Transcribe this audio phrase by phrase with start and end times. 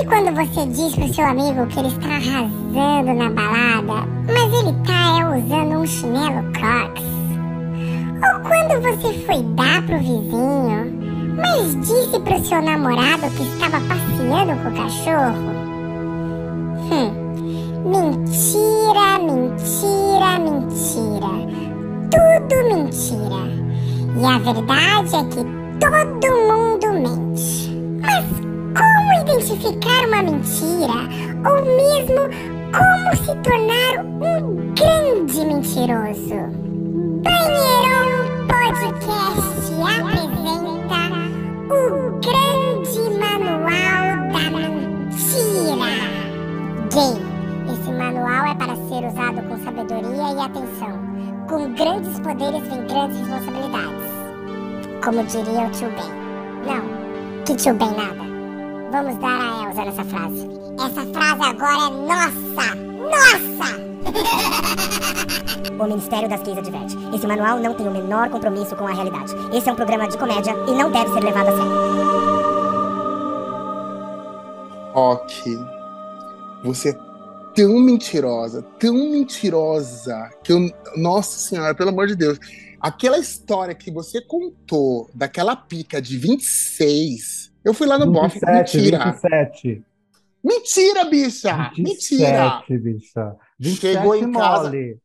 [0.00, 4.74] Sabe quando você diz pro seu amigo que ele está arrasando na balada, mas ele
[4.86, 7.04] tá é, usando um chinelo Crocs?
[8.16, 10.90] Ou quando você foi dar pro vizinho,
[11.36, 15.50] mas disse pro seu namorado que estava passeando com o cachorro?
[16.90, 17.10] Hum,
[17.84, 21.30] mentira, mentira, mentira.
[22.10, 23.42] Tudo mentira.
[24.16, 25.44] E a verdade é que
[25.78, 27.70] todo mundo mente.
[28.00, 30.98] Mas como identificar uma mentira?
[31.48, 32.22] Ou mesmo
[32.72, 36.40] como se tornar um grande mentiroso?
[37.22, 41.00] Banheirão Podcast apresenta
[41.68, 41.74] o
[42.20, 45.90] grande manual da mentira.
[46.92, 47.30] Gay.
[47.72, 50.94] Esse manual é para ser usado com sabedoria e atenção.
[51.48, 54.10] Com grandes poderes vem grandes responsabilidades.
[55.04, 56.10] Como diria o tio Ben.
[56.66, 58.29] Não, que tio Ben nada.
[58.90, 60.50] Vamos dar a Elsa nessa frase.
[60.74, 62.74] Essa frase agora é nossa!
[63.14, 63.80] Nossa!
[65.80, 66.94] O Ministério das Gays adverte.
[67.14, 69.32] Esse manual não tem o menor compromisso com a realidade.
[69.50, 71.72] Esse é um programa de comédia e não deve ser levado a sério.
[74.92, 75.58] Rock,
[76.62, 76.98] você é
[77.54, 80.70] tão mentirosa, tão mentirosa, que eu.
[80.96, 82.38] Nossa Senhora, pelo amor de Deus.
[82.78, 88.40] Aquela história que você contou daquela pica de 26, eu fui lá no bofe.
[88.40, 89.04] 27, Mentira.
[89.04, 89.84] 27.
[90.42, 91.70] Mentira, bicha!
[91.76, 92.62] Mentira!
[92.66, 93.36] 27, bicha.
[93.58, 94.64] 27 Chegou em casa.
[94.64, 94.98] mole.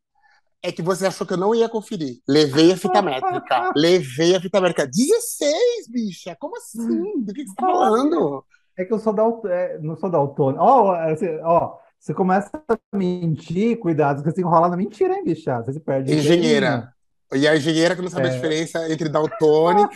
[0.64, 2.22] É que você achou que eu não ia conferir.
[2.28, 3.72] Levei a fita métrica.
[3.76, 4.88] Levei a fita métrica.
[4.88, 6.36] 16, bicha!
[6.40, 7.22] Como assim?
[7.22, 8.44] Do que, que você tá falando?
[8.78, 10.64] É que eu sou da, é, não sou daltônico.
[10.64, 15.62] Ó, assim, ó, você começa a mentir, cuidado, que você enrola na mentira, hein, bicha?
[15.62, 16.14] Você se perde.
[16.14, 16.94] Engenheira.
[17.34, 18.36] E a engenheira que não sabe a É.
[18.36, 19.92] diferença entre daltônico.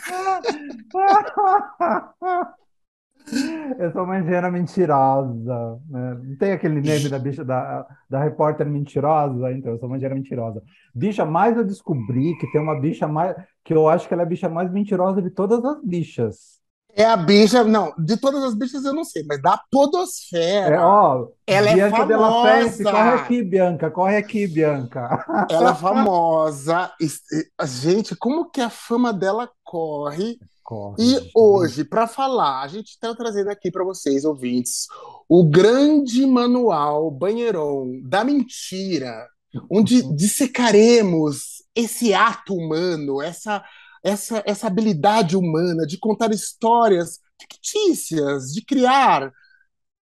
[3.77, 6.17] Eu sou uma engenheira mentirosa, né?
[6.23, 10.15] Não tem aquele meme da bicha da, da repórter mentirosa, então eu sou uma engenheira
[10.15, 10.63] mentirosa.
[10.95, 14.25] Bicha, mais eu descobri que tem uma bicha mais que eu acho que ela é
[14.25, 16.58] a bicha mais mentirosa de todas as bichas.
[16.99, 20.85] É a bicha, não, de todas as bichas eu não sei, mas da É, podosfera.
[20.85, 22.49] ó, Ela é Bianca Della famosa.
[22.63, 25.25] Fence, corre aqui, Bianca, corre aqui, Bianca.
[25.49, 26.91] Ela é famosa.
[26.99, 30.37] E- e- Gente, como que a fama dela corre?
[30.61, 31.31] Corre, E bicha.
[31.33, 34.85] hoje, para falar, a gente está trazendo aqui para vocês, ouvintes,
[35.29, 39.25] o grande manual banheirão da mentira,
[39.71, 43.63] onde dissecaremos esse ato humano, essa,
[44.03, 49.31] essa, essa habilidade humana de contar histórias fictícias, de criar.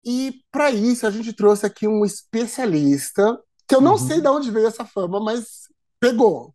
[0.05, 3.99] E para isso a gente trouxe aqui um especialista, que eu não Uhum.
[3.99, 5.69] sei de onde veio essa fama, mas
[6.01, 6.55] pegou.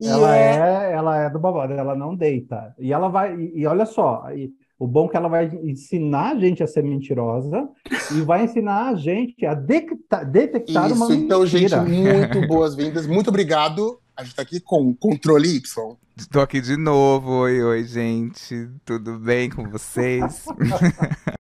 [0.00, 2.74] E Ela é é, ela é do babado, ela não deita.
[2.78, 6.36] E ela vai, e, e olha só, e o bom é que ela vai ensinar
[6.36, 7.68] a gente a ser mentirosa
[8.14, 11.82] e vai ensinar a gente a detectar, detectar uma Isso, então, gente, mentira.
[11.82, 13.06] muito boas-vindas.
[13.06, 14.00] Muito obrigado.
[14.18, 15.96] A gente tá aqui com Controle Y.
[16.32, 17.42] Tô aqui de novo.
[17.42, 18.68] Oi, oi, gente.
[18.84, 20.44] Tudo bem com vocês?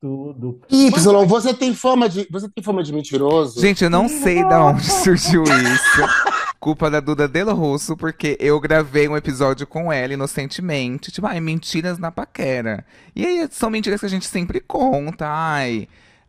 [0.00, 0.60] Tudo.
[0.70, 0.88] Y,
[1.26, 3.60] você tem fama de, você tem fama de mentiroso?
[3.60, 6.54] Gente, eu não sei da onde surgiu isso.
[6.60, 11.10] Culpa da Duda Delo Russo, porque eu gravei um episódio com ela inocentemente.
[11.10, 12.86] Tipo, ai, mentiras na paquera.
[13.16, 15.26] E aí são mentiras que a gente sempre conta.
[15.28, 15.88] Ai,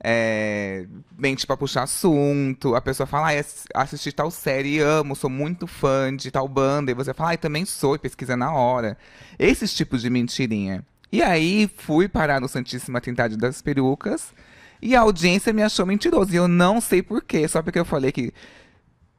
[0.09, 0.85] é,
[1.17, 2.75] mente pra puxar assunto.
[2.75, 6.91] A pessoa fala, ass- assisti tal série, amo, sou muito fã de tal banda.
[6.91, 8.97] E você fala, ai, também sou, e pesquisa na hora.
[9.37, 10.81] Esses tipos de mentirinha.
[11.11, 14.33] E aí fui parar no Santíssima Trindade das Perucas.
[14.81, 16.31] E a audiência me achou mentiroso.
[16.33, 17.45] E eu não sei porquê.
[17.47, 18.33] Só porque eu falei que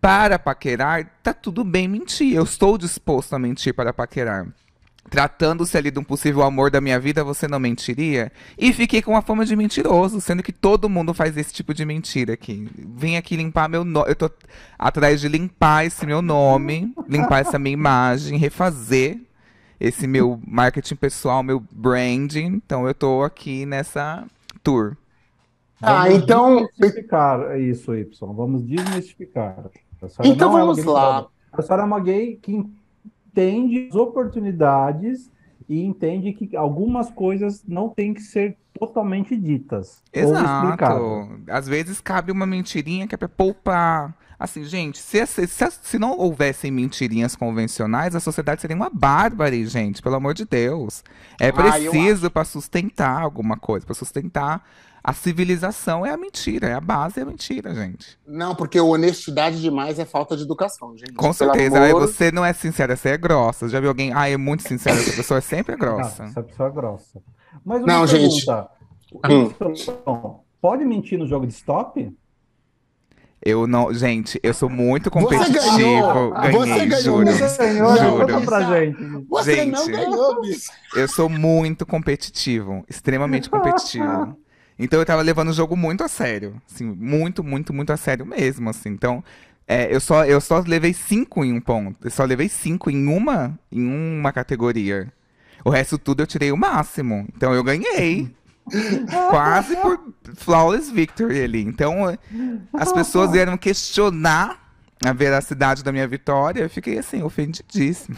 [0.00, 2.34] para paquerar, tá tudo bem mentir.
[2.34, 4.47] Eu estou disposto a mentir para paquerar.
[5.10, 8.30] Tratando-se ali de um possível amor da minha vida, você não mentiria?
[8.58, 11.84] E fiquei com a fama de mentiroso, sendo que todo mundo faz esse tipo de
[11.84, 12.69] mentira aqui.
[12.76, 14.10] Vim aqui limpar meu nome.
[14.10, 14.30] Eu tô
[14.78, 19.18] atrás de limpar esse meu nome, limpar essa minha imagem, refazer
[19.80, 22.47] esse meu marketing pessoal, meu branding.
[22.47, 24.24] Então eu tô aqui nessa
[24.62, 24.97] tour.
[25.80, 28.34] Ah, Vamos então- desmistificar isso, Y.
[28.34, 29.56] Vamos desmistificar.
[30.24, 31.27] Então é vamos gay lá.
[31.53, 32.65] A senhora é uma gay que
[33.38, 35.30] entende as oportunidades
[35.68, 41.02] e entende que algumas coisas não têm que ser totalmente ditas ou explicadas.
[41.02, 41.40] Exato.
[41.48, 44.16] Às vezes cabe uma mentirinha que é pra poupar.
[44.38, 49.52] Assim, gente, se, se, se, se não houvessem mentirinhas convencionais, a sociedade seria uma bárbara,
[49.64, 51.02] gente, pelo amor de Deus.
[51.40, 54.64] É Ah, preciso pra sustentar alguma coisa, pra sustentar
[55.09, 58.19] a civilização é a mentira, é a base é a mentira, gente.
[58.27, 61.13] Não, porque honestidade demais é falta de educação, gente.
[61.15, 61.81] Com Pelo certeza.
[61.81, 63.69] Aí amor- você não é sincera, você é grossa.
[63.69, 66.25] Já viu alguém, ah, é muito sincera, essa pessoa é sempre grossa.
[66.25, 67.22] essa pessoa é grossa.
[67.65, 68.45] Mas uma Não, gente.
[68.45, 68.69] pergunta.
[69.31, 69.51] Hum.
[69.71, 72.15] Y, Pode mentir no jogo de stop?
[73.41, 73.95] Eu não.
[73.95, 75.63] Gente, eu sou muito Você competitivo.
[75.63, 76.31] ganhou!
[76.33, 77.03] Ganhei, Você ganhou!
[77.03, 77.33] juro.
[77.33, 78.27] Você ganhou, Juro.
[78.34, 78.99] conta pra gente.
[79.28, 79.97] Você não Gente.
[79.97, 80.71] ganhou, bicho.
[80.95, 84.37] Eu sou muito competitivo, extremamente competitivo.
[84.78, 88.25] Então eu tava levando o jogo muito a sério, assim, muito, muito, muito a sério
[88.25, 88.91] mesmo, assim.
[88.91, 89.25] Então,
[89.66, 93.07] é, eu só eu só levei cinco em um ponto, eu só levei cinco em
[93.07, 95.13] uma em uma categoria.
[95.65, 97.27] O resto tudo eu tirei o máximo.
[97.34, 98.34] Então eu ganhei.
[99.30, 99.98] Quase por
[100.36, 101.63] flawless victory ali.
[101.63, 102.19] Então,
[102.72, 104.72] as pessoas vieram questionar
[105.04, 106.63] a veracidade da minha vitória.
[106.63, 108.16] Eu fiquei assim, ofendidíssimo.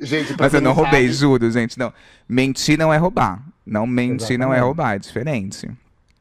[0.00, 1.78] Gente, Mas eu não roubei, sabe, juro, gente.
[1.78, 1.92] Não.
[2.28, 3.42] Mentir não é roubar.
[3.64, 4.64] Não mentir não é Exatamente.
[4.64, 5.70] roubar, é diferente.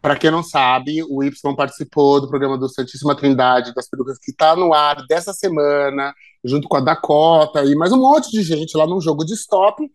[0.01, 4.33] Pra quem não sabe, o Y participou do programa do Santíssima Trindade das Perucas que
[4.33, 8.75] tá no ar dessa semana, junto com a Dakota e mais um monte de gente
[8.75, 9.87] lá num jogo de stop.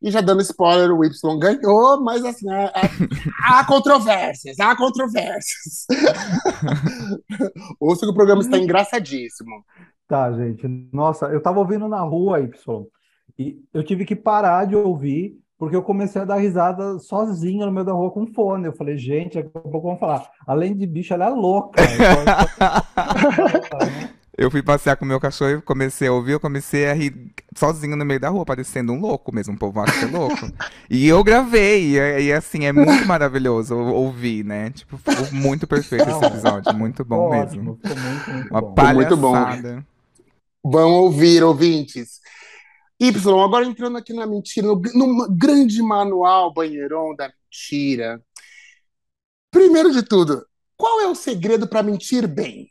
[0.00, 2.72] E já dando spoiler, o Y ganhou, mas assim, é-
[3.42, 5.86] há controvérsias, há controvérsias.
[7.80, 9.64] Ouça que o programa está engraçadíssimo.
[10.06, 10.66] Tá, gente.
[10.92, 12.86] Nossa, eu tava ouvindo na rua, Y,
[13.38, 17.72] e eu tive que parar de ouvir, porque eu comecei a dar risada sozinho no
[17.72, 18.66] meio da rua com fone.
[18.66, 21.80] Eu falei, gente, daqui a pouco vão falar, além de bicho, ela é louca.
[24.38, 27.32] Eu fui passear com o meu cachorro e comecei a ouvir, eu comecei a rir
[27.56, 30.36] sozinho no meio da rua, parecendo um louco mesmo, o povo acha que é louco.
[30.88, 34.70] E eu gravei, e, e, assim, é muito maravilhoso ou- ouvir, né?
[34.70, 37.72] Tipo, ficou muito perfeito esse episódio, muito bom mesmo.
[37.72, 38.74] Ótimo, muito, muito Uma bom.
[38.76, 39.32] Ficou muito bom.
[39.32, 39.86] palhaçada.
[40.64, 42.20] Vão ouvir, ouvintes.
[43.00, 43.10] Y,
[43.44, 48.20] agora entrando aqui na mentira, no, no grande manual banheirão da mentira.
[49.50, 50.46] Primeiro de tudo,
[50.76, 52.70] qual é o segredo para mentir bem?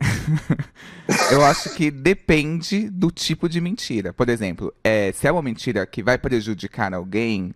[1.30, 4.12] Eu acho que depende do tipo de mentira.
[4.12, 7.54] Por exemplo, é, se é uma mentira que vai prejudicar alguém,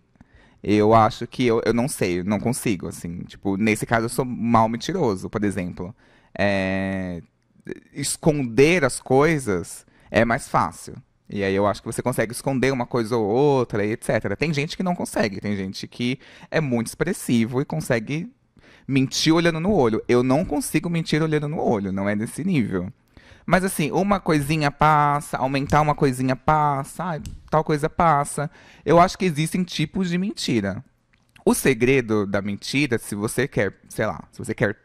[0.63, 3.19] eu acho que eu, eu não sei, eu não consigo, assim.
[3.23, 5.95] Tipo, nesse caso eu sou mal mentiroso, por exemplo.
[6.37, 7.21] É,
[7.93, 10.95] esconder as coisas é mais fácil.
[11.29, 14.35] E aí eu acho que você consegue esconder uma coisa ou outra, etc.
[14.37, 16.19] Tem gente que não consegue, tem gente que
[16.49, 18.31] é muito expressivo e consegue
[18.87, 20.03] mentir olhando no olho.
[20.07, 22.91] Eu não consigo mentir olhando no olho, não é desse nível.
[23.45, 28.49] Mas assim, uma coisinha passa, aumentar uma coisinha passa, tal coisa passa.
[28.83, 30.83] Eu acho que existem tipos de mentira.
[31.45, 34.77] O segredo da mentira, se você quer, sei lá, se você quer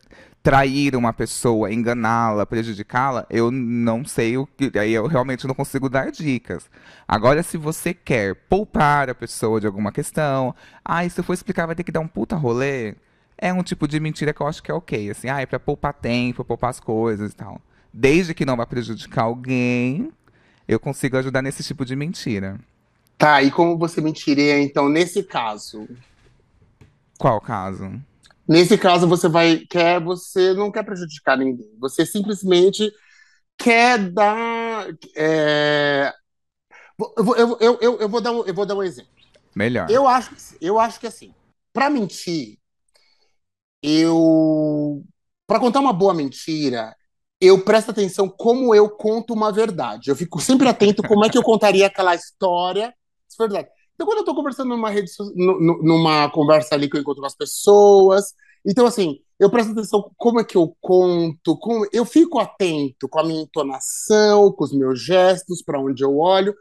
[0.44, 5.88] trair uma pessoa, enganá-la, prejudicá-la, eu não sei o que, aí eu realmente não consigo
[5.88, 6.70] dar dicas.
[7.08, 10.54] Agora, se você quer poupar a pessoa de alguma questão,
[10.84, 12.94] ai, se eu for explicar vai ter que dar um puta rolê,
[13.38, 15.58] é um tipo de mentira que eu acho que é ok, assim, ah, é pra
[15.58, 17.58] poupar tempo, poupar as coisas e tal.
[17.90, 20.12] Desde que não vá prejudicar alguém,
[20.68, 22.60] eu consigo ajudar nesse tipo de mentira.
[23.16, 25.88] Tá, e como você mentiria, então, nesse caso?
[27.16, 27.98] Qual caso?
[28.48, 29.58] Nesse caso, você vai.
[29.70, 31.66] Quer, você não quer prejudicar ninguém.
[31.78, 32.90] Você simplesmente
[33.58, 34.88] quer dar.
[35.16, 36.12] é,
[36.98, 39.12] Eu, vou- eu, eu, eu, vou dar um, eu vou dar um exemplo.
[39.54, 39.90] Melhor.
[39.90, 40.30] Eu acho,
[40.60, 41.34] eu acho que assim,
[41.72, 42.58] para mentir,
[43.82, 45.02] eu.
[45.46, 46.94] Para contar uma boa mentira,
[47.40, 50.10] eu presto atenção como eu conto uma verdade.
[50.10, 52.94] Eu fico sempre atento como é que eu contaria aquela história,
[53.28, 53.68] se for verdade.
[53.94, 57.36] Então, quando eu tô conversando numa rede, numa conversa ali que eu encontro com as
[57.36, 58.34] pessoas,
[58.66, 63.20] então assim, eu presto atenção como é que eu conto, como eu fico atento com
[63.20, 66.54] a minha entonação, com os meus gestos, para onde eu olho.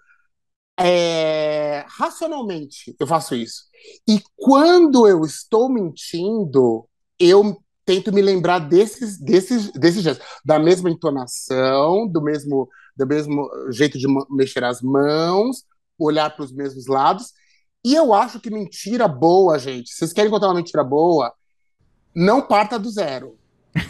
[0.79, 3.63] É, racionalmente eu faço isso.
[4.07, 6.87] E quando eu estou mentindo,
[7.19, 13.49] eu tento me lembrar desses, desses, desses gestos, da mesma entonação, do mesmo, do mesmo
[13.71, 15.63] jeito de mexer as mãos,
[15.97, 17.33] olhar para os mesmos lados.
[17.83, 19.93] E eu acho que mentira boa, gente.
[19.93, 21.33] Vocês querem contar uma mentira boa?
[22.15, 23.37] Não parta do zero.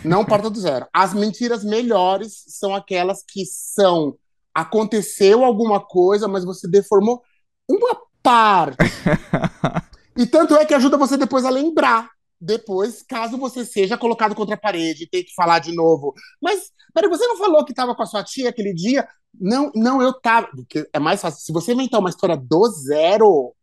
[0.03, 0.87] Não parta do zero.
[0.93, 4.17] As mentiras melhores são aquelas que são
[4.53, 7.21] aconteceu alguma coisa, mas você deformou
[7.67, 8.77] uma parte.
[10.15, 12.09] E tanto é que ajuda você depois a lembrar.
[12.43, 16.13] Depois, caso você seja colocado contra a parede e tenha que falar de novo.
[16.41, 19.07] Mas, peraí, você não falou que estava com a sua tia aquele dia?
[19.39, 20.47] Não, não, eu tava.
[20.47, 21.39] Porque é mais fácil.
[21.41, 23.55] Se você inventar uma história do zero,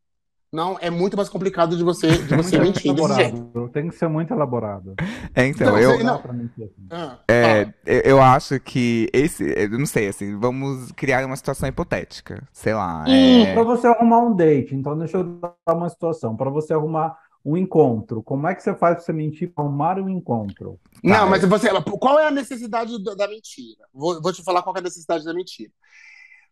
[0.53, 3.37] não, é muito mais complicado de você, de você Muito mentir desse jeito.
[3.37, 3.69] elaborado.
[3.69, 4.95] Tem que ser muito elaborado.
[5.35, 6.87] É, então, Não, eu, Não pra assim.
[6.91, 12.43] Ah, É, eu acho que esse, eu não sei, assim, vamos criar uma situação hipotética,
[12.53, 16.35] sei lá, é, Para você arrumar um date, então deixa eu dar uma situação.
[16.37, 19.99] Para você arrumar um encontro, como é que você faz para você mentir para arrumar
[19.99, 20.79] um encontro?
[21.03, 21.69] Não, Tá, mas você.
[21.99, 23.87] Qual é a necessidade da mentira?
[23.93, 25.71] Vou, vou te falar qual é a necessidade da mentira.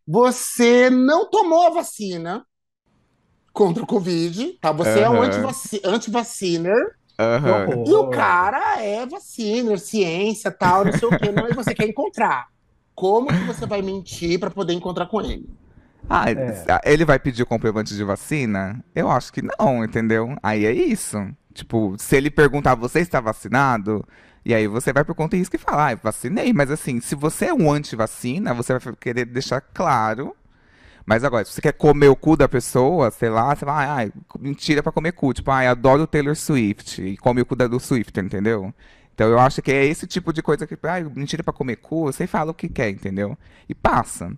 [0.07, 2.47] Você não tomou a vacina
[3.53, 4.73] contra o Covid, tá?
[4.73, 5.53] Você é um Aham.
[5.85, 6.97] antivaciner
[7.45, 7.89] horror.
[7.89, 11.31] e o cara é vaciner, ciência, tal, não sei o quê.
[11.31, 12.47] Não, e você quer encontrar.
[12.95, 15.47] Como que você vai mentir pra poder encontrar com ele?
[16.09, 16.81] Ah, É.
[16.85, 18.83] ele vai pedir o comprovante de vacina?
[18.95, 20.37] Eu acho que não, entendeu?
[20.43, 21.19] Aí é isso.
[21.53, 24.07] Tipo, se ele perguntar, você está vacinado?
[24.45, 26.53] E aí você vai por conta e risco e fala, ah, vacinei.
[26.53, 30.35] Mas assim, se você é um anti-vacina, você vai querer deixar claro.
[31.05, 34.13] Mas agora, se você quer comer o cu da pessoa, sei lá, você vai, ai,
[34.39, 35.33] mentira pra comer cu.
[35.35, 37.03] Tipo, ai, adoro o Taylor Swift.
[37.03, 38.73] E come o cu da do Swift, entendeu?
[39.15, 42.05] Então eu acho que é esse tipo de coisa que, ai, mentira pra comer cu,
[42.05, 43.37] você fala o que quer, entendeu?
[43.69, 44.33] E passa.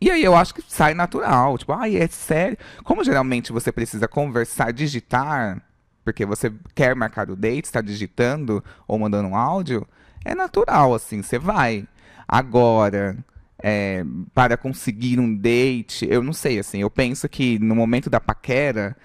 [0.00, 1.58] E aí eu acho que sai natural.
[1.58, 2.56] Tipo, ai, é sério.
[2.84, 5.62] Como geralmente você precisa conversar, digitar,
[6.04, 9.86] porque você quer marcar o date, está digitando ou mandando um áudio,
[10.24, 11.86] é natural, assim, você vai.
[12.26, 13.16] Agora,
[13.62, 18.20] é, para conseguir um date, eu não sei, assim, eu penso que no momento da
[18.20, 18.96] paquera,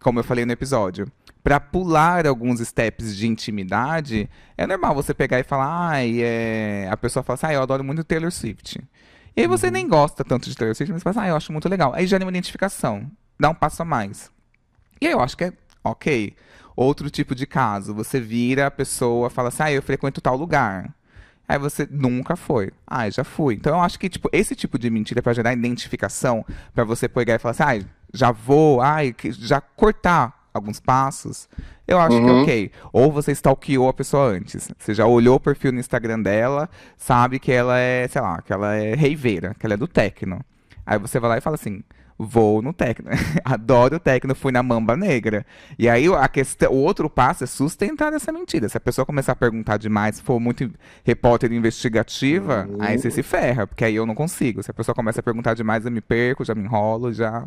[0.00, 1.06] como eu falei no episódio,
[1.42, 6.88] para pular alguns steps de intimidade, é normal você pegar e falar, ai, é...
[6.90, 8.80] a pessoa fala assim, ah, eu adoro muito Taylor Swift.
[9.36, 11.36] E aí você nem gosta tanto de Taylor Swift, mas você fala assim, ah, eu
[11.36, 11.92] acho muito legal.
[11.94, 14.30] Aí já é uma identificação, dá um passo a mais.
[15.00, 16.34] E aí eu acho que é ok.
[16.76, 20.94] Outro tipo de caso, você vira a pessoa, fala assim, ah, eu frequento tal lugar.
[21.48, 22.72] Aí você nunca foi.
[22.86, 23.54] Ah, já fui.
[23.54, 27.34] Então eu acho que, tipo, esse tipo de mentira pra gerar identificação, pra você pegar
[27.34, 31.48] e falar assim, ah, já vou, ai, já cortar alguns passos.
[31.86, 32.42] Eu acho que é Uhum.
[32.42, 32.70] ok.
[32.92, 34.70] Ou você stalkeou a pessoa antes.
[34.78, 38.52] Você já olhou o perfil no Instagram dela, sabe que ela é, sei lá, que
[38.52, 40.40] ela é reiveira, que ela é do techno.
[40.86, 41.82] Aí você vai lá e fala assim:
[42.16, 43.10] vou no techno.
[43.44, 45.44] Adoro o techno, fui na mamba negra.
[45.76, 48.68] E aí a questão, o outro passo é sustentar essa mentira.
[48.68, 50.70] Se a pessoa começar a perguntar demais, se for muito
[51.02, 52.76] repórter investigativa, Uhum.
[52.80, 54.62] aí você se ferra, porque aí eu não consigo.
[54.62, 57.44] Se a pessoa começa a perguntar demais, eu me perco, já me enrolo, já.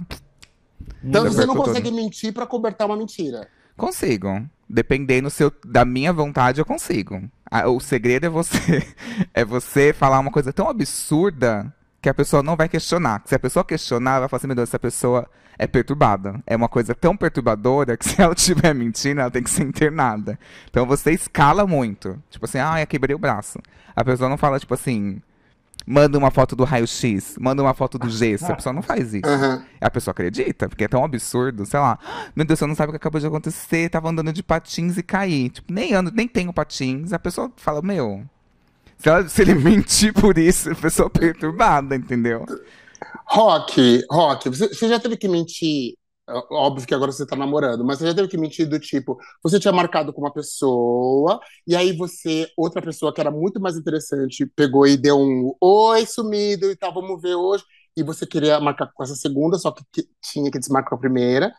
[1.03, 3.47] Então você não consegue mentir pra cobertar uma mentira.
[3.75, 4.43] Consigo.
[4.69, 7.21] Dependendo seu, da minha vontade, eu consigo.
[7.49, 8.85] Ah, O segredo é você
[9.33, 13.21] é você falar uma coisa tão absurda que a pessoa não vai questionar.
[13.25, 16.41] Se a pessoa questionar, ela vai falar assim, meu Deus, essa pessoa é perturbada.
[16.45, 20.37] É uma coisa tão perturbadora que se ela estiver mentindo, ela tem que ser internada.
[20.69, 22.21] Então você escala muito.
[22.29, 23.59] Tipo assim, ah, eu quebrei o braço.
[23.95, 25.21] A pessoa não fala, tipo assim,
[25.87, 28.45] manda uma foto do raio-x, manda uma foto do gesso.
[28.51, 29.25] A pessoa não faz isso.
[29.27, 29.65] Aham.
[29.81, 31.97] A pessoa acredita, porque é tão absurdo, sei lá.
[32.35, 35.03] Meu Deus, você não sabe o que acabou de acontecer, tava andando de patins e
[35.03, 35.49] caí.
[35.49, 37.13] Tipo, nem ando, nem tenho patins.
[37.13, 38.23] A pessoa fala, meu.
[38.97, 42.45] Se, ela- se ele mentir por isso, a pessoa é perturbada, entendeu?
[43.25, 45.95] Rock, Rock, você já teve que mentir?
[46.27, 49.17] Ó- Óbvio que agora você tá namorando, mas você já teve que mentir do tipo,
[49.43, 53.77] você tinha marcado com uma pessoa, e aí você, outra pessoa que era muito mais
[53.77, 57.63] interessante, pegou e deu um oi, sumido e tal, vamos ver hoje,
[57.95, 61.51] e você queria marcar com essa segunda, só que, que tinha que desmarcar a primeira,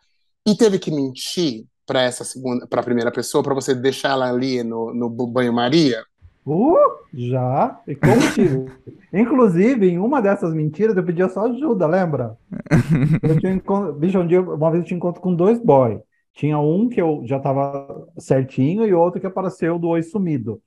[0.47, 4.29] e teve que mentir para essa segunda, para a primeira pessoa, para você deixar ela
[4.31, 6.05] ali no, no banho-maria?
[6.51, 6.77] Uh,
[7.13, 8.67] já, e com motivo.
[9.13, 12.39] Inclusive, em uma dessas mentiras, eu pedia só ajuda, lembra?
[13.23, 16.01] Eu tinha encontro, bicho, um dia, uma vez eu tinha encontro com dois boys.
[16.33, 20.63] Tinha um que eu já tava certinho e outro que apareceu do oi sumido.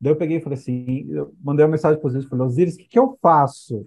[0.00, 2.78] Daí eu peguei e falei assim, eu mandei uma mensagem para Osiris, falei, Osiris, o
[2.78, 3.84] que que eu faço?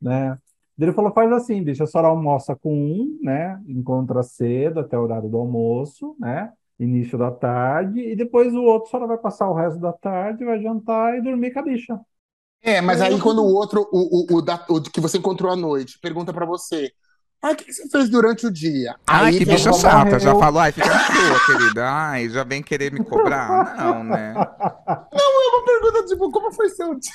[0.00, 0.36] Né?
[0.76, 3.60] Daí ele falou, faz assim, bicho, a senhora almoça com um, né?
[3.66, 6.52] Encontra cedo até o horário do almoço, né?
[6.78, 10.60] Início da tarde, e depois o outro senhora vai passar o resto da tarde, vai
[10.60, 11.98] jantar e dormir com a bicha.
[12.62, 15.50] É, mas aí não- quando o outro, o, o, o, da- o que você encontrou
[15.50, 16.92] à noite, pergunta pra você,
[17.40, 18.96] ah, o que que você fez durante o dia?
[19.06, 21.88] Ai, Aí que bicha chata, já falou, ai, fica na sua, querida.
[21.88, 23.48] Ai, já vem querer me cobrar.
[23.78, 24.34] Não, né?
[24.34, 27.12] uma pergunta tipo, como foi seu dia?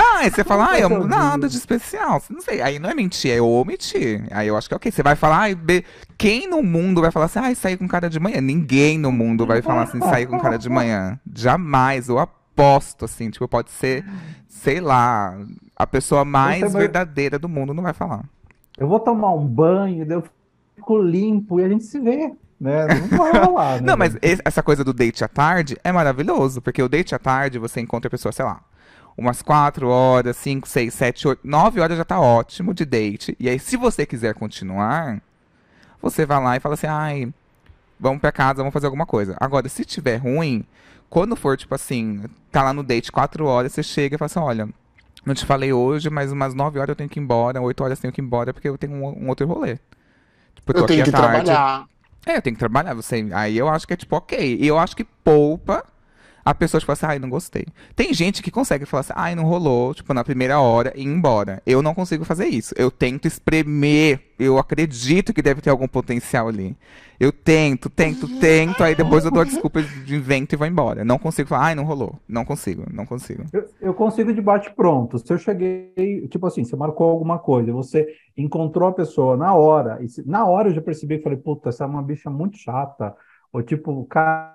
[0.00, 2.22] Ah, aí você fala, ai, eu, nada de especial.
[2.30, 4.24] Não sei, aí não é mentir, é omitir.
[4.30, 4.92] Aí eu acho que é ok.
[4.92, 5.84] Você vai falar, ai, be-
[6.16, 8.40] quem no mundo vai falar assim, ai, sair com cara de manhã?
[8.40, 11.18] Ninguém no mundo vai falar assim, sair com cara de manhã.
[11.34, 14.04] Jamais, eu aposto, assim, tipo, pode ser,
[14.48, 15.36] sei lá,
[15.76, 18.24] a pessoa mais também- verdadeira do mundo não vai falar.
[18.78, 20.22] Eu vou tomar um banho, eu
[20.76, 22.86] fico limpo e a gente se vê, né?
[22.86, 23.86] Não vai rolar, né?
[23.86, 27.58] Não, mas essa coisa do date à tarde é maravilhoso, porque o date à tarde
[27.58, 28.60] você encontra a pessoa, sei lá,
[29.18, 33.36] umas 4 horas, 5, 6, 7, 8, 9 horas já tá ótimo de date.
[33.40, 35.20] E aí, se você quiser continuar,
[36.00, 37.34] você vai lá e fala assim, ai,
[37.98, 39.36] vamos pra casa, vamos fazer alguma coisa.
[39.40, 40.64] Agora, se tiver ruim,
[41.10, 42.22] quando for, tipo assim,
[42.52, 44.68] tá lá no date 4 horas, você chega e fala assim, olha,
[45.26, 47.98] não te falei hoje, mas umas 9 horas eu tenho que ir embora, 8 horas
[47.98, 49.78] eu tenho que ir embora, porque eu tenho um, um outro rolê.
[50.54, 51.44] Tipo, tô Eu tenho aqui que à tarde.
[51.44, 51.86] trabalhar.
[52.24, 53.28] É, eu tenho que trabalhar, você.
[53.32, 54.58] Aí eu acho que é tipo, ok.
[54.60, 55.84] E eu acho que poupa
[56.50, 57.66] a pessoa, tipo assim, ai, não gostei.
[57.96, 61.06] Tem gente que consegue falar assim, ai, não rolou, tipo, na primeira hora e ir
[61.06, 61.62] embora.
[61.66, 62.74] Eu não consigo fazer isso.
[62.76, 66.76] Eu tento espremer, eu acredito que deve ter algum potencial ali.
[67.18, 71.04] Eu tento, tento, tento, aí depois eu dou a desculpa de invento e vou embora.
[71.04, 72.18] Não consigo falar, ai, não rolou.
[72.28, 73.44] Não consigo, não consigo.
[73.52, 75.18] Eu, eu consigo de bate-pronto.
[75.18, 79.98] Se eu cheguei, tipo assim, você marcou alguma coisa, você encontrou a pessoa na hora,
[80.02, 82.58] e se- na hora eu já percebi e falei, puta, essa é uma bicha muito
[82.58, 83.14] chata.
[83.52, 84.54] Ou tipo, cara,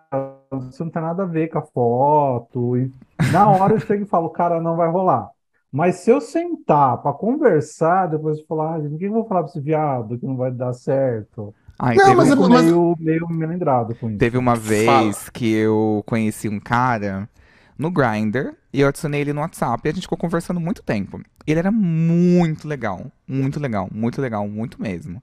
[0.69, 2.77] isso não tem nada a ver com a foto.
[2.77, 2.91] E
[3.31, 5.29] na hora eu chego e falo, cara, não vai rolar.
[5.71, 9.25] Mas se eu sentar pra conversar, depois eu falar, ah, gente, o que eu vou
[9.27, 11.53] falar pra esse viado que não vai dar certo?
[11.79, 14.19] Ai, Não, teve, mas é- Fico mas- meio, meio melindrado com isso.
[14.19, 15.31] teve uma vez Fala.
[15.33, 17.27] que eu conheci um cara
[17.75, 21.19] no Grindr e eu adicionei ele no WhatsApp e a gente ficou conversando muito tempo.
[21.47, 25.21] Ele era muito legal, muito legal, muito legal, muito mesmo.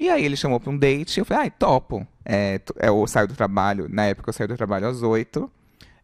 [0.00, 2.06] E aí ele chamou pra um date e eu falei, ai, topo.
[2.24, 5.50] É, é, eu saio do trabalho, na época eu saí do trabalho às 8.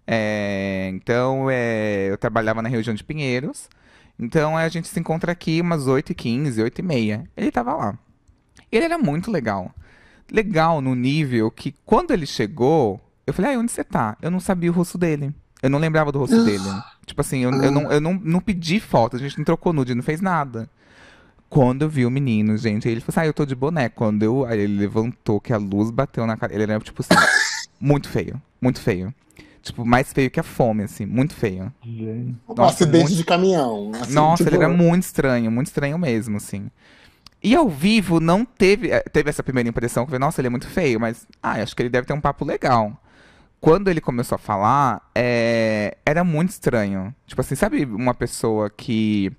[0.06, 3.70] É, então é, eu trabalhava na região de Pinheiros.
[4.18, 7.26] Então a gente se encontra aqui umas 8h15, 8h30.
[7.34, 7.98] Ele tava lá.
[8.70, 9.74] Ele era muito legal.
[10.30, 14.14] Legal no nível que quando ele chegou, eu falei, ai, onde você tá?
[14.20, 15.34] Eu não sabia o rosto dele.
[15.62, 16.64] Eu não lembrava do rosto dele.
[17.06, 19.94] Tipo assim, eu, eu, não, eu não, não pedi foto, a gente não trocou nude,
[19.94, 20.68] não fez nada.
[21.48, 23.88] Quando eu vi o menino, gente, ele falou assim, ah, eu tô de boné.
[23.88, 26.52] Quando eu, aí ele levantou, que a luz bateu na cara.
[26.52, 27.14] Ele era, tipo assim,
[27.80, 29.14] muito feio, muito feio.
[29.62, 31.72] Tipo, mais feio que a fome, assim, muito feio.
[31.82, 32.36] Gente.
[32.48, 33.90] Um Nossa, acidente muito- de caminhão.
[34.00, 36.70] assim, Nossa, tipo, ele era muito estranho, muito estranho mesmo, assim.
[37.42, 40.46] E ao vivo não teve, eh, teve essa primeira impressão que eu falei, nossa, ele
[40.48, 42.96] é muito feio, mas ah, acho que ele deve ter um papo legal.
[43.60, 47.14] Quando ele começou a falar, é, era muito estranho.
[47.26, 49.32] Tipo assim, sabe uma pessoa que.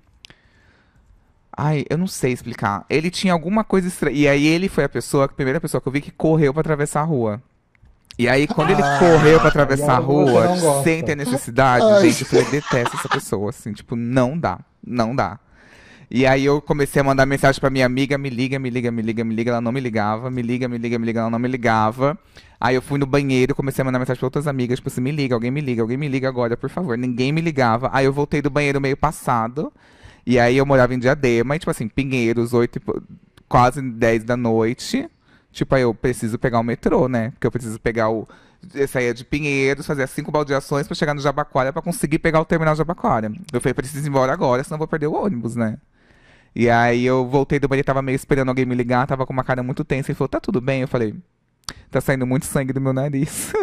[1.60, 2.86] Ai, eu não sei explicar.
[2.88, 4.16] Ele tinha alguma coisa estranha.
[4.16, 6.60] E aí ele foi a pessoa, a primeira pessoa que eu vi que correu pra
[6.60, 7.42] atravessar a rua.
[8.16, 12.00] E aí, quando ele Ah, correu pra atravessar a rua, sem ter necessidade, Ai.
[12.02, 15.38] gente, eu falei, detesto essa pessoa, assim, tipo, não dá, não dá.
[16.10, 19.02] E aí eu comecei a mandar mensagem pra minha amiga, me liga, me liga, me
[19.02, 21.38] liga, me liga, ela não me ligava, me liga, me liga, me liga, ela não
[21.38, 22.18] me ligava.
[22.60, 25.12] Aí eu fui no banheiro, comecei a mandar mensagem pra outras amigas, tipo assim, me
[25.12, 26.96] liga, alguém me liga, alguém me liga agora, por favor.
[26.98, 27.88] Ninguém me ligava.
[27.92, 29.72] Aí eu voltei do banheiro meio passado,
[30.28, 33.02] e aí eu morava em Diadema, e tipo assim, Pinheiros, oito, e po-
[33.48, 35.08] quase 10 da noite.
[35.52, 37.30] Tipo, aí eu preciso pegar o metrô, né?
[37.30, 38.28] Porque eu preciso pegar o.
[38.74, 42.44] Eu saía de Pinheiros, fazia cinco baldeações pra chegar no Jabaquara pra conseguir pegar o
[42.44, 43.32] terminal Jabaquara.
[43.52, 45.78] Eu falei, preciso ir embora agora, senão eu vou perder o ônibus, né?
[46.54, 49.44] E aí eu voltei do banheiro, tava meio esperando alguém me ligar, tava com uma
[49.44, 50.10] cara muito tensa.
[50.10, 50.82] Ele falou, tá tudo bem?
[50.82, 51.14] Eu falei,
[51.90, 53.52] tá saindo muito sangue do meu nariz.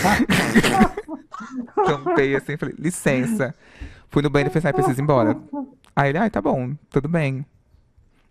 [1.84, 3.54] Tampei assim, falei, licença.
[4.08, 5.36] Fui no banheiro e falei, ai, preciso ir embora.
[5.94, 7.44] Aí ele, ai, tá bom, tudo bem.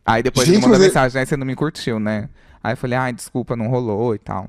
[0.05, 2.29] Aí depois ele Gente, ele- mensagem, aí você não me curtiu, né?
[2.63, 4.47] Aí eu falei, ai, desculpa, não rolou e tal.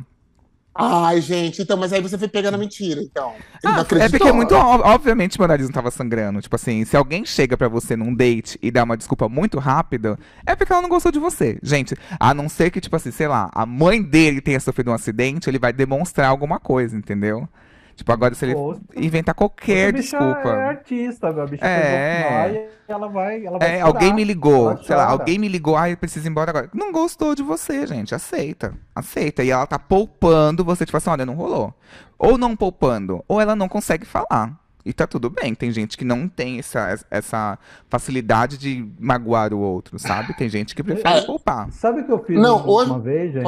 [0.73, 3.35] Ai, gente, então, mas aí você foi pegando a mentira, então.
[3.65, 6.41] Ah, é porque é muito obviamente meu nariz não tava sangrando.
[6.41, 10.17] Tipo assim, se alguém chega pra você num date e dá uma desculpa muito rápida,
[10.47, 11.59] é porque ela não gostou de você.
[11.63, 14.95] Gente, a não ser que, tipo assim, sei lá, a mãe dele tenha sofrido um
[14.95, 17.49] acidente, ele vai demonstrar alguma coisa, entendeu?
[17.97, 20.49] Tipo, agora se ele Pô, inventar qualquer a bicha desculpa.
[20.49, 22.23] é artista, a bicha É.
[22.23, 23.87] pegou lá e ela vai, ela vai É, chorar.
[23.87, 26.71] alguém me ligou, Ela sei lá, alguém me ligou, ai, eu preciso ir embora agora.
[26.75, 29.45] Não gostou de você, gente, aceita, aceita.
[29.45, 31.75] E ela tá poupando você, tipo assim, olha, não rolou.
[32.19, 34.59] Ou não poupando, ou ela não consegue falar.
[34.83, 37.59] E tá tudo bem, tem gente que não tem essa, essa
[37.91, 40.35] facilidade de magoar o outro, sabe?
[40.35, 41.27] Tem gente que prefere É.
[41.27, 41.71] poupar.
[41.71, 43.43] Sabe o que eu fiz Não, uma hoje- vez, gente?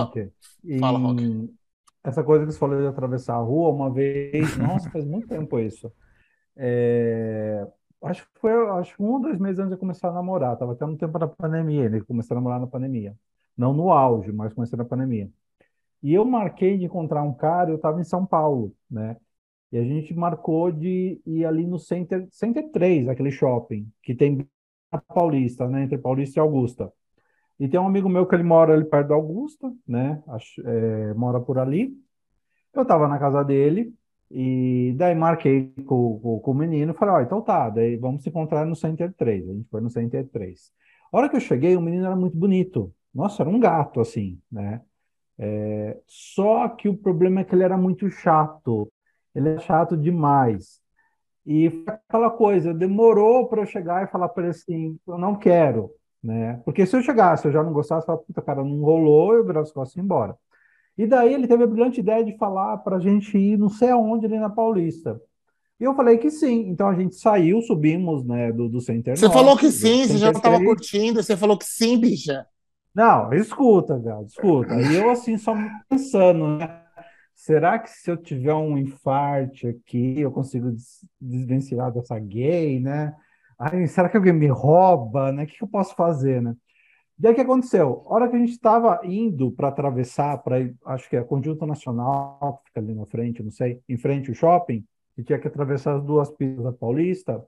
[0.78, 1.50] Fala, Em- Roque.
[2.04, 5.58] Essa coisa que você falou de atravessar a rua, uma vez, nossa, faz muito tempo
[5.58, 5.92] isso.
[6.56, 7.66] É,
[8.02, 10.84] Acho que foi, acho um ou dois meses antes de começar a namorar, tava até
[10.84, 11.98] no tempo da pandemia, né?
[11.98, 13.16] que eu Comecei a namorar na pandemia.
[13.56, 15.30] Não no auge, mas comecei na pandemia.
[16.02, 19.16] E eu marquei de encontrar um cara, eu estava em São Paulo, né?
[19.72, 24.46] E a gente marcou de ir ali no Center, Center 3, aquele shopping, que tem
[24.92, 25.84] na Paulista, né?
[25.84, 26.92] Entre Paulista e Augusta.
[27.62, 30.20] E tem um amigo meu que ele mora ali perto da Augusta, né?
[30.28, 31.96] Acho- é, mora por ali.
[32.74, 33.94] Eu tava na casa dele
[34.30, 38.30] e daí marquei com, com, com o menino falei, ó, então tá, daí vamos se
[38.30, 39.48] encontrar no Center 3.
[39.48, 40.72] A gente foi no Center 3.
[41.12, 42.92] A hora que eu cheguei, o menino era muito bonito.
[43.14, 44.80] Nossa, era um gato, assim, né?
[45.38, 48.90] É, só que o problema é que ele era muito chato.
[49.34, 50.80] Ele é chato demais.
[51.46, 55.90] E aquela coisa, demorou para eu chegar e falar para ele assim, eu não quero,
[56.22, 56.60] né?
[56.64, 59.44] Porque se eu chegasse, eu já não gostasse, eu falava, puta, cara, não rolou, eu
[59.44, 60.36] virava as costas e ia embora.
[60.98, 63.90] E daí ele teve a brilhante ideia de falar para a gente ir não sei
[63.90, 65.20] aonde ali na Paulista.
[65.80, 66.68] E eu falei que sim.
[66.68, 70.18] Então a gente saiu, subimos, né, do, do Center Você Norte, falou que sim, você
[70.18, 70.62] já Center não tava 3.
[70.62, 72.46] curtindo, você falou que sim, bicha.
[72.94, 74.82] Não, escuta, cara, escuta.
[74.82, 75.54] E eu assim, só
[75.88, 76.82] pensando, né?
[77.34, 83.14] será que se eu tiver um infarte aqui, eu consigo des- desvencilhar dessa gay, né?
[83.64, 85.44] Ai, será que alguém me rouba, né?
[85.44, 86.56] O que eu posso fazer, né?
[87.16, 88.02] Daí o que aconteceu?
[88.06, 92.60] A hora que a gente estava indo para atravessar, para acho que é Conjunto Nacional,
[92.64, 95.94] que fica ali na frente, não sei, em frente ao shopping, que tinha que atravessar
[95.94, 97.40] as duas pistas da Paulista,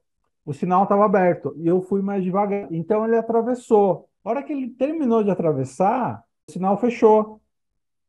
[0.47, 2.73] o sinal estava aberto e eu fui mais devagar.
[2.73, 4.09] Então ele atravessou.
[4.25, 7.41] A hora que ele terminou de atravessar, o sinal fechou.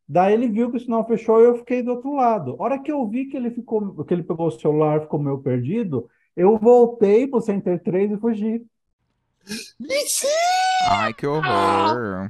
[0.07, 2.55] Daí ele viu que o sinal fechou e eu fiquei do outro lado.
[2.59, 5.39] A hora que eu vi que ele ficou, que ele pegou o celular, ficou meio
[5.39, 8.65] perdido, eu voltei pro Center 3 e fugi.
[9.79, 10.74] Mentira!
[10.87, 12.27] Ai, que horror.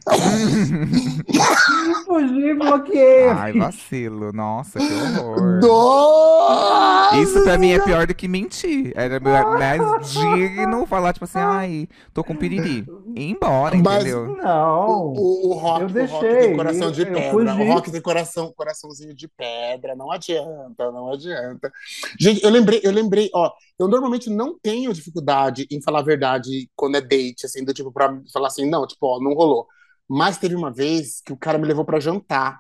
[2.06, 3.28] Fugi bloqueei.
[3.30, 4.32] Ai, vacilo.
[4.32, 5.60] Nossa, que horror.
[5.62, 7.18] Nossa!
[7.18, 8.94] Isso pra mim é pior do que mentir.
[8.96, 9.82] Era mais
[10.12, 12.86] digno falar, tipo assim, ai, tô com piriri.
[13.16, 14.36] E ir embora, Mas- entendeu?
[14.38, 14.88] Não.
[14.88, 17.32] O, o, o rock, Eu o rock deixei, tem coração de eu pedra.
[17.32, 17.62] fugi.
[17.62, 19.96] O rock tem coração, coraçãozinho de pedra.
[19.96, 21.72] Não adianta, não adianta.
[22.20, 26.70] Gente, eu lembrei, eu lembrei, ó, eu normalmente não tenho dificuldade em falar a verdade
[26.76, 29.68] quando é date, assim, do tipo, pra falar assim, não, tipo, ó, não rolou.
[30.08, 32.60] Mas teve uma vez que o cara me levou pra jantar.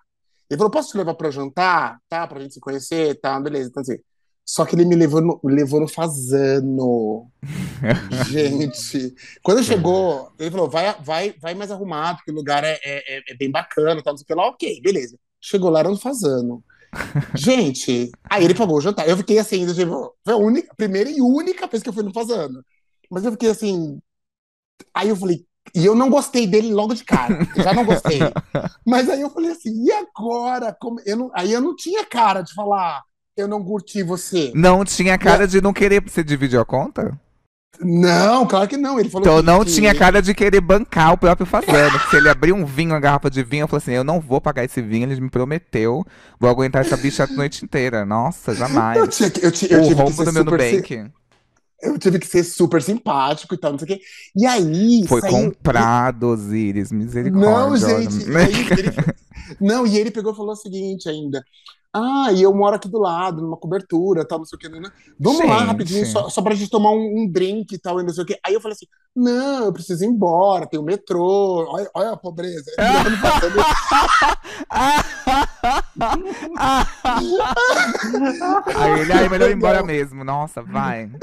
[0.50, 2.00] Ele falou, posso te levar pra jantar?
[2.10, 3.20] Tá, pra gente se conhecer?
[3.22, 3.70] Tá, beleza.
[3.70, 3.98] Então, assim,
[4.46, 7.32] só que ele me levou no, levou no fazano.
[8.30, 13.18] Gente, quando chegou, ele falou: vai, vai, vai mais arrumado, porque o lugar é, é,
[13.18, 14.48] é- é bem bacana, tal, não sei o que lá.
[14.48, 15.18] Ok, beleza.
[15.42, 16.64] Chegou lá, era um fazano.
[17.36, 19.08] Gente, aí ele pagou o jantar.
[19.10, 22.14] Eu fiquei assim, tipo, foi a única, primeira e única vez que eu fui no
[22.14, 22.64] fazano.
[23.10, 24.00] Mas eu fiquei assim.
[24.94, 27.40] Aí eu falei, e eu não gostei dele logo de cara.
[27.58, 28.20] Já não gostei.
[28.86, 30.76] Mas aí eu falei assim, e agora?
[30.80, 31.00] Como...
[31.06, 31.32] Eu não...
[31.34, 33.04] Aí eu não tinha cara de falar,
[33.36, 34.52] eu não curti você.
[34.56, 36.02] Não tinha cara de não querer.
[36.02, 37.18] Você dividiu a conta?
[37.82, 38.98] Não, claro que não.
[38.98, 42.00] Ele falou Então que- não que- tinha cara de querer bancar o próprio fazendo.
[42.10, 44.40] Se ele abrir um vinho, uma garrafa de vinho, eu falei assim: eu não vou
[44.40, 46.06] pagar esse vinho, ele me prometeu.
[46.40, 48.06] Vou aguentar essa bicha a noite inteira.
[48.06, 49.16] Nossa, Eu, jamais.
[49.18, 51.12] tinha, que- eu, ti- eu O tive rombo ser do meu Nubank
[51.86, 54.02] eu tive que ser super simpático e tal, não sei o quê.
[54.36, 56.92] E aí foi saiu- comprado, Osiris.
[56.92, 57.50] Misericórdia.
[57.50, 58.36] Não, gente.
[58.36, 58.94] aí ele-
[59.60, 61.44] não, e ele pegou e falou o seguinte ainda.
[61.98, 64.68] Ah, e eu moro aqui do lado, numa cobertura, tal, não sei o que.
[64.68, 64.90] Né?
[65.18, 65.68] Vamos lá Gente.
[65.68, 68.28] rapidinho, só, só pra gente tomar um, um drink e tal, e não sei o
[68.28, 68.38] que.
[68.46, 72.18] Aí eu falei assim: não, eu preciso ir embora, tem o metrô, olha, olha a
[72.18, 72.70] pobreza.
[72.78, 73.46] Não faço-
[78.76, 80.24] Aí ele, ai, melhor ir embora mesmo.
[80.24, 81.10] Nossa, vai.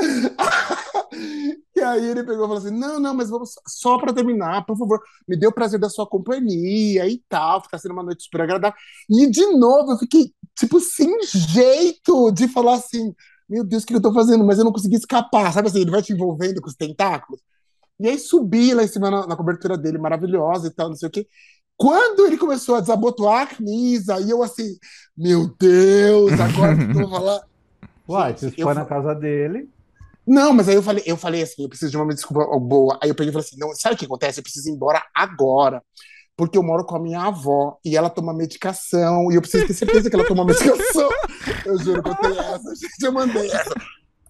[1.82, 4.78] E aí ele pegou e falou assim: não, não, mas vamos só para terminar, por
[4.78, 8.42] favor, me dê o prazer da sua companhia e tal, ficar sendo uma noite super
[8.42, 8.78] agradável.
[9.10, 13.12] E de novo eu fiquei, tipo, sem jeito de falar assim:
[13.48, 14.44] meu Deus, o que eu tô fazendo?
[14.44, 15.80] Mas eu não consegui escapar, sabe assim?
[15.80, 17.40] Ele vai te envolvendo com os tentáculos.
[17.98, 21.08] E aí subi lá em cima na, na cobertura dele, maravilhosa e tal, não sei
[21.08, 21.26] o quê.
[21.76, 24.76] Quando ele começou a desabotoar a camisa, aí eu assim,
[25.16, 27.42] meu Deus, agora que eu vou falar.
[28.08, 29.68] Uai, você foi na casa dele.
[30.26, 32.98] Não, mas aí eu falei, eu falei assim, eu preciso de uma desculpa boa.
[33.02, 34.38] Aí eu peguei e falei assim, não, sabe o que acontece?
[34.38, 35.82] Eu preciso ir embora agora.
[36.36, 39.74] Porque eu moro com a minha avó e ela toma medicação e eu preciso ter
[39.74, 41.08] certeza que ela toma medicação.
[41.66, 43.74] Eu juro que eu tenho essa, gente, eu mandei essa.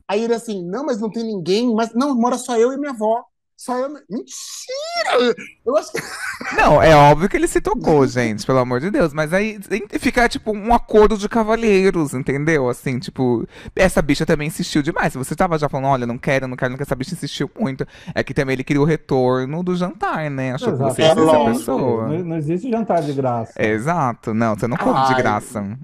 [0.08, 2.90] Aí ele assim, não, mas não tem ninguém, mas não, mora só eu e minha
[2.90, 3.24] avó.
[3.64, 3.90] Só eu.
[4.10, 5.36] Mentira!
[5.64, 6.02] Eu acho que.
[6.58, 9.14] Não, é óbvio que ele se tocou, gente, pelo amor de Deus.
[9.14, 12.68] Mas aí tem que ficar, tipo, um acordo de cavalheiros, entendeu?
[12.68, 13.46] Assim, tipo,
[13.76, 15.12] essa bicha também insistiu demais.
[15.12, 17.48] Se você tava já falando, olha, não quero, não quero, não quero, essa bicha insistiu
[17.56, 17.86] muito.
[18.12, 20.54] É que também ele queria o retorno do jantar, né?
[20.54, 22.08] Achou que você É essa pessoa.
[22.08, 23.52] Não, não existe jantar de graça.
[23.62, 25.22] Exato, não, você não come de Ai.
[25.22, 25.62] graça.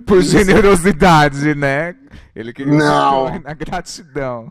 [0.06, 1.94] Por generosidade, né?
[2.34, 3.26] Ele queria o Não.
[3.26, 4.50] retorno, a gratidão.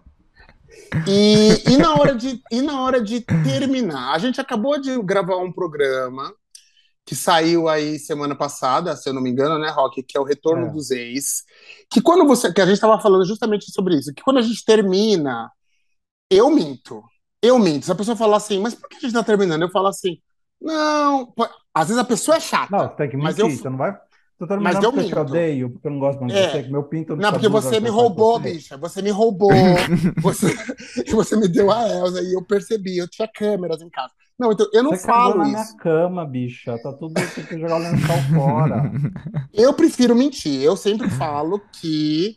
[1.08, 5.38] E, e, na hora de, e na hora de terminar, a gente acabou de gravar
[5.38, 6.34] um programa
[7.06, 10.04] que saiu aí semana passada, se eu não me engano, né, Rock?
[10.04, 10.70] Que é o Retorno É.
[10.72, 11.44] dos Ex.
[11.90, 12.52] Que quando você.
[12.54, 15.50] Que a gente estava falando justamente sobre isso, que quando a gente termina,
[16.30, 17.04] eu minto.
[17.42, 17.86] Eu minto.
[17.86, 19.64] Se a pessoa falar assim, mas por que a gente tá terminando?
[19.64, 20.20] Eu falo assim,
[20.62, 21.34] não.
[21.74, 22.68] Às vezes a pessoa é chata.
[22.72, 23.52] Não, você tem que Mas mentir.
[23.56, 23.98] eu- Você não vai.
[24.42, 25.30] Você tá Mas terminando eu porque eu te minto.
[25.30, 26.50] odeio, porque eu não gosto mais de É.
[26.50, 28.52] você, que meu pinto Não, porque abusa você me roubou, você.
[28.54, 28.78] bicha.
[28.78, 29.52] Você me roubou.
[30.20, 30.48] você,
[31.12, 32.98] você me deu a Elsa e eu percebi.
[32.98, 34.12] Eu tinha câmeras em casa.
[34.40, 35.54] Não, então eu não Você falo na isso.
[35.54, 36.76] minha cama, bicha.
[36.82, 37.14] Tá tudo.
[37.14, 38.92] Tem que jogar o lençol fora.
[39.54, 40.60] Eu prefiro mentir.
[40.64, 42.36] Eu sempre falo que.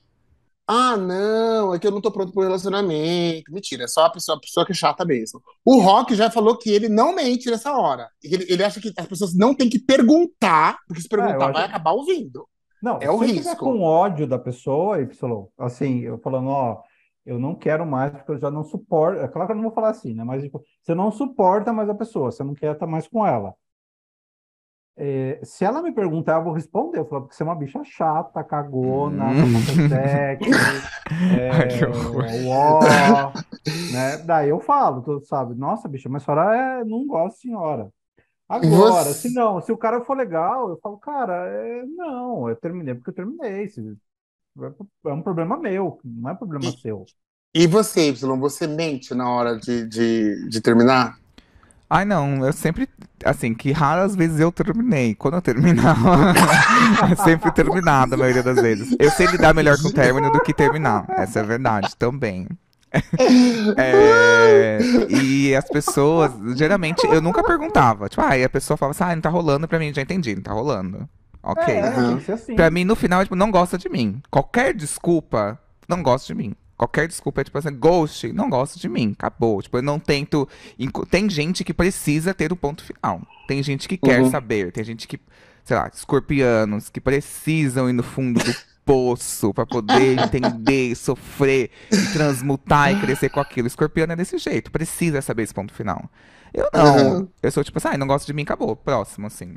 [0.66, 3.52] Ah, não, é que eu não tô pronto pro relacionamento.
[3.52, 5.40] Mentira, é só a pessoa, a pessoa que é chata mesmo.
[5.64, 8.08] O Rock já falou que ele não mente nessa hora.
[8.22, 11.38] Ele, ele acha que as pessoas não têm que perguntar, porque se perguntar É, eu
[11.40, 12.46] vai acho- acabar ouvindo.
[12.82, 13.56] Não, É o risco.
[13.56, 16.82] com ódio da pessoa, Y, assim, eu falando, ó,
[17.26, 19.20] eu não quero mais porque eu já não suporto.
[19.20, 20.24] É claro que eu não vou falar assim, né?
[20.24, 23.54] Mas tipo, você não suporta mais a pessoa, você não quer estar mais com ela.
[24.96, 26.98] É, se ela me perguntar, eu vou responder.
[27.00, 29.64] Eu falo, porque você é uma bicha chata, cagona, Hum.
[29.88, 30.86] sexy,
[31.50, 33.34] Ai, que é, uó,
[33.88, 34.18] né?
[34.18, 37.92] Daí eu falo, tu sabe, nossa, bicha, mas a senhora é, não gosta, senhora.
[38.48, 42.56] Agora, Você- se não, se o cara for legal, eu falo, cara, é, não, eu
[42.56, 43.68] terminei porque eu terminei.
[45.06, 47.08] é um problema meu, não é problema E- seu.
[47.54, 51.18] E você, Y, você mente na hora de, de, de terminar?
[51.94, 52.88] Ai, não, eu sempre,
[53.24, 55.14] assim, que raras vezes eu terminei.
[55.14, 56.34] Quando eu terminava,
[57.08, 58.96] é sempre terminado a maioria das vezes.
[58.98, 61.04] Eu sei lidar melhor com o término do que terminar.
[61.10, 62.48] Essa é a verdade também.
[63.76, 64.78] É,
[65.08, 68.08] e as pessoas, geralmente, eu nunca perguntava.
[68.08, 70.42] Tipo, aí a pessoa falava assim, ah, não tá rolando pra mim, já entendi, não
[70.42, 71.08] tá rolando.
[71.42, 71.74] Ok.
[71.74, 72.56] É, assim.
[72.56, 74.20] Pra mim, no final, tipo, não gosta de mim.
[74.30, 76.54] Qualquer desculpa, não gosta de mim.
[76.76, 79.62] Qualquer desculpa é tipo assim, ghost, não gosta de mim, acabou.
[79.62, 80.48] Tipo, eu não tento.
[81.10, 83.22] Tem gente que precisa ter o ponto final.
[83.46, 84.30] Tem gente que quer Uhum.
[84.30, 84.72] saber.
[84.72, 85.20] Tem gente que,
[85.64, 92.12] sei lá, escorpianos, que precisam ir no fundo do poço pra poder entender, sofrer, e
[92.12, 93.66] transmutar e crescer com aquilo.
[93.68, 96.10] Escorpiano é desse jeito, precisa saber esse ponto final.
[96.52, 97.18] Eu não.
[97.20, 97.28] Uhum.
[97.42, 98.74] Eu sou tipo assim, ah, não gosta de mim, acabou.
[98.76, 99.56] Próximo, assim.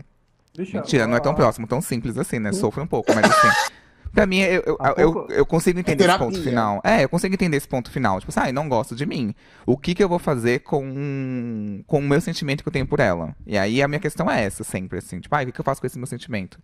[0.55, 2.51] Bicha, Mentira, não é tão próximo, tão simples assim, né?
[2.53, 3.71] Sofre um pouco, mas assim.
[4.13, 6.81] Pra mim, eu, eu, eu, eu consigo entender esse ponto final.
[6.83, 8.19] É, eu consigo entender esse ponto final.
[8.19, 9.33] Tipo assim, ah, não gosto de mim.
[9.65, 12.99] O que que eu vou fazer com, com o meu sentimento que eu tenho por
[12.99, 13.35] ela?
[13.45, 15.19] E aí a minha questão é essa, sempre, assim.
[15.19, 16.59] Tipo, ah, o que que eu faço com esse meu sentimento?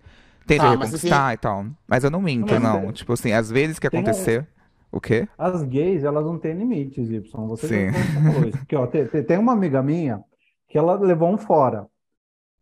[0.45, 1.65] Tento Tá, mas reconquistar e tal.
[1.87, 2.89] Mas eu não minto, não.
[2.89, 4.47] é- Tipo assim, às vezes que um- acontecer.
[4.91, 5.27] O quê?
[5.37, 7.47] As gays, elas não têm limites, Y.
[7.47, 7.91] Você Sim.
[7.91, 8.57] falou isso.
[8.59, 10.21] Porque, ó, tem, tem- tem uma amiga minha
[10.69, 11.87] que ela levou um fora.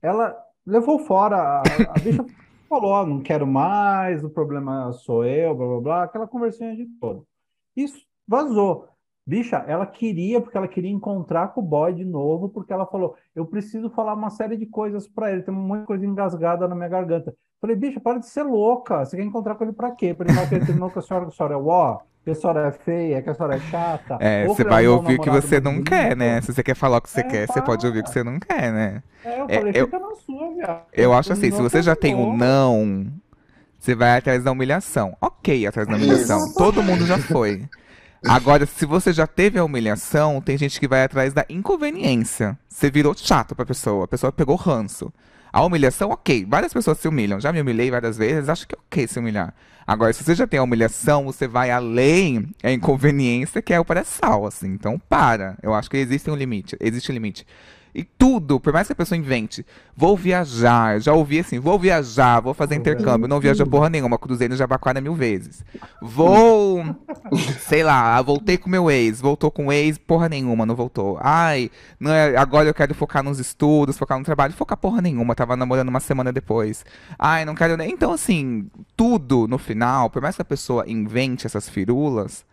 [0.02, 0.34] Ela
[0.66, 2.26] levou fora, a, a bicha
[2.72, 6.86] falou, ó, não quero mais, o problema sou eu, blá, blá, blá, aquela conversinha de
[7.02, 7.28] todo.
[7.76, 8.88] Isso vazou.
[9.28, 13.16] Bicha, ela queria, porque ela queria encontrar com o boy de novo, porque ela falou,
[13.36, 16.88] eu preciso falar uma série de coisas pra ele, tem de coisa engasgada na minha
[16.88, 17.36] garganta.
[17.60, 20.14] Falei, bicha, para de ser louca, você quer encontrar com ele pra quê?
[20.14, 21.58] Pra ele falar que ele terminou com a senhora, a senhora é
[22.24, 24.18] que a senhora é feia, que a senhora é chata.
[24.20, 26.42] É, você vai um ouvir o que você não quer, né?
[26.42, 28.14] Se você quer falar o que você É, quer, você pode ouvir o que para.
[28.14, 29.04] você não quer, né?
[29.24, 30.86] É, eu É, falei, eu- fica na sua, viado.
[30.94, 32.38] Eu acho assim, se Terminou, você já tem um terminou.
[32.38, 33.08] não,
[33.80, 35.18] você vai atrás da humilhação.
[35.22, 36.48] Ok, atrás da humilhação.
[36.48, 36.56] Isso.
[36.58, 37.70] Todo mundo já foi.
[38.28, 42.58] Agora, se você já teve a humilhação, tem gente que vai atrás da inconveniência.
[42.70, 45.12] Você virou chato pra pessoa, a pessoa pegou ranço.
[45.52, 46.46] A humilhação, ok.
[46.48, 47.40] Várias pessoas se humilham.
[47.40, 49.54] Já me humilhei várias vezes, acho que é ok se humilhar.
[49.86, 53.86] Agora, se você já tem a humilhação, você vai além a inconveniência, que é o
[53.86, 54.70] pré-sal, assim.
[54.70, 55.58] Então, para.
[55.62, 56.78] Eu acho que existe um limite.
[56.80, 57.46] Existe um limite.
[57.94, 62.40] E tudo, por mais que a pessoa invente, vou viajar, já ouvi assim, vou viajar,
[62.40, 65.66] vou fazer intercâmbio, não viaja porra nenhuma, cruzei no Jabaquara mil vezes.
[66.02, 66.84] Vou,
[67.68, 71.18] sei lá, voltei com meu ex, voltou com o ex, porra nenhuma, não voltou.
[71.22, 75.36] Ai, não é, agora eu quero focar nos estudos, focar no trabalho, focar porra nenhuma,
[75.36, 76.86] tava namorando uma semana depois.
[77.20, 77.92] Ai, não quero nem.
[77.92, 82.46] Então, assim, tudo no final, por mais que a pessoa invente essas firulas,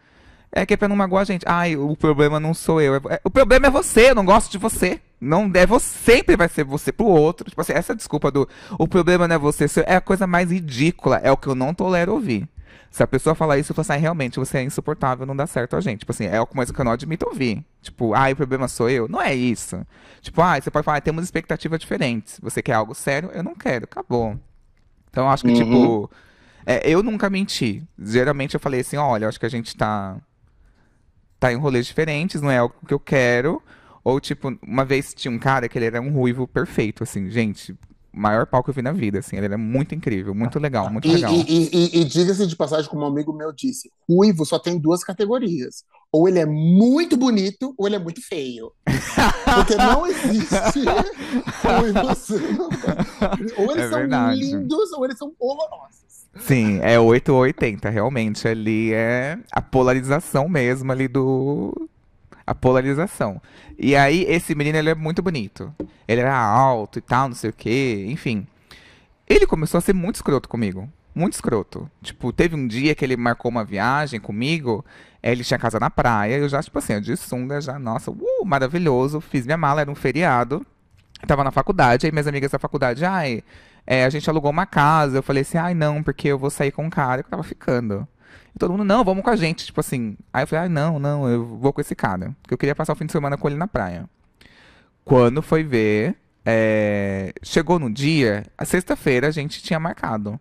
[0.52, 1.44] é que é pra não magoar a gente.
[1.46, 2.94] Ai, o problema não sou eu.
[2.96, 5.00] é- o problema é você, eu não gosto de você.
[5.20, 7.48] Não é você, sempre vai ser você pro outro.
[7.48, 11.16] Tipo assim, essa desculpa do o problema não é você, é a coisa mais ridícula.
[11.22, 12.48] É o que eu não tolero ouvir.
[12.90, 15.46] Se a pessoa falar isso, eu falo assim, ah, realmente, você é insuportável, não dá
[15.46, 16.00] certo a gente.
[16.00, 17.62] Tipo assim, é uma coisa que eu não admito ouvir.
[17.82, 19.06] Tipo, ah, o problema sou eu.
[19.08, 19.84] Não é isso.
[20.22, 22.38] Tipo, ah, você pode falar, ah, temos expectativas diferentes.
[22.42, 23.30] Você quer algo sério?
[23.34, 23.84] Eu não quero.
[23.84, 24.38] Acabou.
[25.10, 25.54] Então, eu acho que, Uhum.
[25.56, 26.10] tipo,
[26.64, 27.82] é, eu nunca menti.
[27.98, 30.16] Geralmente eu falei assim, olha, acho que a gente tá
[31.38, 33.62] tá em rolês diferentes, não é algo que eu quero.
[34.04, 37.76] Ou, tipo, uma vez tinha um cara que ele era um ruivo perfeito, assim, gente.
[38.10, 39.36] Maior pau que eu vi na vida, assim.
[39.36, 41.30] Ele era muito incrível, muito legal, muito E, legal.
[41.32, 45.04] e- e- e- diga-se de passagem, como um amigo meu disse, ruivo só tem duas
[45.04, 45.84] categorias.
[46.10, 48.72] Ou ele é muito bonito, ou ele é muito feio.
[49.54, 50.80] Porque não existe
[51.62, 52.30] ruivos.
[53.58, 56.07] Ou eles É são lindos, ou eles são horrorosos.
[56.38, 58.46] Sim, é 8 ou 80, realmente.
[58.46, 61.88] Ali é a polarização mesmo ali do.
[62.46, 63.40] A polarização.
[63.78, 65.74] E aí, esse menino, ele é muito bonito.
[66.06, 68.46] Ele era alto e tal, não sei o quê, enfim.
[69.28, 70.88] Ele começou a ser muito escroto comigo.
[71.14, 71.90] Muito escroto.
[72.02, 74.84] Tipo, teve um dia que ele marcou uma viagem comigo,
[75.22, 78.10] eh, ele tinha casa na praia, eu já, tipo assim, eu de sunga, já, nossa,
[78.10, 79.20] uh, maravilhoso.
[79.20, 80.64] Fiz minha mala, era um feriado.
[81.26, 83.42] Tava na faculdade, aí minhas amigas da faculdade, ai,
[83.90, 85.16] é, a gente alugou uma casa.
[85.18, 87.42] Eu falei assim, ai, não, porque eu vou sair com um cara que eu tava
[87.42, 88.06] ficando.
[88.54, 90.16] E todo mundo, não, vamos com a gente, tipo assim.
[90.32, 92.36] Aí eu falei, ai, não, não, eu vou com esse cara.
[92.42, 94.08] Porque eu queria passar o fim de semana com ele na praia.
[95.04, 100.38] Quando foi ver, é, chegou no dia, a sexta-feira a gente tinha marcado.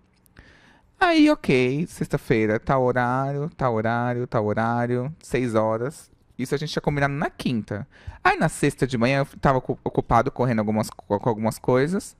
[0.99, 6.09] Aí, ok, sexta-feira, tá horário, tá horário, tá horário, seis horas.
[6.37, 7.87] Isso a gente tinha combinado na quinta.
[8.23, 12.15] Aí na sexta de manhã eu tava ocu- ocupado correndo algumas, co- com algumas coisas.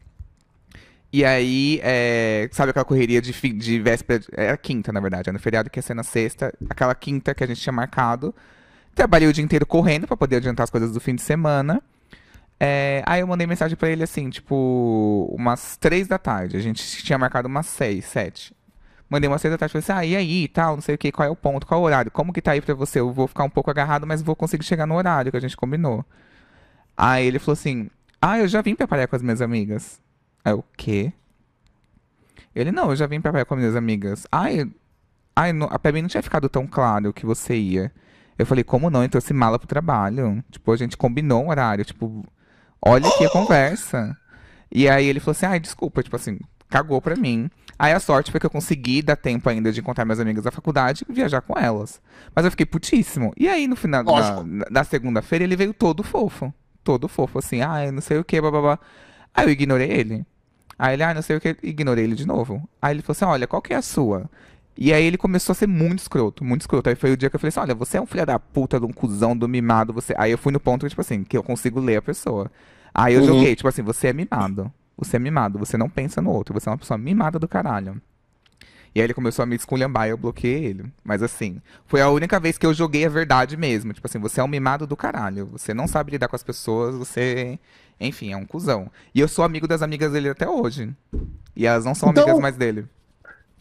[1.12, 4.24] E aí, é, sabe aquela correria de, de véspera?
[4.34, 5.30] Era quinta, na verdade.
[5.30, 6.54] Era no feriado que ia ser na sexta.
[6.70, 8.36] Aquela quinta que a gente tinha marcado.
[8.94, 11.82] Trabalhei o dia inteiro correndo pra poder adiantar as coisas do fim de semana.
[12.60, 16.58] É, aí eu mandei mensagem pra ele assim, tipo, umas três da tarde.
[16.58, 18.56] A gente tinha marcado umas seis, sete.
[19.10, 21.12] Mandei umas seis da tarde, falei assim, ah, e aí, tal, não sei o que,
[21.12, 22.12] qual é o ponto, qual é o horário?
[22.12, 23.00] Como que tá aí pra você?
[23.00, 25.56] Eu vou ficar um pouco agarrado, mas vou conseguir chegar no horário que a gente
[25.56, 26.04] combinou.
[26.98, 27.90] Aí ele falou assim,
[28.22, 30.02] ah, eu já vim pra praia com as minhas amigas.
[30.52, 31.12] Eu, o quê?
[32.56, 34.26] Ele, não, eu já vim pra praia com as minhas amigas.
[34.32, 34.70] Ai,
[35.36, 37.92] ai não, pra mim não tinha ficado tão claro que você ia.
[38.38, 39.04] Eu falei, como não?
[39.04, 40.44] Então se mala pro trabalho.
[40.52, 42.26] Tipo, a gente combinou um horário, tipo,
[42.82, 44.16] olha aqui a conversa.
[44.72, 47.50] E aí ele falou assim, ai, desculpa, tipo assim, cagou pra mim.
[47.80, 50.52] Aí a sorte foi que eu consegui dar tempo ainda de encontrar minhas amigas da
[50.52, 52.02] faculdade e viajar com elas.
[52.36, 53.34] Mas eu fiquei putíssimo.
[53.38, 56.54] E aí no final da, da segunda-feira ele veio todo fofo.
[56.84, 58.80] Todo fofo, assim, ai, não sei o que, bababá.
[59.34, 60.26] Aí eu ignorei ele.
[60.78, 62.68] Aí ele, ah, não sei o que, ignorei ele de novo.
[62.82, 64.30] Aí ele falou assim, olha, qual que é a sua?
[64.78, 66.88] E aí ele começou a ser muito escroto, muito escroto.
[66.90, 68.80] Aí foi o dia que eu falei assim, olha, você é um filho da puta,
[68.80, 70.14] de um cuzão, do mimado, você...
[70.18, 72.52] Aí eu fui no ponto, tipo assim, que eu consigo ler a pessoa.
[72.94, 73.26] Aí eu Uhum.
[73.28, 74.72] joguei, tipo assim, você é mimado.
[74.98, 78.00] Você é mimado, você não pensa no outro, você é uma pessoa mimada do caralho.
[78.98, 80.92] E aí ele começou a me esculhambar e eu bloqueei ele.
[81.04, 83.94] Mas assim, foi a única vez que eu joguei a verdade mesmo.
[83.94, 85.46] Tipo assim, você é um mimado do caralho.
[85.52, 87.60] Você não sabe lidar com as pessoas, você.
[88.00, 88.90] Enfim, é um cuzão.
[89.14, 90.90] E eu sou amigo das amigas dele até hoje.
[91.56, 92.88] E elas não são Então- amigas mais dele.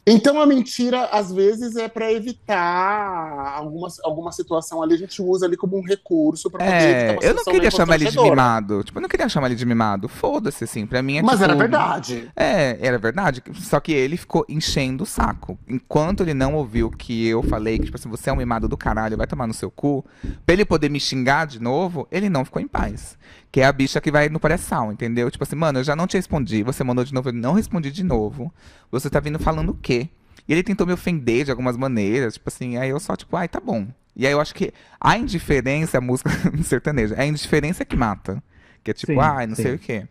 [0.09, 5.47] Então a mentira, às vezes, é para evitar alguma, alguma situação ali, a gente usa
[5.47, 8.21] ali como um recurso para poder evitar É, uma eu não queria chamar ele de
[8.21, 8.85] mimado.
[8.85, 10.09] Tipo, eu não queria chamar ele de mimado.
[10.09, 10.87] Foda-se, assim.
[10.87, 12.31] Pra mim é Mas tipo, era verdade.
[12.37, 13.42] É, era verdade.
[13.55, 15.59] Só que ele ficou enchendo o saco.
[15.66, 18.77] Enquanto ele não ouviu que eu falei que, tipo assim, você é um mimado do
[18.77, 20.05] caralho, vai tomar no seu cu,
[20.45, 23.19] pra ele poder me xingar de novo, ele não ficou em paz.
[23.51, 25.31] Que é a bicha que vai no pré-sal, entendeu?
[25.31, 27.91] Tipo assim, mano, eu já não te respondi, você mandou de novo, eu não respondi
[27.91, 28.53] de novo.
[28.91, 30.09] Você tá vindo falando o quê?
[30.47, 33.49] E ele tentou me ofender de algumas maneiras, tipo assim, aí eu só, tipo, ai,
[33.49, 33.89] tá bom.
[34.15, 36.31] E aí eu acho que a indiferença, a música
[36.63, 38.43] sertaneja, é a indiferença que mata.
[38.83, 39.63] Que é tipo, Sim, ai, não sim.
[39.63, 40.07] sei o quê.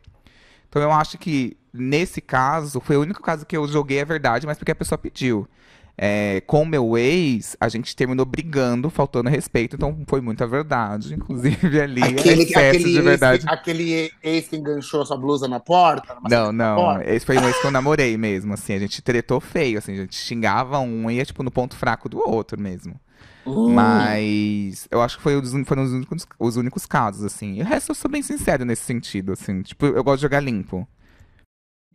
[0.70, 4.46] Então eu acho que nesse caso, foi o único caso que eu joguei a verdade,
[4.46, 5.48] mas porque a pessoa pediu.
[5.98, 11.14] É, com o meu ex, a gente terminou brigando, faltando respeito, então foi muita verdade.
[11.14, 13.46] Inclusive ali, Aquele, excesso aquele, de ex, verdade.
[13.46, 16.18] que- aquele ex que enganchou sua blusa na porta?
[16.30, 16.76] Não, não.
[16.76, 17.10] porta?
[17.10, 18.74] Esse foi um ex que eu namorei mesmo, assim.
[18.74, 19.94] A gente tretou feio, assim.
[19.94, 23.00] A gente xingava um e ia, tipo, no ponto fraco do outro mesmo.
[23.46, 23.70] Hum.
[23.74, 27.54] Mas eu acho que foi foram os únicos, os únicos casos, assim.
[27.56, 29.62] E o resto eu sou bem sincero nesse sentido, assim.
[29.62, 30.86] Tipo, eu gosto de jogar limpo.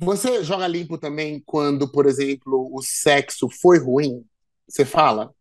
[0.01, 4.25] Você joga limpo também quando, por exemplo, o sexo foi ruim?
[4.69, 5.35] Você fala?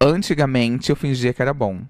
[0.00, 1.82] Antigamente eu fingia que era bom.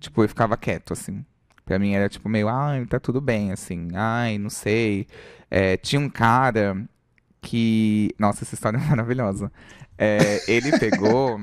[0.00, 1.24] Tipo, eu ficava quieto, assim.
[1.64, 3.88] Pra mim era tipo meio, ai, tá tudo bem, assim.
[3.94, 5.06] Ai, não sei.
[5.50, 6.88] É, tinha um cara
[7.42, 8.14] que.
[8.18, 9.52] Nossa, essa história é maravilhosa.
[9.98, 11.40] É, ele pegou.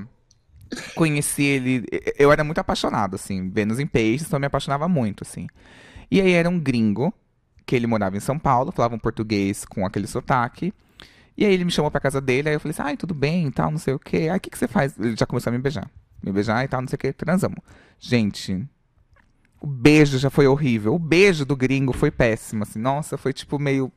[0.95, 1.85] Conheci ele.
[2.17, 3.49] Eu era muito apaixonado, assim.
[3.49, 5.47] Vênus em peixes, então eu me apaixonava muito, assim.
[6.11, 7.13] E aí era um gringo,
[7.67, 10.73] que ele morava em São Paulo, falava um português com aquele sotaque.
[11.37, 13.47] E aí ele me chamou pra casa dele, aí eu falei assim, ai, tudo bem
[13.47, 14.29] e tal, não sei o quê.
[14.31, 14.97] Aí o que, que você faz?
[14.97, 15.87] Ele já começou a me beijar.
[16.23, 17.59] Me beijar e tal, não sei o quê, transamos.
[17.99, 18.65] Gente,
[19.59, 20.95] o beijo já foi horrível.
[20.95, 22.79] O beijo do gringo foi péssimo, assim.
[22.79, 23.91] Nossa, foi tipo meio.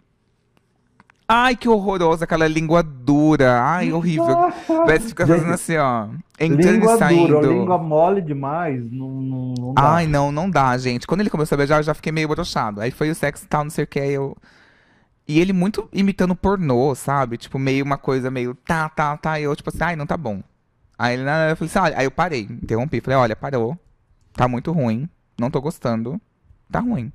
[1.32, 3.62] Ai, que horroroso, aquela língua dura.
[3.62, 4.50] Ai, horrível.
[4.66, 6.08] Parece ficar fazendo assim, ó.
[6.40, 7.40] Entrando Língua e saindo.
[7.40, 9.94] dura, língua mole demais, não, não, não dá.
[9.94, 11.06] Ai, não, não dá, gente.
[11.06, 12.80] Quando ele começou a beijar, eu já fiquei meio broxado.
[12.80, 14.36] Aí foi o sexo e tal, não sei o que, aí eu.
[15.28, 17.36] E ele muito imitando pornô, sabe?
[17.36, 19.38] Tipo, meio uma coisa meio tá, tá, tá.
[19.38, 20.42] E eu, tipo assim, ai, não tá bom.
[20.98, 23.00] Aí ele, eu falei assim, olha, aí eu parei, interrompi.
[23.00, 23.78] Falei, olha, parou.
[24.32, 25.08] Tá muito ruim.
[25.38, 26.20] Não tô gostando.
[26.68, 27.12] Tá ruim.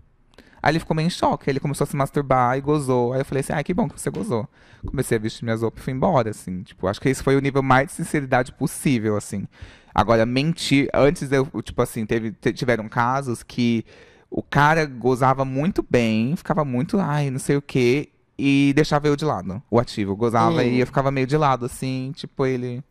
[0.65, 1.47] Aí ele ficou meio em choque.
[1.47, 3.13] Ele começou a se masturbar e gozou.
[3.13, 4.49] Aí eu falei assim, ai, que bom que você gozou.
[4.83, 6.63] Comecei a vestir minhas roupas e fui embora, assim.
[6.63, 9.47] Tipo, acho que esse foi o nível mais de sinceridade possível, assim.
[9.93, 10.89] Agora, mentir.
[10.91, 13.85] Antes eu, tipo assim, teve, te- tiveram casos que
[14.27, 19.15] o cara gozava muito bem, ficava muito, ai, não sei o quê, e deixava eu
[19.15, 20.15] de lado, o ativo.
[20.15, 20.63] Gozava Hum.
[20.63, 22.83] e eu ficava meio de lado, assim, tipo, ele.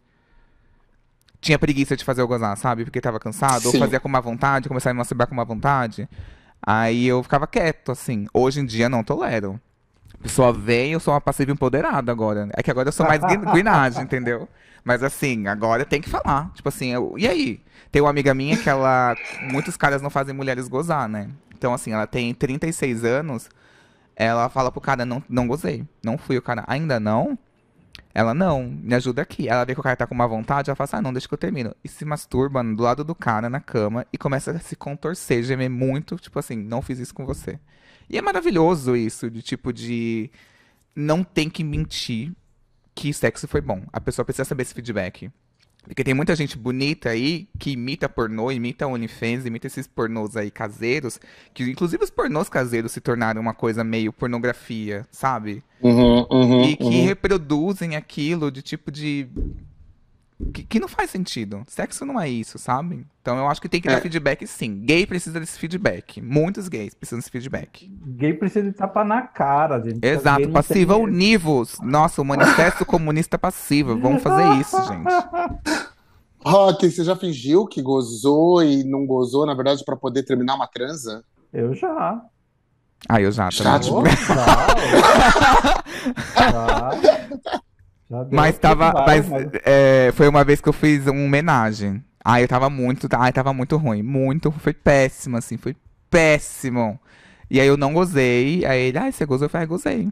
[1.40, 2.85] Tinha preguiça de fazer eu gozar, sabe?
[2.85, 3.79] Porque tava cansado, ou Sim.
[3.81, 6.08] fazia com má vontade, começava a me masturbar com má vontade.
[6.67, 8.27] Aí eu ficava quieto, assim.
[8.33, 9.60] Hoje em dia não tolero.
[10.15, 12.48] A pessoa vem, eu sou uma passiva empoderada agora.
[12.56, 14.48] É que agora eu sou mais guin- guinagem, entendeu?
[14.83, 16.50] Mas assim, agora tem que falar.
[16.54, 17.60] Tipo assim, eu- e aí?
[17.92, 19.15] Tem uma amiga minha que ela.
[19.50, 21.29] Muitos caras não fazem mulheres gozar, né?
[21.56, 23.48] Então, assim, ela tem 36 anos.
[24.17, 25.85] Ela fala pro cara, não, não gozei.
[26.04, 26.65] Não fui o cara.
[26.67, 27.38] Ainda não?
[28.15, 29.48] Ela, não, me ajuda aqui.
[29.48, 31.27] Ela vê que o cara tá com uma vontade, ela fala assim, ah, não, deixa
[31.27, 31.75] que eu termino.
[31.83, 35.69] E se masturba do lado do cara na cama e começa a se contorcer, gemer
[35.69, 37.58] muito, tipo assim, não fiz isso com você.
[38.08, 40.31] E é maravilhoso isso, de tipo de.
[40.94, 42.33] não tem que mentir
[42.94, 43.83] que sexo foi bom.
[43.92, 45.31] A pessoa precisa saber esse feedback.
[45.85, 50.50] Porque tem muita gente bonita aí que imita pornô, imita OnlyFans, imita esses pornôs aí
[50.50, 51.20] caseiros,
[51.52, 55.62] que inclusive os pornôs caseiros se tornaram uma coisa meio pornografia, sabe?
[55.82, 57.04] Uhum, uhum, e que uhum.
[57.04, 59.28] reproduzem aquilo de tipo de.
[60.52, 61.62] Que, que não faz sentido.
[61.68, 63.06] Sexo não é isso, sabe?
[63.22, 63.92] Então eu acho que tem que É.
[63.94, 64.80] dar feedback sim.
[64.85, 66.20] Gay precisa desse feedback.
[66.20, 67.88] Muitos gays precisam desse feedback.
[68.04, 70.04] Gay precisa de tapa na cara, gente.
[70.04, 71.78] Exato, passiva univos.
[71.80, 73.94] Nossa, o manifesto comunista passiva.
[73.94, 75.04] Vamos fazer isso, gente.
[76.44, 80.66] Rock, você já fingiu que gozou e não gozou, na verdade, pra poder terminar uma
[80.66, 81.24] transa?
[81.52, 82.20] Eu já.
[83.08, 84.44] Ah, eu já Já, tipo, já.
[86.50, 86.90] Já.
[88.31, 88.92] Mas tava.
[89.07, 89.27] Mas,
[89.65, 92.02] é, foi uma vez que eu fiz uma homenagem.
[92.25, 93.09] Ai, eu tava muito.
[93.13, 94.02] Ai, tava muito ruim.
[94.02, 94.50] Muito.
[94.50, 95.57] Foi péssimo, assim.
[95.57, 95.77] Foi
[96.11, 96.98] péssimo.
[97.50, 98.65] E aí eu não gozei.
[98.65, 99.46] Aí ele, ai, você gozou?
[99.46, 100.09] Eu falei, gozei.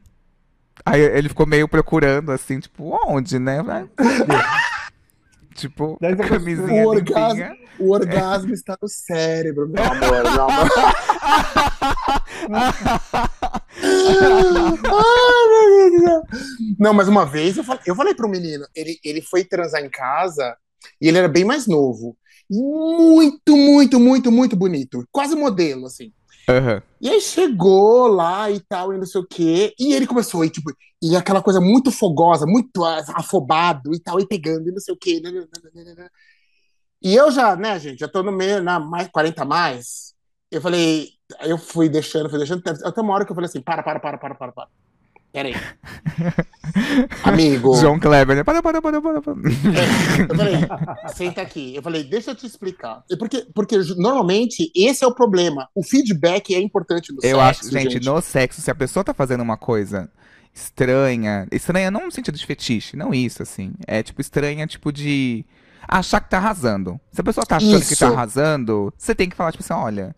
[0.85, 3.59] Aí ele ficou meio procurando, assim, tipo, onde, né?
[5.55, 5.99] Tipo,
[6.29, 10.71] camisinha O orgasmo, o orgasmo está no cérebro, meu amor, meu amor.
[14.85, 16.23] Ai, meu Deus do céu.
[16.79, 19.91] Não, mas uma vez eu falei, eu falei pro menino, ele, ele foi transar em
[19.91, 20.57] casa
[21.01, 22.17] e ele era bem mais novo.
[22.51, 25.07] E muito, muito, muito, muito bonito.
[25.11, 26.13] Quase modelo, assim.
[26.49, 26.83] Aham.
[27.01, 29.75] E aí chegou lá e tal, e não sei o quê.
[29.79, 30.71] E ele começou, e, tipo,
[31.03, 34.97] e aquela coisa muito fogosa, muito afobado e tal, e pegando, e não sei o
[34.97, 35.21] quê.
[35.21, 36.11] nananana.
[37.03, 40.15] E eu já, né, gente, já tô no meio, na mais 40 a mais.
[40.51, 41.09] Eu falei,
[41.41, 42.63] eu fui deixando, fui deixando.
[42.85, 44.69] Até uma hora que eu falei assim: para, para, para, para, para, para.
[45.33, 45.55] Pera aí.
[47.25, 47.75] Amigo.
[47.77, 48.45] João Kleber, né?
[48.45, 49.33] Para, para, para, para, para.
[49.33, 50.55] Eu falei,
[51.15, 51.75] senta aqui.
[51.75, 53.03] Eu falei, deixa eu te explicar.
[53.11, 55.69] E Porque, porque normalmente esse é o problema.
[55.75, 59.15] O feedback é importante no Eu sexo, acho, gente, no sexo, se a pessoa tá
[59.15, 60.11] fazendo uma coisa
[60.55, 63.73] estranha, estranha não no sentido de fetiche, não isso, assim.
[63.87, 65.47] É tipo estranha, tipo de
[65.89, 67.01] achar que tá arrasando.
[67.11, 67.99] Se a pessoa tá achando que Isso.
[67.99, 70.15] tá arrasando, você tem que falar, tipo assim, olha.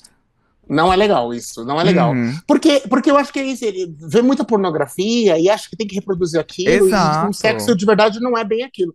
[0.68, 2.12] Não é legal isso, não é legal.
[2.12, 5.76] uhum, Porque, porque eu acho que é isso, ele vê muita pornografia e acha que
[5.76, 7.26] tem que reproduzir aquilo, Exato.
[7.26, 8.94] e um sexo de verdade não é bem aquilo.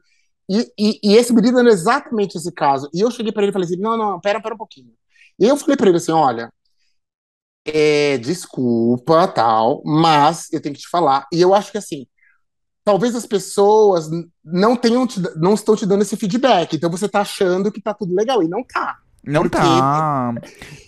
[0.50, 2.90] E, e, e esse menino era exatamente esse caso.
[2.92, 4.92] E eu cheguei pra ele e falei assim: não, não, pera, pera um pouquinho.
[5.40, 6.52] E eu falei pra ele assim: olha,
[7.66, 11.28] é, desculpa, tal, mas eu tenho que te falar.
[11.32, 12.08] E eu acho que assim,
[12.84, 14.10] talvez as pessoas
[14.44, 16.76] não tenham te, não estão te dando esse feedback.
[16.76, 18.98] Então você tá achando que tá tudo legal, e não tá.
[19.26, 20.34] Não Porque- tá.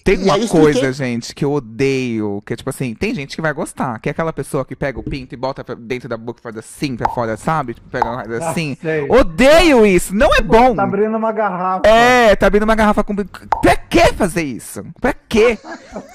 [0.04, 3.42] Tem uma expliquei- coisa, gente, que eu odeio, que é tipo assim, tem gente que
[3.42, 6.18] vai gostar, que é aquela pessoa que pega o pinto e bota pra dentro da
[6.18, 7.76] boca e faz assim pra fora, sabe?
[7.76, 8.76] Tipo, pega uma coisa assim.
[8.80, 9.08] Ah, sei.
[9.10, 10.74] Odeio isso, não é bom.
[10.74, 11.88] Tá abrindo uma garrafa.
[11.88, 13.16] É, tá abrindo uma garrafa com.
[13.16, 14.84] Pra que fazer isso?
[15.00, 15.60] Pra quê?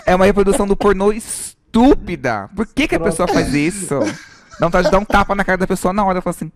[0.05, 2.49] É uma reprodução do pornô estúpida.
[2.57, 4.01] Por que, que a pessoa faz isso?
[4.59, 6.51] Dá vontade de dar um tapa na cara da pessoa na hora e falar assim: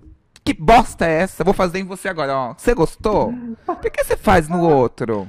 [0.44, 1.44] que bosta é essa?
[1.44, 2.54] Vou fazer em você agora, ó.
[2.56, 3.32] Você gostou?
[3.66, 5.28] Por que você faz no outro?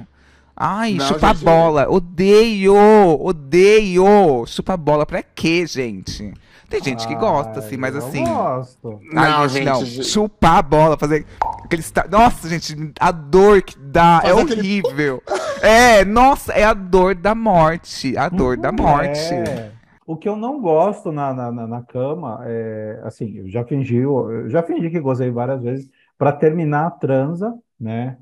[0.64, 1.90] Ai, Não, chupa gente, bola.
[1.90, 2.76] Odeio!
[3.20, 4.46] Odeio!
[4.46, 6.34] Chupa bola pra quê, gente?
[6.70, 8.24] Tem gente que gosta, assim, mas eu assim.
[8.24, 9.00] gosto.
[9.12, 9.84] Não, Ai, gente, não.
[9.84, 10.08] gente.
[10.08, 11.26] Chupar a bola, fazer
[11.66, 11.84] aquele.
[12.10, 15.24] Nossa, gente, a dor que dá é Fazer aquele- horrível.
[15.62, 18.16] É, nossa, é a dor da morte.
[18.18, 19.20] A dor da morte.
[19.34, 19.72] É.
[20.08, 23.98] O que eu não gosto na, na, na- na cama é assim, eu já fingi,
[23.98, 28.18] eu já fingi que gozei várias vezes para terminar a transa, né?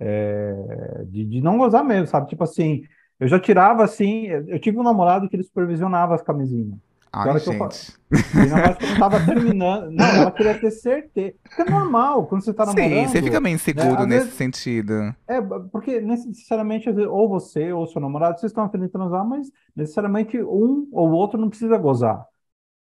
[0.00, 2.28] É, de, de não gozar mesmo, sabe?
[2.28, 2.82] Tipo assim,
[3.18, 6.78] eu já tirava assim, eu tive um namorado que ele supervisionava as camisinhas.
[7.12, 7.98] Ai, Agora que eu gente.
[8.12, 11.34] E na parte que eu não tava terminando, não, ela queria ter certeza.
[11.42, 13.08] Porque é normal, quando você tá Sim, namorando.
[13.08, 14.92] você fica meio inseguro às nesse vezes- sentido.
[15.26, 15.40] É,
[15.72, 20.86] porque necessariamente, ou você ou seu namorado, vocês estão afim de transar, mas necessariamente um
[20.92, 22.24] ou outro não precisa gozar,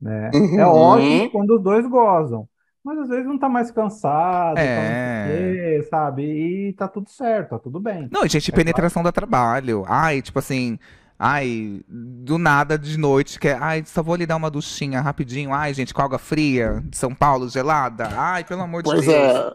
[0.01, 0.31] né?
[0.33, 0.59] Uhum.
[0.59, 2.47] É ótimo quando os dois gozam,
[2.83, 5.25] mas às vezes não tá mais cansado, tá não É.
[5.27, 5.53] sei o
[5.83, 6.23] quê, sabe?
[6.23, 8.07] E tá tudo certo, tá tudo bem.
[8.11, 9.85] Não, gente, É penetração dá trabalho.
[9.87, 10.77] Ai, tipo assim.
[11.25, 15.53] Ai, do nada de noite, que é, ai, só vou lhe dar uma duchinha rapidinho.
[15.53, 18.09] Ai, gente, com água fria de São Paulo, gelada.
[18.17, 19.15] Ai, pelo amor de Pois Deus.
[19.15, 19.53] é.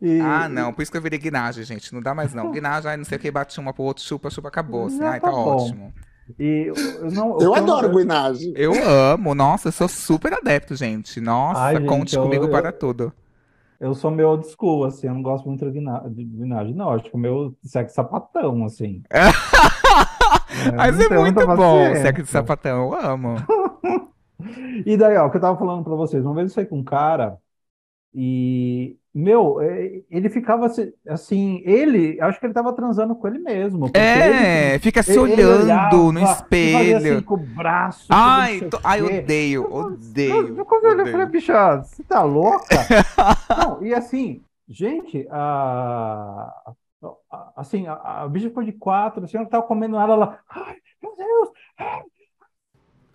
[0.00, 1.92] E- Ah, não, por isso que eu virei guinagem, gente.
[1.92, 2.52] Não dá mais não.
[2.52, 4.86] Guinagem, ai, não sei o que, bate uma pro outro, chupa, chupa, acabou.
[4.86, 4.98] Assim.
[4.98, 5.56] Já Ai, tá tá bom.
[5.56, 5.92] ótimo.
[6.38, 8.52] E eu, eu não, Eu que adoro eu, guinagem.
[8.56, 11.20] Eu amo, nossa, eu sou super adepto, gente.
[11.20, 13.12] Nossa, Ai, gente, conte eu- comigo eu- para tudo.
[13.78, 16.90] eu sou meio old school, assim, eu não gosto muito de guina- de guinagem, não,
[16.90, 19.02] acho que o meu sexo sapatão, assim.
[20.76, 23.34] Mas é muito bom, sexo de sapatão, eu amo.
[24.86, 26.78] E daí, ó, o que eu tava falando pra vocês, uma vez eu saí com
[26.78, 27.36] um cara
[28.14, 30.70] e Meu, é, ele ficava
[31.08, 33.90] assim- ele, acho que ele tava transando com ele mesmo.
[33.92, 36.96] É, ele- fica se ele olhando olhava no espelho.
[36.96, 38.06] assim com o braço.
[38.08, 40.56] Ai, tô- ai, odeio, Eu- odeio.
[40.58, 41.10] Eu, quando eu eu odeio.
[41.10, 42.66] falei, bicha, você tá louca?
[43.58, 46.52] Não, e assim, gente, a,
[47.32, 50.76] a- assim, a, a bicha ficou de quatro, assim, ela tava comendo ela, ela, ai,
[51.02, 51.48] meu Deus,
[51.78, 52.02] ai.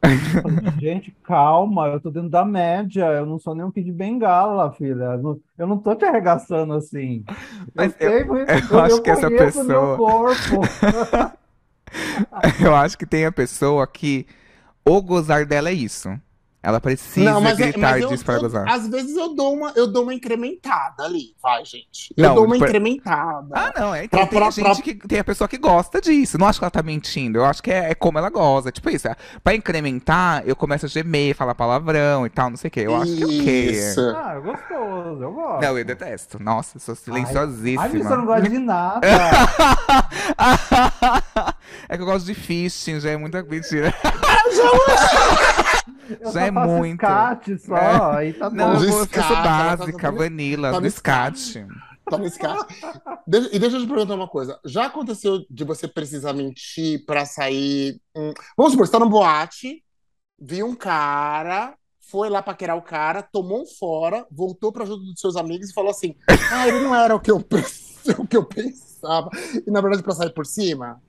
[0.06, 3.92] Eu falei, gente, calma, eu tô dentro da média, eu não sou nem um Kid
[3.92, 7.24] Bengala, filha, eu não, eu não tô te arregaçando assim.
[7.28, 7.36] Eu
[7.76, 8.24] Mas eu- sei,
[8.72, 9.98] eu acho que essa pessoa-.
[12.60, 14.26] Eu acho que tem a pessoa que
[14.84, 16.10] o gozar dela é isso.
[16.66, 18.68] Ela precisa Não, mas, é- gritar mas eu, disso para eu- gozar.
[18.68, 22.12] às vezes eu dou uma, eu dou uma incrementada ali, vai, gente.
[22.18, 23.48] Eu Não, dou uma pra- incrementada.
[23.54, 24.06] Ah, não, é.
[24.06, 26.40] Então Pra- tem pra- a gente que tem a pessoa que gosta disso.
[26.40, 27.38] Não acho que ela tá mentindo.
[27.38, 28.72] Eu acho que é, é como ela goza.
[28.72, 29.08] Tipo isso.
[29.08, 32.80] é, Pra incrementar, eu começo a gemer, falar palavrão e tal, não sei o quê.
[32.82, 33.70] Eu acho que é o quê?
[33.72, 34.02] Isso.
[34.16, 35.62] Ah, é gostoso, eu gosto.
[35.62, 36.42] Não, eu detesto.
[36.42, 37.84] Nossa, eu sou silenciosíssima.
[37.84, 39.02] Ai, você não gosta de nada.
[41.88, 43.94] é que eu gosto de fisting, já é muita mentira.
[44.46, 44.64] Eu Já
[46.32, 47.02] só é muito.
[47.04, 48.18] escate só, É.
[48.18, 48.84] aí tá Não, bom.
[48.84, 49.44] eu sou escate, tá
[49.76, 51.66] básica, no- vanilla, tá do no escate.
[52.10, 52.66] Tá no escate.
[53.52, 54.60] E deixa eu te perguntar uma coisa.
[54.66, 58.00] Já aconteceu de você precisar mentir pra sair.
[58.16, 59.84] hum, Vamos supor, você tá numa boate,
[60.40, 61.74] viu um cara,
[62.12, 65.74] foi lá paquerar o cara, tomou um fora, voltou pra junto dos seus amigos e
[65.74, 66.16] falou assim:
[66.52, 67.42] Ah, ele não era o que eu,
[68.18, 69.30] o que eu pensava.
[69.66, 71.00] E na verdade, pra sair por cima.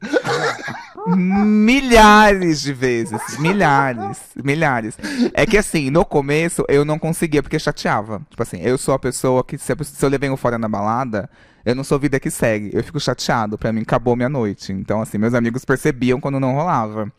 [1.07, 3.38] Milhares de vezes.
[3.38, 4.18] Milhares.
[4.36, 4.99] Milhares.
[5.32, 8.20] É que assim, no começo eu não conseguia porque chateava.
[8.30, 9.72] Tipo assim, eu sou a pessoa que, se,
[10.03, 11.28] eu levei um fora na balada,
[11.64, 12.70] eu não sou vida que segue.
[12.72, 13.57] Eu fico chateado.
[13.57, 14.72] Pra mim, acabou minha noite.
[14.72, 17.11] Então, assim, meus amigos percebiam quando não rolava.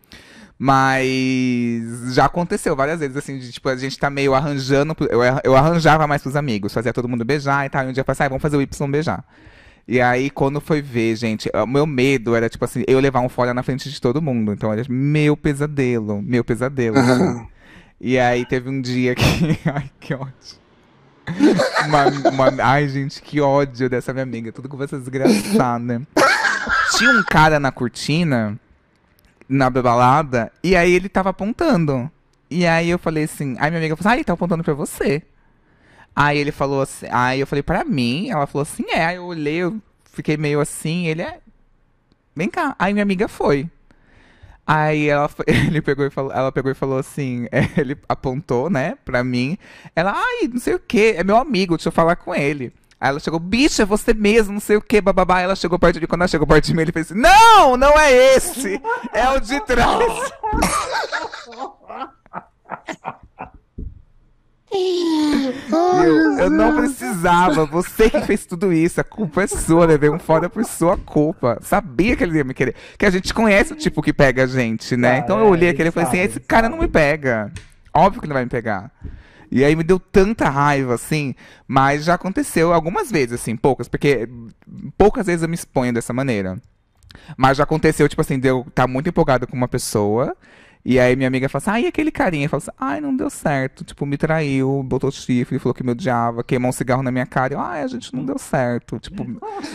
[0.59, 4.95] Mas já aconteceu várias vezes, assim, de, tipo, a gente tá meio arranjando.
[5.09, 7.85] Eu, eu arranjava mais pros amigos, fazia todo mundo beijar e tal.
[7.85, 9.23] E um dia assim, ah, vamos fazer o Y beijar.
[9.87, 13.29] E aí, quando foi ver, gente, o meu medo era, tipo assim, eu levar um
[13.29, 14.51] fora na frente de todo mundo.
[14.51, 16.97] Então, era meu pesadelo, meu pesadelo.
[16.99, 17.47] assim.
[18.01, 19.23] E aí, teve um dia que.
[19.65, 20.33] Ai, que ódio.
[21.85, 24.51] Uma- uma- Ai, gente, que ódio dessa minha amiga.
[24.51, 26.01] Tudo com essa desgraçada.
[26.97, 28.59] Tinha um cara na cortina,
[29.47, 32.09] na balada, e aí ele tava apontando.
[32.49, 34.73] E aí eu falei assim, aí minha amiga falou assim, ah, ele tá apontando pra
[34.73, 35.21] você.
[36.19, 38.31] Aí ele falou assim, aí eu falei, pra mim?
[38.31, 39.05] Ela falou assim, é.
[39.05, 41.39] Aí eu olhei, eu fiquei meio assim, ele é.
[42.35, 42.75] Vem cá.
[42.79, 43.69] Aí minha amiga foi.
[44.65, 48.97] Aí ela, ele pegou e falou, ela pegou e falou assim, é, ele apontou, né,
[49.05, 49.59] pra mim.
[49.95, 52.73] Ela, ai, não sei o que, é meu amigo, deixa eu falar com ele.
[52.99, 55.41] Aí ela chegou, bicha, é você mesmo, não sei o que, bababá.
[55.41, 57.77] Ela chegou perto de mim, quando ela chegou perto de mim, ele fez assim, não,
[57.77, 58.81] não é esse,
[59.13, 60.31] é o de trás.
[64.69, 70.19] Eu, eu não precisava, você que fez tudo isso, a culpa é sua, levei um
[70.19, 71.57] fora por sua culpa.
[71.61, 72.75] Sabia que ele ia me querer.
[72.97, 75.11] Que a gente conhece o tipo que pega a gente, né?
[75.11, 76.75] Ah, então eu é, olhei ele aquele e falei assim: esse cara sabe.
[76.75, 77.51] não me pega.
[77.93, 78.91] Óbvio que ele vai me pegar.
[79.49, 81.33] E aí me deu tanta raiva, assim,
[81.65, 84.27] mas já aconteceu algumas vezes, assim, poucas, porque
[84.97, 86.57] poucas vezes eu me exponho dessa maneira.
[87.37, 90.35] Mas já aconteceu, tipo assim, de eu estar muito empolgado com uma pessoa.
[90.89, 92.47] E aí minha amiga fala assim, ah, e aquele carinha?
[92.47, 93.83] Fala assim, ai, não deu certo.
[93.83, 97.55] Tipo, me traiu, botou chifre, falou que me odiava, queimou um cigarro na minha cara.
[97.55, 98.97] Eu, ai, a gente não deu certo.
[98.97, 99.25] Tipo,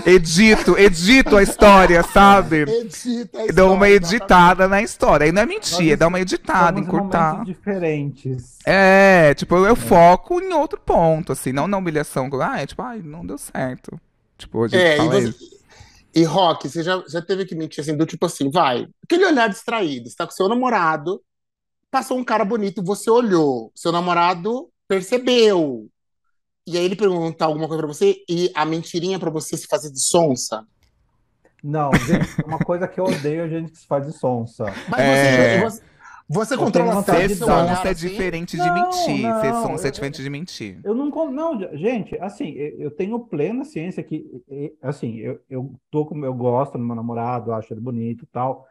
[0.06, 2.62] edito, edito a história, sabe?
[2.62, 5.26] Edita a Dou uma história, editada na história.
[5.26, 7.44] E não é mentir, é Nós dar uma editada, encurtar.
[7.44, 8.56] diferentes.
[8.64, 12.30] É, tipo, eu, eu foco em outro ponto, assim, não na humilhação.
[12.40, 14.00] Ah, é tipo, ai, não deu certo.
[14.38, 15.61] Tipo, a gente É, e, fala você- isso.
[16.14, 19.48] E Rock, você já, já teve que mentir assim, do tipo assim, vai, aquele olhar
[19.48, 21.22] distraído, você tá com seu namorado,
[21.90, 25.88] passou um cara bonito, você olhou, seu namorado percebeu.
[26.66, 29.90] E aí ele pergunta alguma coisa pra você e a mentirinha pra você se fazer
[29.90, 30.64] de sonsa.
[31.62, 34.64] Não, gente, uma coisa que eu odeio é gente que se faz de sonsa.
[34.88, 35.60] Mas É.
[35.60, 35.82] você,
[36.32, 38.08] você, Eu controla Ser sonsa é assim?
[38.08, 39.40] diferente de Não, mentir.
[39.40, 40.80] Ser não, sonsa é eu- diferente de mentir.
[40.84, 44.24] Eu não, não, gente, assim, eu tenho plena ciência que,
[44.82, 48.66] assim, eu, eu tô com, eu gosto do meu namorado, acho ele bonito e tal,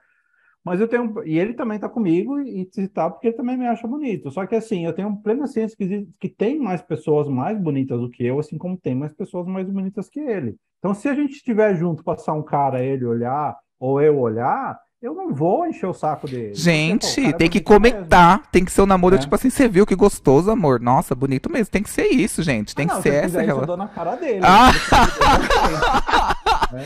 [0.63, 3.67] mas eu tenho, e ele também tá comigo e se tá porque ele também me
[3.67, 4.29] acha bonito.
[4.31, 8.09] Só que assim, eu tenho plena ciência que, que tem mais pessoas mais bonitas do
[8.09, 10.55] que eu, assim como tem mais pessoas mais bonitas que ele.
[10.79, 15.15] Então, se a gente estiver junto, passar um cara, ele olhar, ou eu olhar, eu
[15.15, 16.49] não vou encher o saco dele.
[16.49, 17.95] Porque, pô, o Gente, cara é tem que bonito mesmo.
[17.97, 18.43] comentar.
[18.51, 19.17] Tem que ser o namoro, É.
[19.17, 20.79] tipo assim, você viu que gostoso, amor.
[20.79, 21.71] Nossa, bonito mesmo.
[21.71, 22.75] Tem que ser isso, gente.
[22.75, 23.65] Tem Ah, que não, ser se essa isso, eu relação.
[23.67, 24.41] dou na cara dele.
[24.43, 24.71] Ah!
[26.71, 26.85] Né?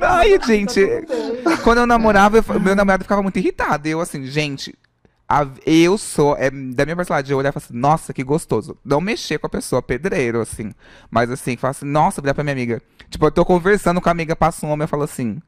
[0.00, 0.80] Ai, gente.
[1.62, 3.86] Quando eu namorava, eu- meu namorado ficava muito irritado.
[3.86, 4.74] Eu, assim, gente,
[5.28, 8.76] a- eu sou, é da minha personalidade, eu olhar e falar assim, nossa, que gostoso.
[8.84, 10.72] Não mexer com a pessoa, pedreiro, assim.
[11.08, 12.82] Mas assim, falar assim, nossa, virar pra minha amiga.
[13.08, 15.40] Tipo, eu tô conversando com a amiga, passa um homem, eu falo assim,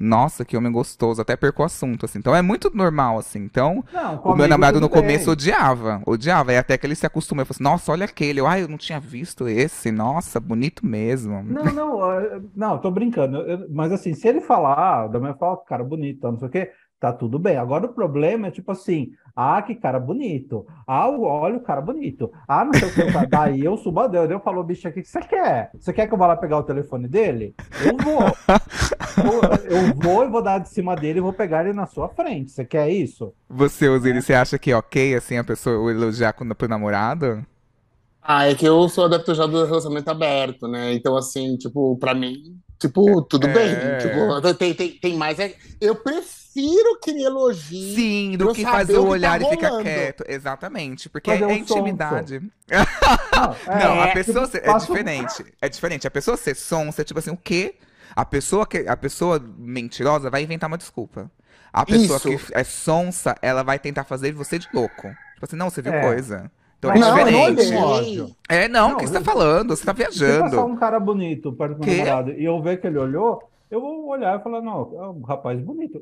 [0.00, 1.20] nossa, que homem gostoso.
[1.20, 2.18] Até perco o assunto, assim.
[2.18, 3.38] Então é muito normal, assim.
[3.40, 5.00] Então, Não, o meu namorado no bem.
[5.02, 6.52] começo odiava, odiava.
[6.52, 8.40] E até que ele se acostumou, eu falei assim, nossa, olha aquele.
[8.40, 9.92] Eu, ai, eu não tinha visto esse.
[9.92, 11.42] Nossa, bonito mesmo.
[11.42, 13.38] Não, não, não, tô brincando.
[13.38, 16.50] Eu- mas assim, se ele falar, ah, da minha fala, cara bonito, não sei o
[16.50, 16.70] quê,
[17.00, 17.56] tá tudo bem.
[17.56, 20.66] Agora o problema é tipo assim, ah, que cara bonito.
[20.86, 22.30] Ah, olha o cara bonito.
[22.46, 23.00] Ah, não sei o que.
[23.02, 24.28] o cara- Daí eu subo a Deus.
[24.28, 25.70] Daí eu falo, bicho, o que que você quer?
[25.78, 27.54] Você quer que eu vá lá pegar o telefone dele?
[27.84, 28.20] Eu vou.
[29.24, 32.08] Eu, eu vou e vou dar de cima dele e vou pegar ele na sua
[32.08, 32.50] frente.
[32.50, 33.32] Você quer isso?
[33.48, 37.44] Você, Osiris, você acha que é ok, assim, a pessoa elogiar quando pro namorado?
[38.22, 40.92] Ah, é que eu sou adepto já do relacionamento aberto, né?
[40.94, 43.52] Então, assim, tipo, pra mim, tipo, tudo É.
[43.52, 43.74] bem.
[44.00, 45.38] Tipo, tem, tem, tem mais.
[45.38, 47.94] é- Eu prefiro que me elogie.
[47.94, 50.24] Sim, do que fazer o que olhar tá e ficar quieto.
[50.26, 52.40] Exatamente, porque Fazer é um intimidade.
[52.68, 55.44] Não, é, Não, a pessoa tipo, ser, é passa um- diferente.
[55.62, 56.06] É diferente.
[56.06, 57.76] A pessoa ser sonsa, é tipo assim, o quê?
[58.16, 61.30] A pessoa que a pessoa mentirosa vai inventar uma desculpa.
[61.72, 62.46] A pessoa Isso.
[62.46, 65.02] que é sonsa, ela vai tentar fazer você de louco.
[65.34, 66.00] Tipo assim, não, você viu É.
[66.00, 66.50] coisa.
[66.80, 67.74] Então Mas é Não, não diferente.
[67.76, 68.20] olhei.
[68.20, 68.36] Ódio.
[68.48, 69.76] É, não, o Não, que você tá falando?
[69.76, 70.64] Você tá Se passar viajando.
[70.64, 73.38] um cara bonito perto do meu namorado e eu ver que ele olhou,
[73.70, 76.00] eu vou olhar e falar, não, é um rapaz bonito.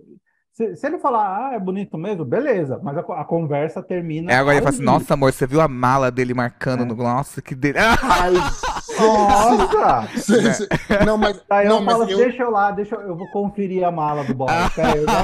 [0.52, 4.36] Se, se ele falar, ah, é bonito mesmo, beleza, mas a, a conversa termina É,
[4.36, 6.34] agora ele fala assim, nossa, amor, você viu a mala dele É.
[6.34, 6.94] marcando no...
[6.96, 7.78] Nossa, que dele...
[7.78, 8.32] Ai,
[8.98, 10.08] Nossa!
[10.20, 10.68] cê- cê-
[11.06, 11.40] não, mas.
[11.48, 13.90] Daí não, eu mas falo, eu- deixa eu lá, deixa eu, eu vou conferir a
[13.92, 14.52] mala do aí, volto.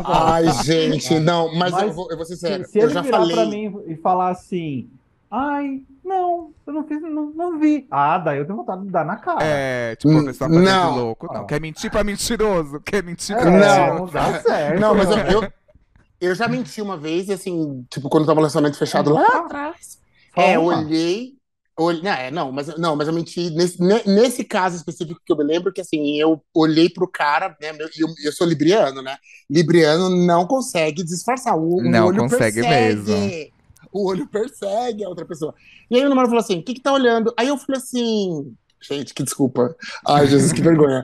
[0.04, 2.64] Ai, gente, não, mas, Mas eu, vou, eu vou ser sincero.
[2.64, 3.34] Se, se eu ele virar falei.
[3.36, 4.88] pra mim e falar assim,
[5.30, 7.86] ai, não, eu não fiz, não, não vi.
[7.90, 9.44] Ah, daí eu tenho vontade de dar na cara.
[9.44, 10.96] É, tipo, a Hum, pessoa fazendo não.
[10.96, 11.32] louco.
[11.32, 12.80] Não, quer mentir pra mentiroso.
[12.80, 13.98] Quer mentir É, pra Não.
[13.98, 14.80] não dá certo.
[14.80, 15.52] Não, mas eu, eu,
[16.20, 19.98] eu já menti uma vez, e assim, tipo, quando tava no lançamento fechado lá atrás.
[20.36, 21.34] É, eu olhei.
[21.78, 25.32] olhei não, é, não, mas, não, mas eu menti nesse, ne- nesse caso específico que
[25.32, 27.72] eu me lembro, que assim, eu olhei pro cara, né?
[27.72, 29.16] meu- e eu, eu sou libriano, né?
[29.50, 31.56] Libriano não consegue disfarçar.
[31.56, 33.10] O, o Não olho consegue persegue.
[33.10, 33.53] mesmo.
[33.94, 35.54] O olho persegue a outra pessoa.
[35.88, 37.32] E aí o namorado falou assim: o que que tá olhando?
[37.38, 38.52] Aí eu falei assim.
[38.82, 39.74] Gente, que desculpa.
[40.06, 41.02] Ai, Jesus, que vergonha.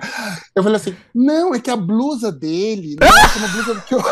[0.54, 4.02] Eu falei assim: não, é que a blusa dele, nossa, uma blusa que eu.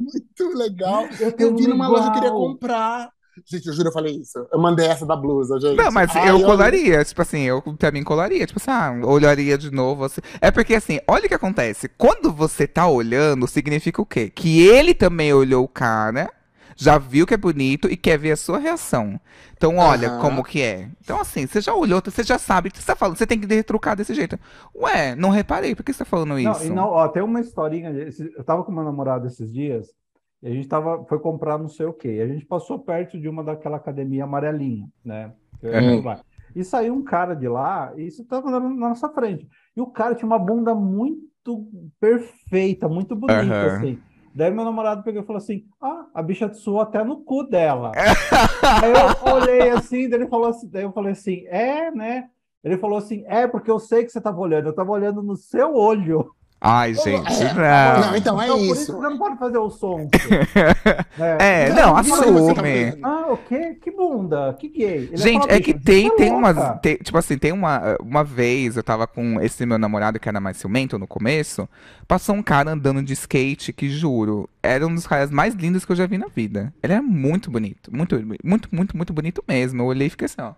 [0.00, 1.06] Muito legal.
[1.20, 1.90] Eu Eu vi numa igual.
[1.90, 3.10] loja, eu queria comprar.
[3.46, 4.46] Gente, eu juro, eu falei isso.
[4.52, 5.76] Eu mandei essa da blusa, gente.
[5.76, 9.56] Não, mas Ai, eu colaria, tipo assim, eu pra mim colaria, tipo assim, ah, olharia
[9.56, 10.04] de novo.
[10.04, 10.20] Assim.
[10.40, 11.88] É porque assim, olha o que acontece.
[11.96, 14.28] Quando você tá olhando, significa o quê?
[14.28, 16.30] Que ele também olhou o cara,
[16.76, 19.20] já viu que é bonito e quer ver a sua reação.
[19.56, 20.10] Então, olha Aham.
[20.10, 20.88] como que é.
[21.00, 23.16] Então, assim, você já olhou, você já sabe o que você tá falando.
[23.16, 24.38] Você tem que retrucar desse jeito.
[24.74, 26.64] Ué, não reparei, por que você tá falando Não, isso?
[26.64, 27.90] e não, ó, tem uma historinha.
[28.36, 29.94] Eu tava com meu namorado esses dias
[30.42, 32.16] e a gente tava, foi comprar não sei o quê.
[32.16, 35.32] E a gente passou perto de uma daquela academia amarelinha, né?
[35.62, 36.08] É Uhum.
[36.54, 39.48] E saiu um cara de lá e isso tava na nossa frente.
[39.76, 41.68] E o cara tinha uma bunda muito
[42.00, 43.66] perfeita, muito bonita, Aham.
[43.66, 44.02] assim.
[44.34, 47.92] Daí meu namorado pegou e falou assim: Ah, a bicha suou até no cu dela.
[48.82, 52.28] Aí eu olhei assim, daí ele falou assim, daí eu falei assim, é, né?
[52.64, 55.36] Ele falou assim, é, porque eu sei que você tava olhando, eu tava olhando no
[55.36, 56.32] seu olho.
[56.64, 57.52] Ai, gente, É.
[57.54, 58.00] não.
[58.10, 58.72] Não, então é Então, isso.
[58.82, 60.08] isso não pode fazer o som.
[61.18, 62.98] É, Não, não, tá assume.
[63.02, 63.76] Ah, o quê?
[63.82, 64.54] Que bunda?
[64.58, 64.86] Que gay?
[65.12, 66.56] Ele Gente, fala, é que "Bicho, tem, você tem é umas.
[66.56, 70.28] louca." tem- tipo assim, tem uma, uma vez eu tava com esse meu namorado que
[70.28, 71.68] era mais ciumento no começo.
[72.06, 75.92] Passou um cara andando de skate que, juro, era um dos caras mais lindos que
[75.92, 76.72] eu já vi na vida.
[76.82, 77.94] Ele era muito bonito.
[77.94, 79.82] Muito, muito, muito, muito bonito mesmo.
[79.82, 80.52] Eu olhei e fiquei assim, ó.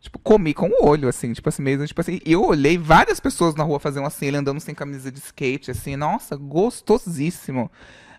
[0.00, 2.20] Tipo, comi com o olho, assim, tipo assim, mesmo, tipo assim.
[2.24, 5.70] E eu olhei várias pessoas na rua fazendo assim, ele andando sem camisa de skate,
[5.70, 7.70] assim, nossa, gostosíssimo.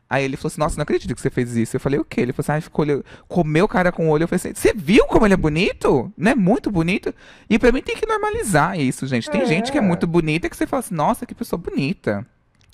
[0.09, 1.75] Aí ele falou assim, nossa, não acredito que você fez isso.
[1.75, 2.19] Eu falei, o quê?
[2.21, 4.23] Ele falou assim, ah, ficou olhando, comeu o cara com o olho.
[4.23, 6.11] Eu falei assim, você viu como ele é bonito?
[6.17, 7.15] Não é muito bonito?
[7.49, 9.31] E pra mim tem que normalizar isso, gente.
[9.31, 9.45] Tem É.
[9.45, 12.27] gente que é muito bonita que você fala assim, nossa, que pessoa bonita.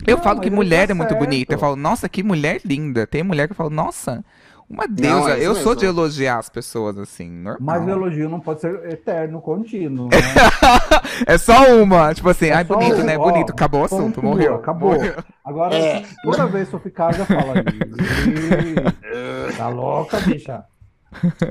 [0.06, 1.54] Eu Não, falo que mulher tá é muito bonita.
[1.54, 3.06] Eu falo, nossa, que mulher linda.
[3.06, 4.26] Tem mulher que eu falo, nossa,
[4.70, 5.32] uma deusa.
[5.32, 5.76] é isso eu sou mesmo.
[5.76, 7.58] de elogiar as pessoas, assim, normal.
[7.80, 10.10] Mas o elogio não pode ser eterno, contínuo.
[10.10, 10.18] Né?
[11.26, 13.18] É só uma, tipo assim, É ai, bonito, um, né?
[13.18, 14.56] ó, Bonito, acabou o assunto, pontua, morreu.
[14.56, 14.94] acabou.
[14.94, 15.16] morreu.
[15.44, 16.04] Agora, É.
[16.24, 17.56] toda vez que eu ficar, já fala.
[17.60, 20.64] "Ih, Tá louca, bicha?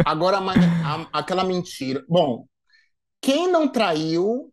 [0.05, 2.05] Agora, mas a- aquela mentira.
[2.09, 2.45] Bom,
[3.21, 4.51] quem não traiu.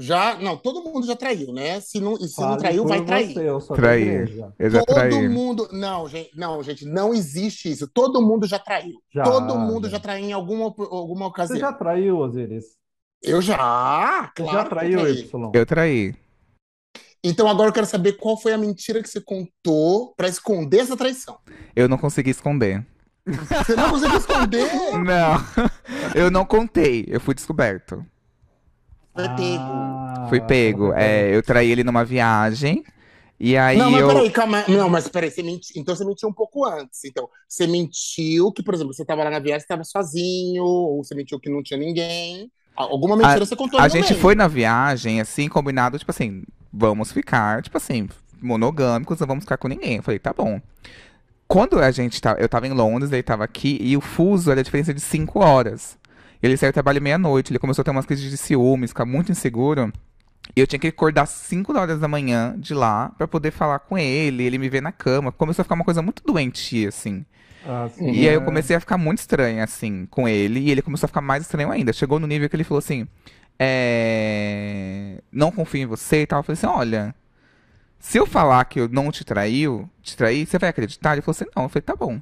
[0.00, 0.36] Já.
[0.38, 1.80] Não, todo mundo já traiu, né?
[1.80, 3.32] Se não, e se não Fale traiu, por vai trair.
[3.34, 4.52] Você, eu sou Trair.
[4.58, 5.28] Eu já Todo traí.
[5.28, 5.68] mundo.
[5.72, 7.86] Não, gente, não, gente, não existe isso.
[7.86, 8.94] Todo mundo já traiu.
[9.14, 9.92] Já, Todo mundo já.
[9.96, 11.58] já traiu em alguma, alguma Você ocasião.
[11.60, 12.64] já traiu, Osiris?
[13.22, 14.58] Eu já, Você claro.
[14.58, 15.18] já traiu, traí.
[15.20, 15.50] Y?
[15.54, 16.14] Eu traí.
[17.22, 20.96] Então agora eu quero saber qual foi a mentira que você contou pra esconder essa
[20.96, 21.38] traição.
[21.76, 22.86] Eu não consegui esconder.
[23.26, 24.66] Você não conseguiu esconder?
[25.04, 25.36] Não,
[26.14, 28.04] eu não contei, eu fui descoberto.
[29.14, 29.62] Foi pego.
[29.62, 30.92] Ah, Fui pego.
[30.94, 32.84] É, eu traí ele numa viagem.
[33.38, 34.08] E aí Não, mas eu.
[34.08, 34.64] peraí, calma.
[34.68, 35.78] Não, mas peraí, você menti...
[35.78, 37.04] então você mentiu um pouco antes.
[37.04, 41.02] Então, você mentiu que, por exemplo, você tava lá na viagem, você tava sozinho, ou
[41.02, 42.50] você mentiu que não tinha ninguém.
[42.76, 44.20] Alguma mentira você contou A gente meio.
[44.20, 48.08] foi na viagem, assim, combinado, tipo assim, vamos ficar, tipo assim,
[48.40, 49.96] monogâmicos, não vamos ficar com ninguém.
[49.96, 50.60] Eu falei, tá bom.
[51.48, 54.60] Quando a gente tá, eu tava em Londres, ele tava aqui, e o fuso era
[54.60, 55.98] a diferença de 5 horas.
[56.42, 59.30] Ele saiu do trabalho meia-noite, ele começou a ter umas crises de ciúmes, ficar muito
[59.30, 59.92] inseguro.
[60.56, 63.96] E eu tinha que acordar 5 horas da manhã de lá pra poder falar com
[63.96, 65.30] ele, ele me ver na cama.
[65.30, 67.24] Começou a ficar uma coisa muito doentia, assim.
[67.66, 68.44] Ah, sim, E aí eu é.
[68.44, 70.60] comecei a ficar muito estranha, assim, com ele.
[70.60, 71.92] E ele começou a ficar mais estranho ainda.
[71.92, 73.06] Chegou no nível que ele falou assim:
[73.58, 75.22] é...
[75.30, 76.40] Não confio em você e tal.
[76.40, 77.14] Eu falei assim: olha,
[77.98, 81.12] se eu falar que eu não te traiu, te traí, você vai acreditar?
[81.12, 81.64] Ele falou assim: não.
[81.64, 82.20] Eu falei: tá bom.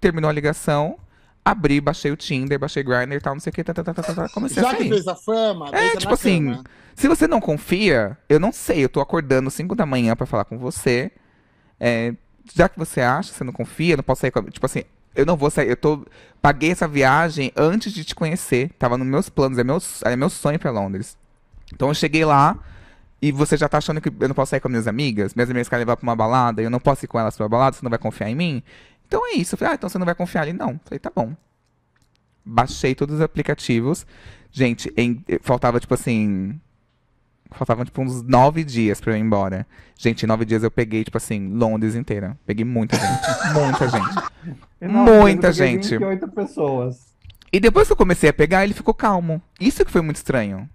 [0.00, 0.98] Terminou a ligação,
[1.44, 3.84] abri, baixei o Tinder, baixei o Grindr e tal, não sei o que, tá, tá,
[3.84, 4.28] tá, tá, tá, tá.
[4.30, 4.88] Comecei a Já que sair.
[4.88, 6.64] fez a fama, É, tipo assim, cama.
[6.94, 10.44] se você não confia, eu não sei, eu tô acordando 5 da manhã pra falar
[10.44, 11.10] com você.
[11.78, 12.14] É,
[12.54, 14.38] já que você acha, você não confia, eu não posso sair com.
[14.40, 14.82] a- Tipo assim,
[15.14, 16.06] eu não vou sair, eu tô.
[16.40, 18.70] Paguei essa viagem antes de te conhecer.
[18.78, 21.16] Tava nos meus planos, é meu, é meu sonho pra Londres.
[21.72, 22.56] Então eu cheguei lá
[23.20, 25.34] e você já tá achando que eu não posso sair com as minhas amigas?
[25.34, 27.48] Minhas amigas querem levar pra uma balada, eu não posso ir com elas pra uma
[27.48, 28.62] balada, você não vai confiar em mim?
[29.14, 29.54] Então é isso.
[29.54, 30.52] Eu falei, ah, então você não vai confiar ali?
[30.52, 30.70] Não.
[30.70, 31.32] Eu falei, tá bom.
[32.44, 34.04] Baixei todos os aplicativos.
[34.50, 36.58] Gente, em- faltava tipo assim.
[37.52, 39.64] Faltavam tipo uns nove dias pra eu ir embora.
[39.96, 42.36] Gente, em nove dias eu peguei, tipo assim, Londres inteira.
[42.44, 43.20] Peguei muita gente.
[43.54, 44.14] muita gente.
[44.80, 45.90] Não, muita gente.
[45.90, 47.14] 28 pessoas.
[47.52, 49.40] E depois que eu comecei a pegar, ele ficou calmo.
[49.60, 50.68] Isso que foi muito estranho.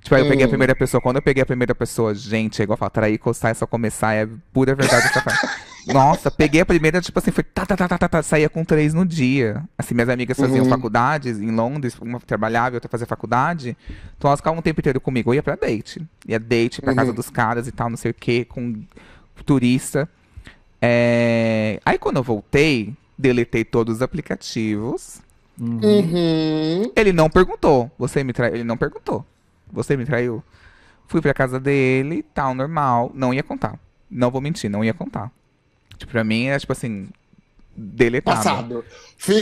[0.00, 0.50] Tipo, aí eu peguei a Hum.
[0.50, 1.00] primeira pessoa.
[1.00, 4.12] Quando eu peguei a primeira pessoa, gente, é igual falar, trair, coçar, é só começar,
[4.14, 5.48] é pura verdade essa frase.
[5.92, 8.64] Nossa, peguei a primeira, tipo assim, foi tá, tá, tá, tá, tá, tá, saía com
[8.64, 9.62] três no dia.
[9.78, 10.70] Assim, minhas amigas faziam Uhum.
[10.70, 13.76] faculdades em Londres, uma trabalhava e outra fazia faculdade.
[14.16, 15.30] Então elas ficavam o tempo inteiro comigo.
[15.30, 16.02] Eu ia pra date.
[16.26, 17.16] Ia date pra casa Uhum.
[17.16, 18.82] dos caras e tal, não sei o que, com
[19.44, 20.08] turista.
[20.80, 25.20] É, Aí quando eu voltei, deletei todos os aplicativos.
[25.58, 26.90] Uhum.
[26.94, 27.90] Ele não perguntou.
[27.98, 28.54] Você me traiu?
[28.54, 29.24] Ele não perguntou.
[29.72, 30.42] Você me traiu?
[31.08, 33.10] Fui pra casa dele, tal, normal.
[33.14, 33.78] Não ia contar.
[34.10, 35.30] Não vou mentir, não ia contar.
[35.96, 37.08] Tipo, pra mim era tipo assim,
[37.76, 38.36] deletado.
[38.36, 38.84] Passado.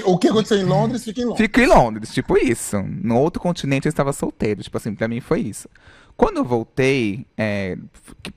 [0.05, 1.41] O que aconteceu em Londres, fica em Londres.
[1.41, 2.83] Fico em Londres, tipo isso.
[2.83, 4.63] No outro continente eu estava solteiro.
[4.63, 5.69] Tipo assim, pra mim foi isso.
[6.17, 7.77] Quando eu voltei, é,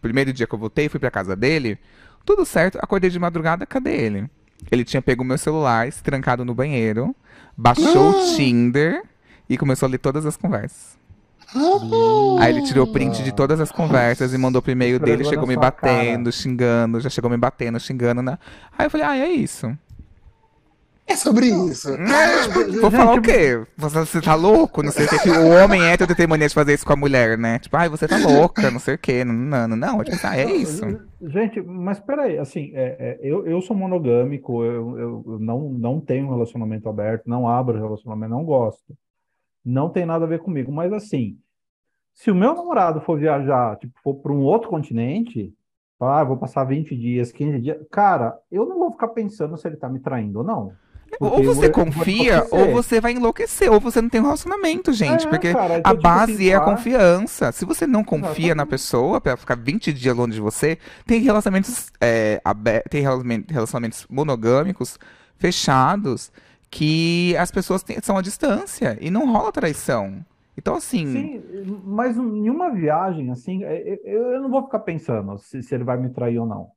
[0.02, 1.78] primeiro dia que eu voltei, fui pra casa dele,
[2.26, 4.30] tudo certo, acordei de madrugada, cadê ele?
[4.72, 7.16] Ele tinha pego meu celular, se trancado no banheiro,
[7.56, 9.04] baixou o Tinder
[9.48, 10.97] e começou a ler todas as conversas.
[12.40, 15.56] Aí ele tirou print de todas as conversas e mandou pro e-mail dele, chegou me
[15.56, 18.38] batendo, xingando, já chegou me batendo, xingando, né?
[18.78, 19.72] Aí eu falei, ah, é isso.
[21.08, 21.90] É sobre isso.
[21.90, 23.66] É, vou falar o quê?
[23.78, 24.84] Você, você tá louco?
[24.84, 25.30] Não sei o que.
[25.30, 27.60] O homem hétero tem mania de fazer isso com a mulher, né?
[27.60, 29.24] Tipo, ai, você tá louca, não sei o quê.
[29.24, 29.78] Não, não, não.
[29.78, 30.04] não.
[30.04, 30.84] Tipo, ah, é isso.
[31.22, 36.02] Gente, mas peraí, assim, é, é, eu, eu sou monogâmico, eu, eu, eu não, não
[36.02, 38.94] tenho um relacionamento aberto, não abro relacionamento, não gosto.
[39.70, 41.38] Não tem nada a ver comigo, mas assim,
[42.14, 45.54] se o meu namorado for viajar, tipo, for para um outro continente,
[46.00, 49.76] ah, vou passar 20 dias, 15 dias, cara, eu não vou ficar pensando se ele
[49.76, 50.72] tá me traindo ou não.
[51.20, 54.94] Ou eu você eu confia, ou você vai enlouquecer, ou você não tem um relacionamento,
[54.94, 55.26] gente.
[55.26, 57.52] É, porque cara, a então, tipo base assim, é a confiança.
[57.52, 58.70] Se você não confia na Exatamente.
[58.70, 62.42] pessoa pra ficar 20 dias longe de você, tem relacionamentos, é,
[62.90, 64.98] tem relacion- relacionamentos monogâmicos
[65.38, 66.32] fechados
[66.70, 70.24] que as pessoas têm- são à distância e não rola traição.
[70.58, 71.44] Então, assim, Sim,
[71.86, 75.84] mas em uma viagem, assim, é, eu, eu não vou ficar pensando se, se ele
[75.84, 76.68] vai me trair ou não.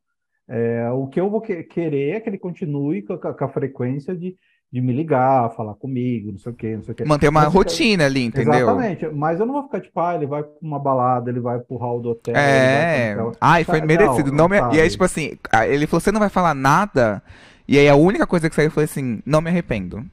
[0.48, 3.48] É, o que eu vou que- querer é que ele continue com a, com a
[3.48, 4.36] frequência de,
[4.70, 7.04] de me ligar, falar comigo, não sei o quê, não sei o quê.
[7.04, 8.52] manter uma Mas, rotina ali, entendeu?
[8.52, 11.58] Exatamente, mas eu não vou ficar tipo, ah, ele vai pra uma balada, ele vai
[11.60, 13.14] pro hall do hotel, É.
[13.16, 13.32] vai.
[13.40, 14.30] Ai, foi Não, merecido.
[14.32, 14.76] Não me- sabe.
[14.76, 15.38] E aí, tipo assim,
[15.68, 17.22] ele falou: você não vai falar nada.
[17.70, 20.04] E aí a única coisa que saiu foi assim: não me arrependo.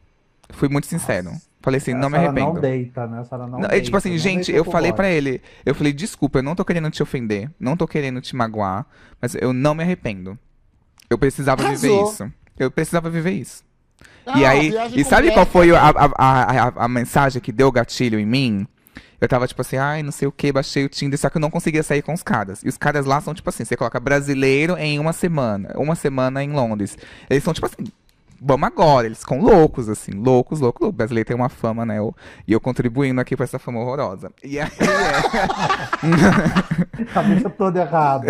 [0.51, 1.31] Fui muito sincero.
[1.59, 2.53] Falei assim: A não me arrependo.
[2.53, 3.19] não deita, né?
[3.19, 5.73] A Sarah não Não, é deita, tipo assim, não gente, eu falei pra ele, eu
[5.73, 8.85] falei, desculpa, eu não tô querendo te ofender, não tô querendo te magoar,
[9.19, 10.37] mas eu não me arrependo.
[11.09, 12.31] Eu precisava viver isso.
[12.59, 13.63] Eu precisava viver isso.
[14.23, 15.33] Ah, e aí, e sabe completa.
[15.33, 18.67] qual foi a, a, a, a, a mensagem que deu gatilho em mim?
[19.19, 21.41] Eu tava tipo assim, ai, não sei o que, baixei o Tinder, só que eu
[21.41, 22.61] não conseguia sair com os caras.
[22.63, 26.43] E os caras lá são tipo assim, você coloca brasileiro em uma semana, uma semana
[26.43, 26.97] em Londres.
[27.29, 27.85] Eles são tipo assim,
[28.39, 29.07] vamos agora.
[29.07, 30.89] Eles ficam loucos, assim, loucos, loucos, loucos.
[30.89, 31.97] O brasileiro tem uma fama, né?
[31.97, 32.15] eu-
[32.47, 34.31] e eu contribuindo aqui pra essa fama horrorosa.
[34.43, 35.87] E aí, é.
[37.13, 38.27] Cabeça toda errada.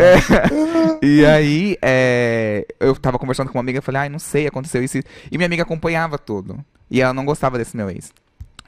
[1.01, 4.97] E aí, é, eu tava conversando com uma amiga, falei, ai, não sei, aconteceu isso.
[4.97, 6.63] E minha amiga acompanhava tudo.
[6.89, 8.11] E ela não gostava desse meu ex.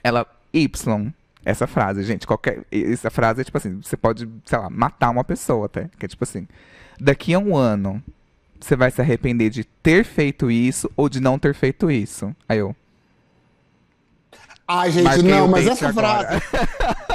[0.04, 1.14] Ela, Y,
[1.50, 2.64] essa frase, gente, qualquer.
[2.72, 5.90] Essa frase é tipo assim, você pode, sei lá, matar uma pessoa até.
[5.98, 6.48] Que é tipo assim,
[7.00, 8.02] daqui a um ano,
[8.60, 12.36] você vai se arrepender de ter feito isso ou de não ter feito isso.
[12.48, 12.76] Aí eu.
[14.68, 16.40] Ai, gente, Marquei não, mas essa agora.
[16.40, 16.44] frase.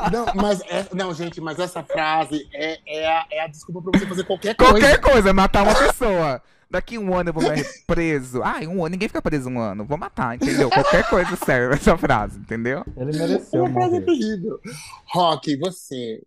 [0.12, 3.98] Não, mas é- não, gente, mas essa frase é, é, a, é a desculpa pra
[3.98, 4.72] você fazer qualquer coisa.
[4.72, 6.42] Qualquer coisa, matar uma pessoa.
[6.74, 8.42] Daqui um ano eu vou me preso.
[8.42, 9.84] Ai, um ano, ninguém fica preso um ano.
[9.84, 10.68] Vou matar, entendeu?
[10.68, 12.84] Qualquer coisa serve essa frase, entendeu?
[12.96, 14.04] Ele mereceu uma frase morrer.
[14.06, 14.58] terrível.
[15.12, 16.20] Rock, você,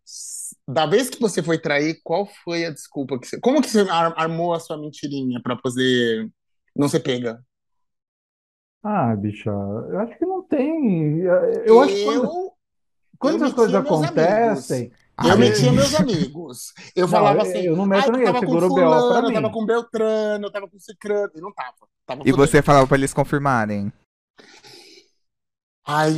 [0.66, 3.38] da vez que você foi trair, qual foi a desculpa que você.
[3.42, 6.30] Como que você ar- armou a sua mentirinha pra poder
[6.74, 7.44] não ser pega?
[8.82, 11.24] Ah, bicha, eu acho que não tem.
[11.66, 12.54] Eu acho que quando,
[13.20, 14.94] quando eu essas coisas acontecem.
[15.24, 15.76] Eu Ai, metia gente.
[15.76, 16.74] meus amigos.
[16.96, 18.66] Eu Não, falava eu- assim, eu não ah, meto eu ninguém, tava eu com seguro
[18.68, 18.80] o BO
[19.28, 21.74] eu tava com Beltrano, eu tava com Cicrano, e não tava.
[22.06, 22.62] Tava E você bem.
[22.62, 23.92] falava pra eles confirmarem.
[25.86, 26.14] Ai,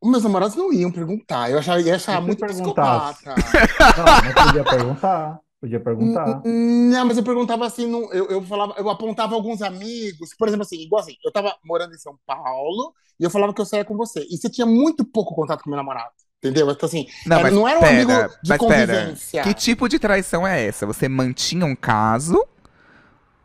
[0.00, 1.50] os meus namorados não iam perguntar.
[1.50, 3.22] Eu achava, ia achar muito perguntasse?
[3.24, 3.34] psicopata.
[3.96, 5.40] Não, mas podia perguntar.
[5.60, 6.42] Podia perguntar.
[6.44, 10.64] Não, mas eu perguntava assim, não- eu, eu falava, eu apontava alguns amigos, por exemplo,
[10.64, 13.84] assim, igual assim, eu tava morando em São Paulo e eu falava que eu saía
[13.84, 14.26] com você.
[14.28, 16.10] E você tinha muito pouco contato com meu namorado,
[16.42, 16.70] entendeu?
[16.70, 18.12] Então, assim, Não, era- mas não era um pera, amigo
[18.42, 18.58] de mas pera.
[18.58, 19.42] convivência.
[19.42, 20.84] Que tipo de traição é essa?
[20.86, 22.44] Você mantinha um caso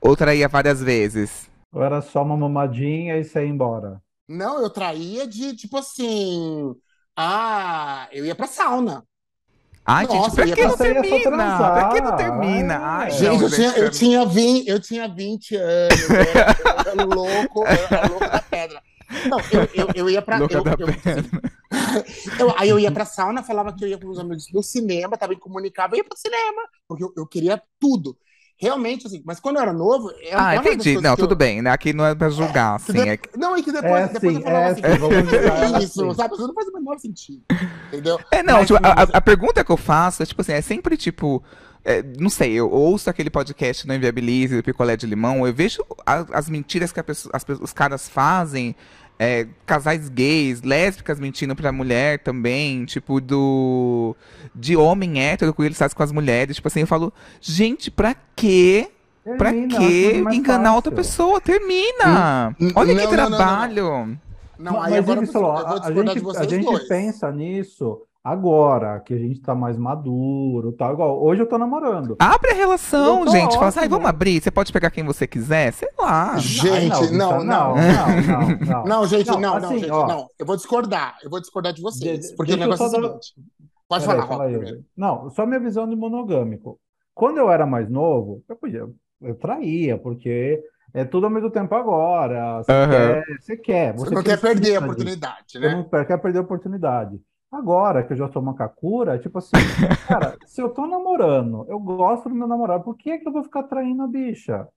[0.02, 1.48] ou traía várias vezes?
[1.74, 4.02] Ou era só uma mamadinha e você ia embora?
[4.28, 6.74] Não, eu traía de, tipo assim,
[7.16, 9.04] ah, eu ia pra sauna.
[9.89, 11.58] Ai, Nossa, gente, pra que não termina?
[11.58, 12.74] Pra que não termina?
[12.74, 12.78] É.
[12.78, 16.91] Ai, Gente, não, eu, tinha, eu, tinha 20, eu tinha 20 anos, eu era, eu
[16.91, 18.82] era louco, eu era louco da pedra.
[19.30, 20.39] Não, eu, eu, eu ia pra.
[20.39, 20.88] Louca eu- da eu-
[22.39, 25.18] eu- aí eu ia pra sauna, falava que eu ia com os amigos no cinema,
[25.18, 28.18] tava incomunicável, eu ia pro cinema, porque eu, eu queria tudo.
[28.59, 30.09] Realmente, assim, mas quando eu era novo.
[30.20, 30.95] É, Ah, é uma das entendi.
[30.95, 31.70] Não, que eu- tudo bem, né?
[31.70, 33.01] Aqui não é pra julgar, que assim.
[33.07, 35.15] É que- Não, e que depois, É depois sim, eu falava é assim, sim, vamos
[35.30, 36.34] "Que julgar isso, assim." sabe?
[36.34, 37.43] Isso não faz o menor sentido.
[37.89, 38.20] Entendeu?
[38.32, 40.53] É, não, Mas, tipo, a, mas- a- a pergunta que eu faço é, tipo assim,
[40.53, 41.43] é sempre, tipo,
[41.86, 45.86] é, não sei, eu ouço aquele podcast no Inviabilize, do Picolé de Limão, eu vejo
[46.03, 48.76] a- as mentiras que a pessoa- as os caras fazem,
[49.20, 54.15] é, casais gays, lésbicas mentindo pra mulher também, tipo, do...
[54.53, 57.11] de homem hétero que eles fazem com as mulheres, tipo assim, eu falo,
[57.41, 58.91] gente, pra quê?
[59.38, 60.91] Pra Termina, que mais enganar outra fácil.
[60.91, 61.41] pessoa?
[61.41, 62.55] Termina!
[62.59, 63.38] Hum, Olha não, que não, não, não, não.
[63.38, 64.20] trabalho!
[64.57, 66.45] Não, Mas, aí mas agora eu vou, eu vou a, a discordar de gente, a
[66.45, 66.88] gente dois.
[66.88, 68.01] pensa nisso
[68.32, 70.93] agora, que a gente tá mais maduro, tal.
[70.93, 72.15] Igual, hoje eu tô namorando.
[72.19, 73.53] Abre a relação, gente.
[73.55, 73.95] Fala assim, ótimo.
[73.95, 74.41] vamos abrir.
[74.41, 75.71] Você pode pegar quem você quiser?
[75.73, 76.38] Sei lá.
[76.38, 77.43] Gente, Ai, não, não.
[77.45, 78.86] não, não, não.
[78.86, 80.28] Não, gente, não, não, assim, gente, ó, não.
[80.38, 81.17] Eu vou discordar.
[81.23, 82.30] Eu vou discordar de vocês.
[82.30, 83.34] De- porque o negócio é o seguinte.
[83.88, 84.49] Pode falar, fala.
[84.95, 86.80] Não, só minha visão de monogâmico.
[87.13, 88.86] Quando eu era mais novo, eu podia,
[89.21, 90.61] eu traía, porque
[90.93, 92.61] é tudo ao mesmo tempo agora.
[92.61, 92.89] Você Aham.
[92.91, 95.73] quer, você quer, Você você não quer perder a oportunidade, Você né?
[95.73, 97.17] não quer perder a oportunidade.
[97.52, 98.43] Agora que eu já sou
[99.14, 99.52] é tipo assim,
[100.06, 103.43] cara, se eu tô namorando, eu gosto do meu namorado, por que que eu vou
[103.43, 104.68] ficar traindo a bicha?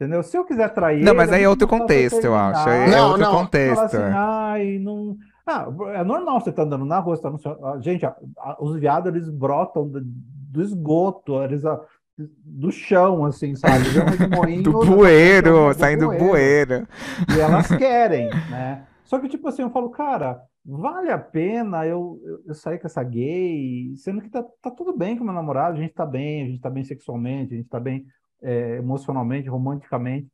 [0.00, 0.22] Entendeu?
[0.22, 2.68] Se eu quiser trair Não, ele, mas aí é outro contexto, eu acho.
[2.68, 3.30] É Não, outro não.
[3.32, 3.84] falar contexto.
[3.84, 5.16] assim, ai, não.
[5.46, 7.52] Ah, é normal você tá andando na rua, você tá no seu...
[7.66, 11.80] ah, Gente, a- a- os viados, eles brotam do, do esgoto, eles, ah,
[12.16, 13.84] do chão, assim, sabe?
[13.90, 16.86] Um Do bueiro, do saindo do bueiro.
[17.28, 18.86] e elas querem, né?
[19.04, 22.86] Só que, tipo assim, eu falo, cara, vale a pena eu, eu, eu sair com
[22.86, 26.06] essa gay, sendo que tá, tá tudo bem com o meu namorado, a gente tá
[26.06, 28.04] bem, a gente tá bem sexualmente, a gente tá bem
[28.42, 30.28] é, emocionalmente, romanticamente.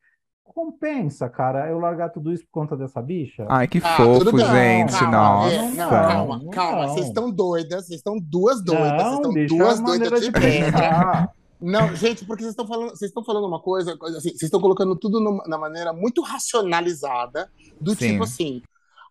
[0.45, 3.47] Compensa, cara, eu largar tudo isso por conta dessa bicha?
[3.49, 4.93] Ai, que Ah, fofo, gente.
[4.99, 5.55] Calma, Nossa.
[5.55, 6.51] é, não, calma, não.
[6.51, 6.89] calma.
[6.89, 10.73] Vocês estão doidas, vocês estão duas doidas, vocês estão é duas maneira doidas de pedra.
[10.73, 11.33] pensar.
[11.63, 14.63] Não, gente, porque vocês estão falando, vocês estão falando uma coisa, coisa assim, vocês estão
[14.63, 18.13] colocando tudo numa- na maneira muito racionalizada, do Sim.
[18.13, 18.63] tipo assim,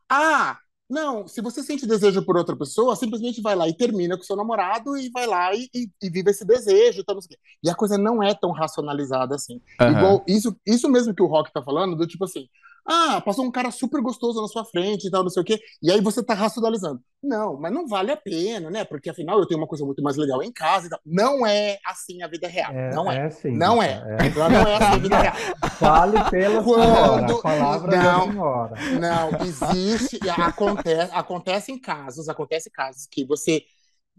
[0.09, 0.57] ah,
[0.89, 4.35] não, se você sente desejo por outra pessoa, simplesmente vai lá e termina com seu
[4.35, 7.37] namorado e vai lá e, e, e vive esse desejo, quê.
[7.63, 9.61] e a coisa não é tão racionalizada assim.
[9.79, 9.91] Aham.
[9.91, 12.49] Igual isso, isso mesmo que o Rock tá falando, do tipo assim,
[12.88, 15.59] ah, passou um cara super gostoso na sua frente e tal, não sei o quê,
[15.82, 16.99] e aí você tá racionalizando.
[17.21, 18.86] Não, mas não vale a pena, né?
[18.86, 20.99] Porque afinal eu tenho uma coisa muito mais legal em casa e tal.
[21.05, 22.71] Não é assim a vida real.
[22.71, 23.27] É, não é.
[23.27, 24.01] é sim, Não é.
[24.36, 25.36] Ela não é assim a vida real.
[25.77, 28.32] Fale pela Quando- palavra da Não.
[28.32, 28.75] senhora.
[28.99, 33.63] Não, existe, acontece, acontece em casos, acontece casos que você.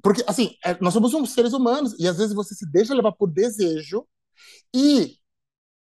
[0.03, 3.31] Porque, assim, é, nós somos seres humanos, e às vezes você se deixa levar por
[3.31, 4.07] desejo,
[4.75, 5.17] e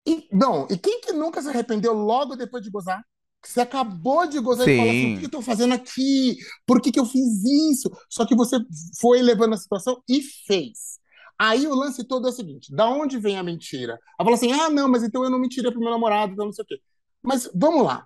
[0.05, 3.03] E, não, e quem que nunca se arrependeu logo depois de gozar?
[3.43, 5.25] Você acabou de gozar e fala assim: o que Sim.
[5.25, 6.37] eu tô fazendo aqui?
[6.65, 7.89] Por que que eu fiz isso?
[8.09, 8.57] Só que você
[8.99, 10.99] foi levando a situação e fez.
[11.37, 13.93] Aí o lance todo é o seguinte: da onde vem a mentira?
[13.93, 16.53] Ela fala assim: ah, não, mas então eu não mentirei pro meu namorado, então não
[16.53, 16.81] sei o quê.
[17.21, 18.05] Mas vamos lá.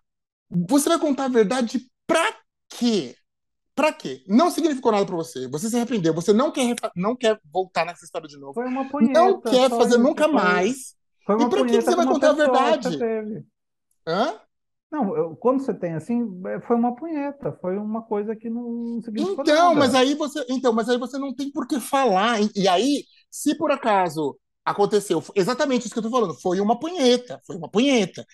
[0.49, 2.37] Você vai contar a verdade pra
[2.69, 3.15] quê?
[3.75, 4.23] Pra quê?
[4.27, 5.47] Não significou nada pra você.
[5.47, 6.13] Você se arrependeu.
[6.13, 8.53] Você não quer, não quer voltar nessa história de novo.
[8.53, 10.95] Foi uma Não punheta, quer só fazer nunca mais.
[11.25, 13.07] Foi uma E pra que que você vai contar a verdade?
[14.07, 14.39] Hã?
[14.91, 19.01] Não, eu- quando você tem assim, é, foi uma punheta, foi uma coisa que não
[19.01, 19.75] significou Então, nada.
[19.75, 22.39] mas aí você, então, mas aí você não tem por que falar.
[22.55, 27.39] E, aí, se por acaso aconteceu exatamente isso que eu tô falando, foi uma punheta,
[27.45, 28.25] foi uma punheta.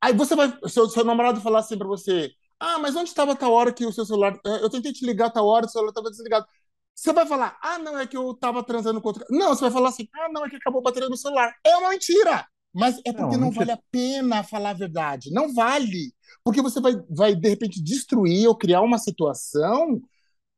[0.00, 3.52] Aí você vai, seu, seu namorado falar assim pra você: "Ah, mas onde estava tal
[3.52, 6.46] hora que o seu celular, eu tentei te ligar tal hora, o celular estava desligado".
[6.94, 9.24] Você vai falar: "Ah, não, é que eu tava transando com outro".
[9.30, 11.52] Não, você vai falar assim: "Ah, não, é que acabou a bateria no celular".
[11.64, 12.46] É uma mentira.
[12.72, 13.66] Mas é porque não mentira.
[13.66, 15.30] vale a pena falar a verdade.
[15.32, 16.12] Não vale.
[16.44, 20.00] Porque você vai, vai de repente destruir ou criar uma situação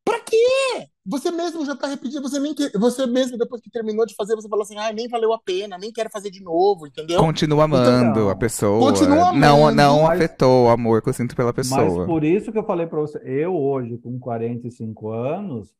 [0.05, 0.87] Pra quê?
[1.05, 4.37] Você mesmo já tá repetindo, você nem quer, você mesmo depois que terminou de fazer,
[4.37, 7.19] você fala assim: "Ah, nem valeu a pena, nem quero fazer de novo", entendeu?
[7.19, 8.79] Continua amando Então, a pessoa.
[8.93, 12.07] continua Não, amando, não mas- afetou o amor que eu sinto pela Mas pessoa.
[12.07, 15.75] por isso que eu falei para você, eu hoje, com 45 anos,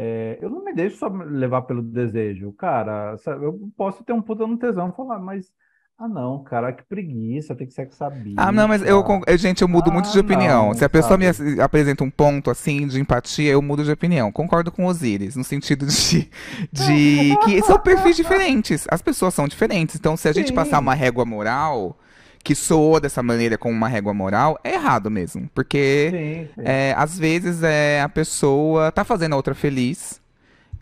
[0.00, 2.52] é, eu não me deixo só levar pelo desejo.
[2.52, 5.52] Cara, sabe, eu posso ter um puta no tesão e falar, mas,
[5.98, 9.36] ah não, cara, que preguiça, tem que ser com essa Ah, não, mas eu, eh,
[9.36, 10.68] gente, eu mudo muito de Ah, opinião.
[10.68, 11.26] não, Se a pessoa me sabe?
[11.26, 14.32] as- apresenta um ponto assim de empatia, eu mudo de opinião.
[14.32, 16.30] Concordo com Osiris, no sentido de,
[16.72, 18.86] de que são perfis diferentes.
[18.90, 19.96] As pessoas são diferentes.
[19.96, 20.54] Então, se a gente Sim.
[20.54, 21.98] passar uma régua moral,
[22.42, 25.48] que soou dessa maneira com uma régua moral, é errado mesmo.
[25.54, 26.62] Porque Sim, sim.
[26.66, 30.20] é, às vezes é, a pessoa tá fazendo a outra feliz.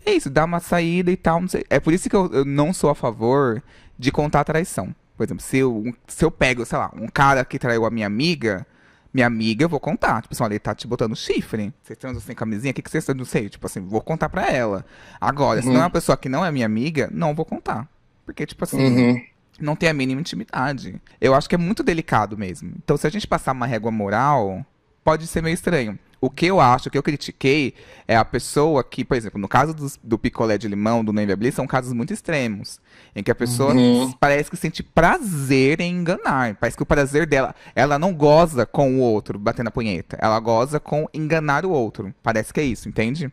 [0.07, 1.41] É isso, dá uma saída e tal.
[1.41, 1.65] não sei.
[1.69, 3.63] É por isso que eu, eu não sou a favor
[3.99, 4.95] de contar traição.
[5.17, 8.07] Por exemplo, se eu, se eu pego, sei lá, um cara que traiu a minha
[8.07, 8.65] amiga,
[9.13, 10.23] minha amiga, eu vou contar.
[10.23, 11.75] Tipo assim, olha, ele tá te botando chifre.
[11.83, 13.49] Vocês transam sem camisinha, o que, que vocês não sei?
[13.49, 14.87] Tipo assim, vou contar pra ela.
[15.21, 17.89] Agora, se não é uma pessoa que não é minha amiga, não vou contar.
[18.25, 19.21] Porque, tipo assim, Uhum.
[19.61, 21.01] Não tem a mínima intimidade.
[21.21, 22.73] Eu acho que é muito delicado mesmo.
[22.83, 24.65] Então, se a gente passar uma régua moral,
[25.05, 25.99] pode ser meio estranho.
[26.21, 27.75] O que eu acho, o que eu critiquei,
[28.07, 31.37] é a pessoa que, por exemplo, no caso dos- do, picolé de limão, do Noiva
[31.37, 32.81] Bliss, são casos muito extremos.
[33.15, 34.11] Em que a pessoa Uhum.
[34.19, 36.57] parece que sente prazer em enganar.
[36.57, 40.19] Parece que o prazer dela, ela não goza com o outro batendo a punheta.
[40.21, 42.13] Ela goza com enganar o outro.
[42.21, 43.31] Parece que é isso, entende?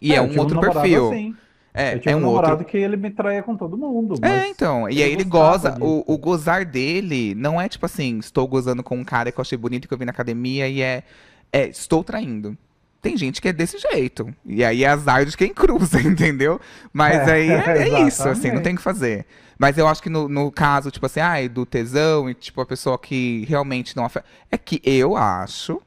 [0.00, 1.08] E é, eu um outro namorado perfil.
[1.12, 1.36] assim.
[1.72, 4.14] É, Eu tive é um um outro namorado que ele me traía com todo mundo,
[4.22, 4.88] é, então.
[4.88, 5.76] E aí ele goza.
[5.80, 9.42] O, o gozar dele não é tipo assim, estou gozando com um cara que eu
[9.42, 11.04] achei bonito que eu vi na academia e é,
[11.52, 12.56] é estou traindo.
[13.00, 14.28] Tem gente que é desse jeito.
[14.44, 16.60] E aí é azar de quem cruza, entendeu?
[16.92, 19.24] Mas É, aí é, é isso, assim, não tem o que fazer.
[19.58, 22.66] Mas eu acho que no, no caso, tipo assim, ai, do tesão e tipo a
[22.66, 24.26] pessoa que realmente não afeta.
[24.50, 25.80] É que eu acho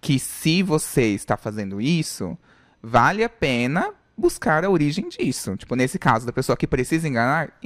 [0.00, 2.36] que se você está fazendo isso,
[2.82, 5.56] vale a pena buscar a origem disso.
[5.56, 7.58] Tipo, nesse caso da pessoa que precisa enganar,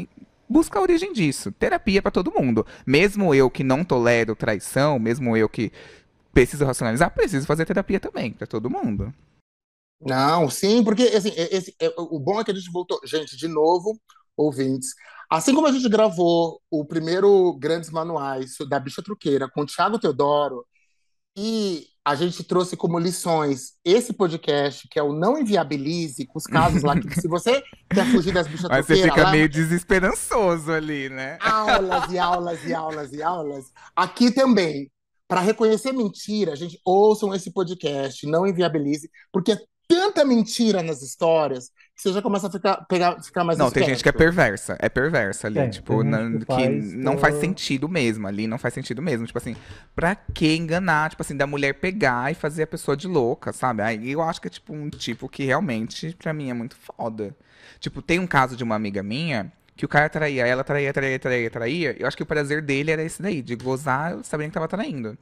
[0.48, 1.52] busca a origem disso.
[1.52, 2.66] Terapia para todo mundo.
[2.86, 5.72] Mesmo eu que não tolero traição, mesmo eu que
[6.32, 9.12] preciso racionalizar, preciso fazer terapia também para todo mundo.
[10.00, 13.00] Não, sim, porque assim, esse, é- o bom é que a gente voltou.
[13.04, 13.98] Gente, de novo,
[14.36, 14.90] ouvintes.
[15.30, 19.98] Assim como a gente gravou o primeiro Grandes Manuais da Bicha Truqueira com o Thiago
[19.98, 20.66] Teodoro,
[21.36, 26.44] e a gente trouxe como lições esse podcast, que é o Não Inviabilize, com os
[26.44, 30.70] casos lá que se você quer fugir das bichas Mas você fica lá, meio desesperançoso
[30.70, 31.38] ali, né?
[31.40, 33.72] aulas e aulas e aulas e aulas.
[33.96, 34.90] Aqui também,
[35.26, 41.70] para reconhecer mentira, gente, ouçam esse podcast, não inviabilize, porque é tanta mentira nas histórias
[41.94, 44.76] você já começa a ficar, pegar, ficar mais Não, tem gente que é perversa.
[44.80, 45.60] É perversa ali.
[45.60, 48.26] Tem, tipo, não, que que faz não faz sentido mesmo.
[48.26, 49.26] Ali não faz sentido mesmo.
[49.26, 49.54] Tipo assim,
[49.94, 51.10] pra que enganar?
[51.10, 53.82] Tipo assim, da mulher pegar e fazer a pessoa de louca, sabe?
[53.82, 57.34] Aí eu acho que é tipo um tipo que realmente, pra mim, é muito foda.
[57.78, 61.18] Tipo, tem um caso de uma amiga minha que o cara traía, ela traía, traía,
[61.18, 61.96] traía, traía.
[61.98, 65.16] Eu acho que o prazer dele era esse daí, de gozar sabendo que tava traindo.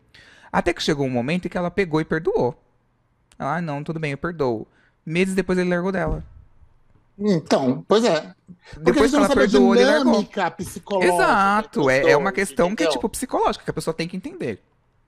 [0.51, 2.59] Até que chegou um momento em que ela pegou e perdoou.
[3.39, 4.67] Ela, ah, não, tudo bem, eu perdoo.
[5.05, 6.25] Meses depois ele largou dela.
[7.19, 8.33] Então, pois é.
[8.75, 10.13] Porque Depois que ela perdoou, ele largou.
[10.13, 11.15] dinâmica psicológica.
[11.15, 12.93] Exato, é, é uma questão que é entendeu?
[12.93, 14.61] tipo psicológica, que a pessoa tem que entender.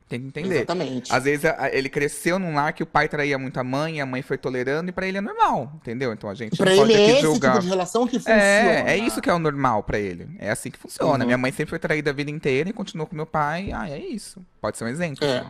[0.06, 0.56] Tem que entender.
[0.56, 1.12] Exatamente.
[1.12, 4.06] Às vezes a- ele cresceu num lar que o pai traía muito a mãe, a
[4.06, 6.12] mãe foi tolerando, e pra ele é normal, entendeu?
[6.12, 7.52] Então a gente Pra não pode ele é aqui esse julgar.
[7.52, 8.38] tipo de relação que funciona.
[8.40, 10.28] É, é isso que é o normal pra ele.
[10.38, 11.20] É assim que funciona.
[11.20, 11.26] Uhum.
[11.26, 13.72] Minha mãe sempre foi traída a vida inteira e continuou com meu pai.
[13.72, 14.42] Ah, é isso.
[14.60, 15.24] Pode ser um exemplo.
[15.24, 15.38] É.
[15.38, 15.48] assim.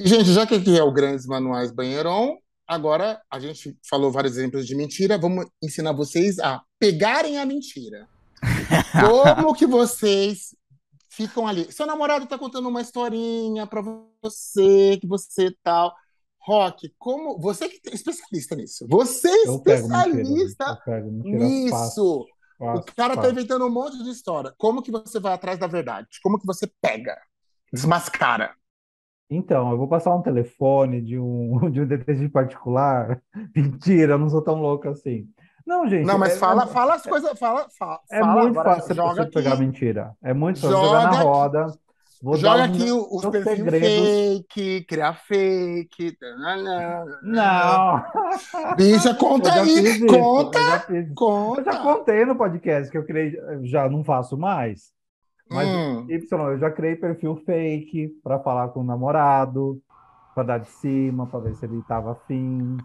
[0.00, 2.38] Gente, já que aqui é o Grandes Manuais Banheiron,
[2.72, 8.08] agora a gente falou vários exemplos de mentira, vamos ensinar vocês a pegarem a mentira.
[9.36, 10.54] Como que vocês
[11.08, 11.70] ficam ali?
[11.70, 13.82] Seu namorado tá contando uma historinha pra
[14.22, 15.94] você, que você tal.
[16.44, 18.84] Rock, como você que é especialista nisso.
[18.88, 22.26] Você é mentira, especialista mentira nisso.
[22.58, 23.30] O cara tá fácil.
[23.30, 24.52] inventando um monte de história.
[24.58, 26.08] Como que você vai atrás da verdade?
[26.20, 27.16] Como que você pega?
[27.72, 28.56] Desmascara.
[29.34, 33.20] Então, eu vou passar um telefone de um, de um detetive particular.
[33.56, 35.26] Mentira, eu não sou tão louco assim.
[35.66, 38.58] Não, gente, Não, mas é, fala, é, fala as coisas, fala, fala, é fala, muito
[38.58, 40.12] agora fácil joga você aqui, pegar mentira.
[40.22, 41.22] É muito fácil Joga jogar na aqui.
[41.22, 41.66] roda.
[42.20, 43.88] Vou joga aqui os perfis segredos.
[43.88, 46.12] fake, criar fake.
[46.18, 47.04] tanana.
[47.22, 48.04] Não!
[48.76, 50.84] Bicha, conta aí, fiz isso, conta, eu já.
[50.88, 51.76] Eu já conta.
[51.78, 54.92] contei no podcast que eu criei, eu já não faço mais.
[55.52, 56.06] Mas Hum.
[56.08, 59.80] Y, eu já criei perfil fake para falar com o namorado,
[60.34, 62.76] para dar de cima, para ver se ele estava afim.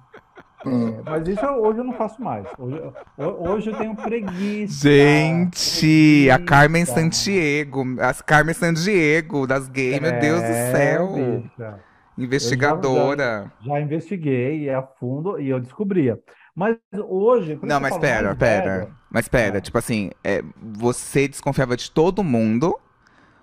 [0.66, 0.88] Hum.
[0.90, 2.46] É, mas isso hoje eu não faço mais.
[2.58, 2.82] Hoje,
[3.18, 4.90] eu- hoje eu tenho preguiça.
[4.90, 6.94] Gente, a Carmen preguiça.
[7.00, 11.14] Sandiego, as Carmen Sandiego das gays, meu Deus do É, céu.
[11.14, 11.80] bicha.
[12.18, 13.52] Investigadora.
[13.62, 16.20] Já investiguei a fundo e eu descobria.
[16.58, 16.76] Mas
[17.08, 17.60] hoje.
[17.62, 18.80] Não, mas pera, pera.
[18.80, 19.62] velho, Mas pera, Ah.
[19.62, 22.76] tipo assim, é, você desconfiava de todo mundo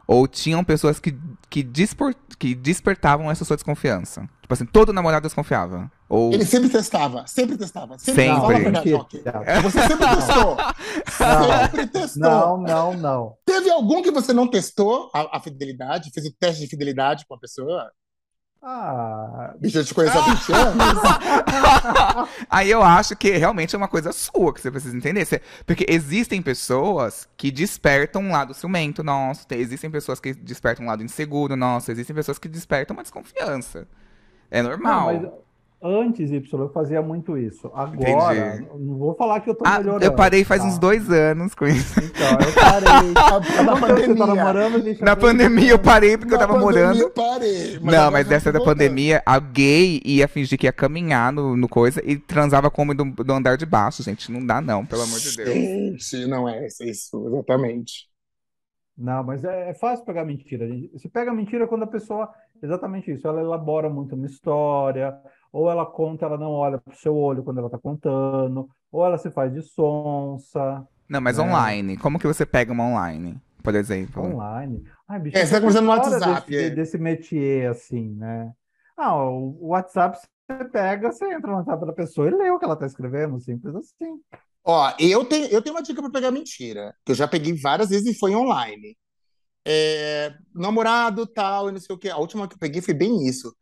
[0.05, 1.17] ou tinham pessoas que,
[1.49, 4.29] que, dispor- que despertavam essa sua desconfiança?
[4.43, 5.89] Tipo assim, todo namorado desconfiava?
[6.09, 7.97] Ou Ele sempre testava, sempre testava.
[7.99, 8.41] Sempre, Sempre.
[8.41, 8.93] Fala a verdade.
[8.93, 9.23] Rock.
[9.63, 10.57] Você sempre testou.
[11.71, 12.21] Sempre testou.
[12.23, 13.37] Não, não, não.
[13.47, 16.11] Teve algum que você não testou a, a fidelidade?
[16.13, 17.91] Fez o teste de fidelidade com a pessoa?
[18.67, 21.03] Ah, Bicho, eu te conheço há 20 anos.
[22.49, 25.27] Aí eu acho que realmente é uma coisa sua que você precisa entender.
[25.67, 30.89] Porque existem pessoas que despertam um lado ciumento nosso, tem- existem pessoas que despertam um
[30.89, 33.87] lado inseguro nosso, existem pessoas que despertam uma desconfiança.
[34.51, 35.07] É não, normal.
[35.07, 35.44] mas
[35.85, 37.71] antes, Y, eu fazia muito isso.
[37.75, 38.69] Agora, Entendi.
[38.81, 40.05] não vou falar que eu tô Ah, melhorando.
[40.05, 40.69] eu parei faz tá?
[40.69, 42.01] uns dois anos com isso.
[42.01, 43.13] Então, eu parei.
[43.65, 44.27] Na Não, você tá pandemia.
[44.27, 47.01] namorando, deixa Na eu pandemia eu parei porque eu Na tava pandemia morando.
[47.01, 47.79] eu parei.
[47.81, 48.65] Não, agora mas já essa tô da voltando.
[48.65, 52.85] pandemia, a gay ia fingir que ia caminhar no, no coisa e transava com o
[52.85, 54.33] homem do, do andar de baixo, gente.
[54.33, 55.49] Não dá, não, pelo amor de Deus.
[55.49, 58.09] Gente, não é isso, exatamente.
[58.97, 60.69] Não, mas é, é fácil pegar mentira.
[60.69, 60.99] gente.
[60.99, 62.31] Se pega mentira quando a pessoa.
[62.63, 63.27] Exatamente isso.
[63.29, 65.15] Ela elabora muito uma história,
[65.55, 69.19] ou ela conta, ela não olha pro seu olho quando ela tá contando, ou ela
[69.19, 71.43] se faz de sonsa, Não, mas É.
[71.43, 71.97] online.
[71.97, 74.23] Como que você pega uma online, por exemplo?
[74.23, 74.83] online.
[75.09, 76.71] Ai, bicho, É, você tá conversando no WhatsApp, desse, é.
[76.71, 78.53] desse métier, assim, né?
[78.97, 82.59] Ah, o o WhatsApp você pega, você entra no WhatsApp da pessoa e lê o
[82.59, 84.21] que ela tá escrevendo, simples assim.
[84.65, 87.91] Ó, eu tenho, eu tenho uma dica para pegar mentira, que eu já peguei várias
[87.91, 88.97] vezes e foi online.
[89.67, 92.11] É, namorado, tal, e não sei o quê.
[92.11, 93.55] A última que eu peguei foi bem isso.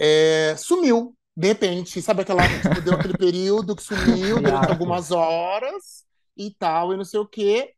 [0.00, 6.04] É, sumiu, de repente, sabe aquela, tipo, deu aquele período que sumiu durante algumas horas
[6.36, 7.74] e tal, e não sei o quê.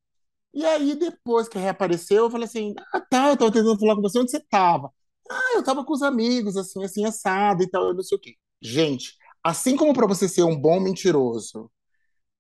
[0.55, 4.03] E aí, depois que reapareceu, eu falei assim: Ah, tá, eu tava tentando falar com
[4.03, 4.93] você, onde você tava?
[5.31, 8.21] Ah, eu tava com os amigos, assim, assim, assado e tal, e não sei o
[8.21, 8.37] quê.
[8.63, 11.71] Gente, assim como para você ser um bom mentiroso,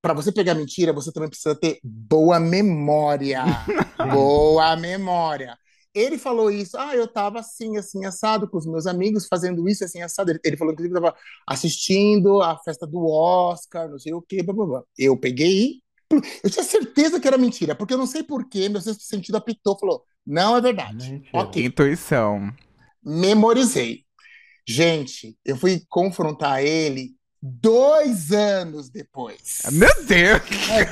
[0.00, 3.44] para você pegar mentira, você também precisa ter boa memória.
[4.10, 5.58] boa memória.
[5.98, 9.84] Ele falou isso, ah, eu tava assim, assim, assado com os meus amigos, fazendo isso,
[9.84, 10.30] assim, assado.
[10.30, 11.14] Ele, ele falou, inclusive, que tava
[11.46, 14.82] assistindo a festa do Oscar, não sei o quê, blá, blá, blá.
[14.96, 15.80] Eu peguei,
[16.42, 19.78] eu tinha certeza que era mentira, porque eu não sei porquê, meu sexto sentido apitou,
[19.78, 21.10] falou, não é verdade.
[21.12, 21.30] Mentira.
[21.34, 22.52] Ok, Intuição.
[23.04, 24.04] memorizei.
[24.66, 29.62] Gente, eu fui confrontar ele dois anos depois.
[29.72, 30.42] Meu Deus!
[30.70, 30.86] É,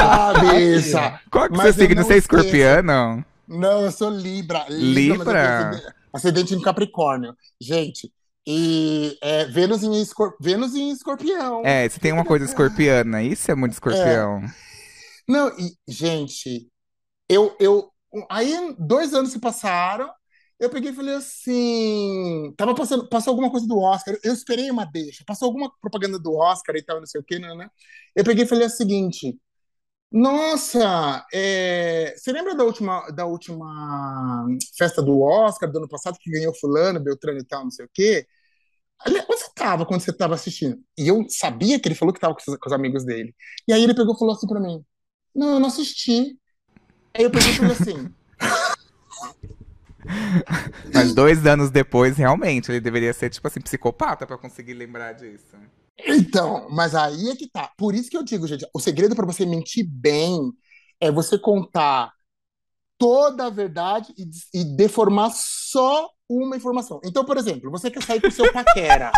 [0.00, 1.20] Ah, bicha!
[1.30, 1.94] Qual que é o seu eu signo?
[1.96, 3.24] não Você é escorpiano?
[3.52, 4.66] Não, eu sou Libra.
[4.68, 5.70] Libra?
[5.70, 7.34] ascendente- Ascendente em Capricórnio.
[7.60, 8.12] Gente,
[8.46, 10.36] e é, Vênus, em escor...
[10.40, 11.62] Vênus em escorpião.
[11.64, 13.22] É, você tem uma coisa escorpiana.
[13.22, 14.42] Isso é muito escorpião.
[15.28, 16.68] Não, e, gente,
[17.28, 17.90] eu, eu.
[18.28, 20.10] Aí, dois anos se passaram,
[20.58, 22.52] eu peguei e falei assim.
[22.56, 26.34] Tava passando, passou alguma coisa do Oscar, eu esperei uma deixa, passou alguma propaganda do
[26.34, 27.54] Oscar e tal, não sei o quê, né?
[27.54, 27.68] né?
[28.14, 29.38] Eu peguei e falei o seguinte.
[30.12, 36.30] Nossa, é, você lembra da última, da última festa do Oscar do ano passado que
[36.30, 38.26] ganhou fulano, Beltrano e tal, não sei o quê?
[39.06, 40.78] Onde você estava quando você estava assistindo?
[40.98, 43.34] E eu sabia que ele falou que estava com, com os amigos dele.
[43.66, 44.84] E aí ele pegou e falou assim pra mim:
[45.34, 46.38] Não, eu não assisti.
[47.14, 48.14] Aí eu peguei e falei assim:
[50.92, 55.56] Mas dois anos depois, realmente, ele deveria ser, tipo assim, psicopata pra conseguir lembrar disso.
[55.98, 57.70] Então, mas aí é que tá.
[57.76, 60.52] Por isso que eu digo, gente, o segredo para você mentir bem
[61.00, 62.12] é você contar
[62.98, 67.00] toda a verdade e, e deformar só uma informação.
[67.04, 69.10] Então, por exemplo, você quer sair com o seu paquera.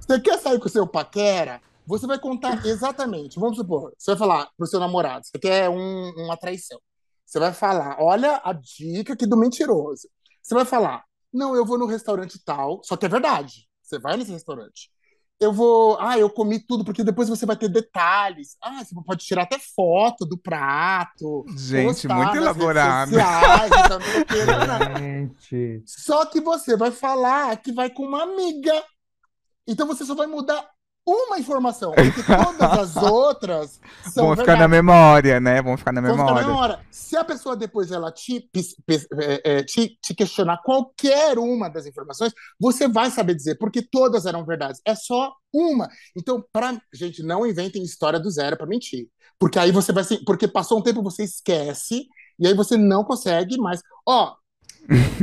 [0.00, 1.60] Você quer sair com o seu paquera?
[1.86, 3.38] Você vai contar exatamente.
[3.38, 6.80] Vamos supor, você vai falar pro seu namorado, você quer um, uma traição.
[7.26, 10.08] Você vai falar, olha a dica aqui do mentiroso.
[10.42, 13.68] Você vai falar, não, eu vou no restaurante tal, só que é verdade.
[13.82, 14.90] Você vai nesse restaurante.
[15.40, 18.56] Eu vou, ah, eu comi tudo, porque depois você vai ter detalhes.
[18.62, 21.44] Ah, você pode tirar até foto do prato.
[21.56, 23.10] Gente, muito elaborado.
[23.10, 23.70] sociais.
[24.98, 25.82] Gente.
[25.86, 28.82] Só que você vai falar que vai com uma amiga.
[29.66, 30.73] Então você só vai mudar
[31.06, 34.70] uma informação, porque todas as outras são Vão ficar na verdade.
[34.70, 35.60] memória, né?
[35.60, 36.80] Vão ficar na Vão ficar na memória.
[36.90, 38.48] Se a pessoa depois ela te,
[39.20, 44.24] é, é, te, te questionar qualquer uma das informações, você vai saber dizer, porque todas
[44.24, 44.80] eram verdades.
[44.84, 45.88] É só uma.
[46.16, 49.08] Então, pra, gente, não inventem história do zero para mentir.
[49.38, 52.06] Porque aí você vai se, porque passou um tempo você esquece
[52.38, 53.80] e aí você não consegue mais.
[54.06, 54.34] Ó,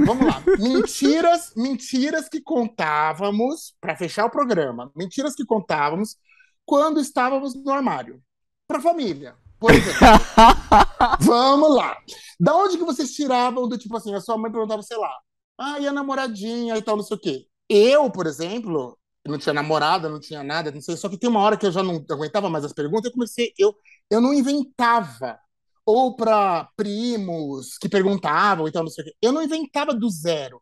[0.05, 0.41] vamos lá.
[0.59, 4.91] Mentiras, mentiras que contávamos para fechar o programa.
[4.95, 6.17] Mentiras que contávamos
[6.65, 8.21] quando estávamos no armário.
[8.67, 9.99] Para família, por exemplo.
[11.21, 11.97] Vamos lá.
[12.39, 15.13] Da onde que vocês tiravam do tipo assim, a sua mãe perguntava, sei lá,
[15.57, 17.47] ah, e a namoradinha e tal, não sei o quê.
[17.69, 21.41] Eu, por exemplo, não tinha namorada, não tinha nada, não sei, só que tem uma
[21.41, 23.75] hora que eu já não aguentava mais as perguntas, eu comecei, eu,
[24.09, 25.39] eu não inventava.
[25.85, 29.15] Ou para primos que perguntavam e tal, não sei o quê.
[29.21, 30.61] Eu não inventava do zero.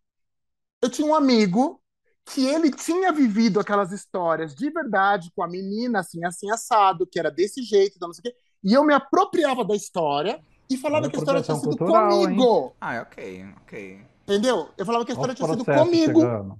[0.81, 1.81] Eu tinha um amigo
[2.25, 7.19] que ele tinha vivido aquelas histórias de verdade com a menina assim, assim, assado, que
[7.19, 8.39] era desse jeito, tal, não sei o quê.
[8.63, 10.39] E eu me apropriava da história
[10.69, 12.75] e falava que a história tinha sido cultural, comigo.
[12.79, 14.01] Ah, ok, ok.
[14.23, 14.69] Entendeu?
[14.77, 16.21] Eu falava que a história tinha sido comigo.
[16.21, 16.59] chegando.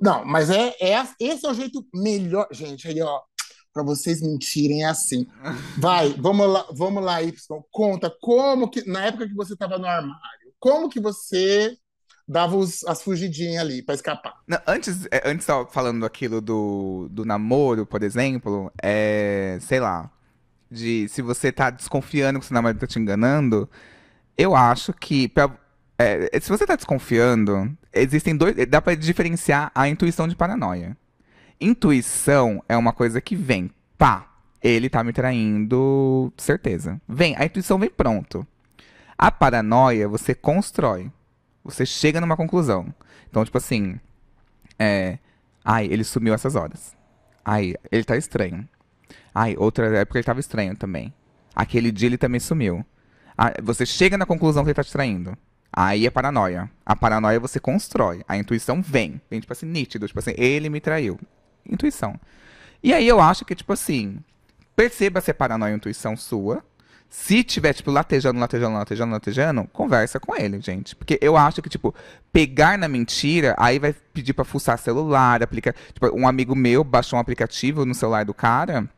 [0.00, 2.86] Não, mas é, é esse é o jeito melhor, gente.
[2.86, 3.20] Aí, ó,
[3.74, 5.26] para vocês mentirem é assim.
[5.78, 7.34] Vai, vamos lá, vamos lá, Y.
[7.72, 11.76] Conta como que na época que você estava no armário, como que você
[12.26, 14.34] dava os- as fugidinhas ali para escapar?
[14.46, 20.10] Não, antes, é, antes tava falando aquilo do, do namoro, por exemplo, é, sei lá,
[20.70, 23.68] de se você tá desconfiando que seu namorado tá te enganando,
[24.38, 25.56] eu acho que pra-
[25.98, 30.96] é, se você tá desconfiando, existem dois, dá pra diferenciar a intuição de paranoia.
[31.60, 34.26] Intuição é uma coisa que vem, pá,
[34.62, 37.00] ele tá me traindo, certeza.
[37.08, 38.46] Vem, a intuição vem pronto.
[39.16, 41.10] A paranoia você constrói.
[41.62, 42.92] Você chega numa conclusão.
[43.28, 43.98] Então, tipo assim,
[44.78, 45.18] é,
[45.64, 46.96] ai, ele sumiu essas horas.
[47.44, 48.68] Ai, ele tá estranho.
[49.34, 51.12] Ai, outra época ele tava estranho também.
[51.54, 52.84] Aquele dia ele também sumiu.
[53.36, 55.36] Ah, você chega na conclusão que ele tá te traindo.
[55.72, 56.70] Aí é paranoia.
[56.86, 58.22] A paranoia você constrói.
[58.28, 59.20] A intuição vem.
[59.28, 60.06] Vem, tipo assim, nítido.
[60.06, 61.18] Tipo assim, ele me traiu.
[61.68, 62.18] Intuição.
[62.82, 64.18] E aí eu acho que, tipo assim,
[64.76, 66.62] perceba se é paranoia ou intuição sua.
[67.08, 70.96] Se tiver, tipo, latejando, latejando, latejando, latejando, conversa com ele, gente.
[70.96, 71.94] Porque eu acho que, tipo,
[72.32, 75.74] pegar na mentira, aí vai pedir pra fuçar celular, aplicar.
[75.92, 78.88] Tipo, um amigo meu baixou um aplicativo no celular do cara.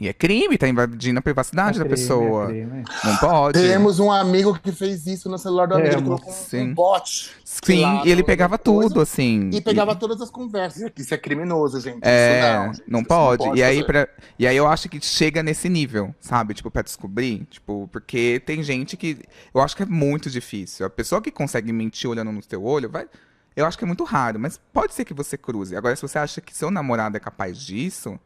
[0.00, 2.44] E é crime, tá invadindo a privacidade É da crime, pessoa.
[2.44, 2.84] é crime.
[3.04, 3.60] Não pode.
[3.60, 5.88] Temos um amigo que fez isso no celular do amigo.
[5.88, 6.60] Ele Temos, colocou um, sim.
[6.62, 9.50] um bot Sim, lá e ele pegava coisa, tudo, assim.
[9.52, 10.90] e pegava todas as conversas.
[10.96, 12.00] Isso é criminoso, gente.
[12.02, 13.58] É, isso não, não, gente, isso pode.
[13.58, 14.08] e, aí, pra,
[14.38, 16.54] e aí eu acho que chega nesse nível, sabe?
[16.54, 17.46] Tipo, pra descobrir.
[17.50, 19.18] Tipo, porque tem gente que.
[19.54, 20.86] Eu acho que é muito difícil.
[20.86, 23.06] A pessoa que consegue mentir olhando no teu olho, vai.
[23.54, 25.76] Eu acho que é muito raro, mas pode ser que você cruze.
[25.76, 28.18] Agora, se você acha que seu namorado é capaz disso,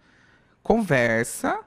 [0.67, 1.61] conversa.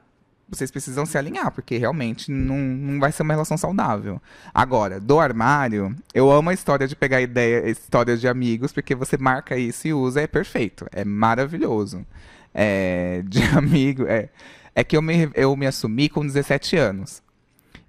[0.50, 4.22] Vocês precisam se alinhar, porque realmente não, não vai ser uma relação saudável.
[4.54, 9.16] Agora, do armário, eu amo a história de pegar ideia, histórias de amigos, porque você
[9.16, 10.86] marca isso e usa, é perfeito.
[10.92, 12.06] É maravilhoso.
[12.54, 14.28] É, de amigo, é.
[14.76, 17.24] É que eu me, eu me assumi com 17 anos.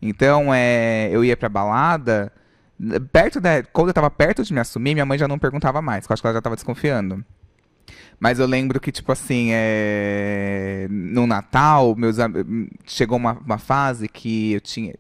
[0.00, 2.32] Então, é, eu ia pra balada.
[3.10, 6.04] Perto da, quando eu tava perto de me assumir, minha mãe já não perguntava mais,
[6.04, 7.24] porque eu acho que ela já tava desconfiando.
[8.18, 10.86] Mas eu lembro que, tipo assim, é...
[10.90, 12.16] no Natal, meus
[12.86, 14.94] chegou uma, uma fase que eu tinha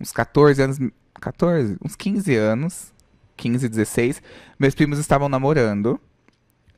[0.00, 0.78] uns 14 anos.
[1.20, 1.76] 14?
[1.84, 2.92] Uns 15 anos.
[3.36, 4.22] 15, 16.
[4.58, 6.00] Meus primos estavam namorando.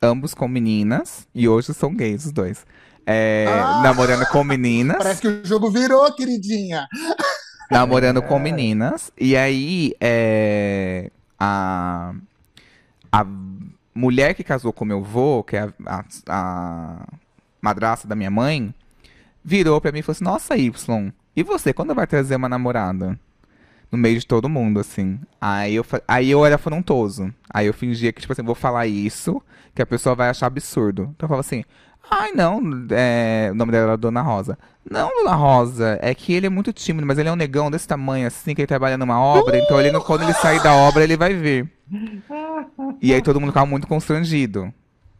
[0.03, 1.27] Ambos com meninas.
[1.35, 2.67] E hoje são gays, os dois.
[3.07, 3.81] É, Ah!
[3.83, 4.97] namorando com meninas.
[4.99, 6.87] Parece que o jogo virou, queridinha.
[7.71, 8.23] namorando É.
[8.23, 9.13] com meninas.
[9.19, 12.13] E aí, é, a,
[13.13, 13.25] a
[13.97, 17.07] mulher que casou com meu avô, que é a, a, a
[17.61, 18.75] madrasta da minha mãe,
[19.45, 23.19] virou pra mim e falou assim: Nossa, Y, e você, quando vai trazer uma namorada?
[23.91, 25.19] No meio de todo mundo, assim.
[25.41, 27.33] Aí eu, aí eu era afrontoso.
[27.49, 29.41] Aí eu fingia que, tipo assim, vou falar isso,
[29.75, 31.03] que a pessoa vai achar absurdo.
[31.15, 31.65] Então eu falava assim.
[32.11, 32.61] Ai, não,
[32.91, 33.49] é...
[33.51, 34.59] o nome dela era Dona Rosa.
[34.89, 37.89] Não, Dona Rosa, é que ele é muito tímido, mas ele é um negão desse
[37.89, 41.17] tamanho, assim, que ele trabalha numa obra, então ele, quando ele sair da obra, ele
[41.17, 41.69] vai vir.
[43.03, 44.73] E aí todo mundo ficava muito constrangido.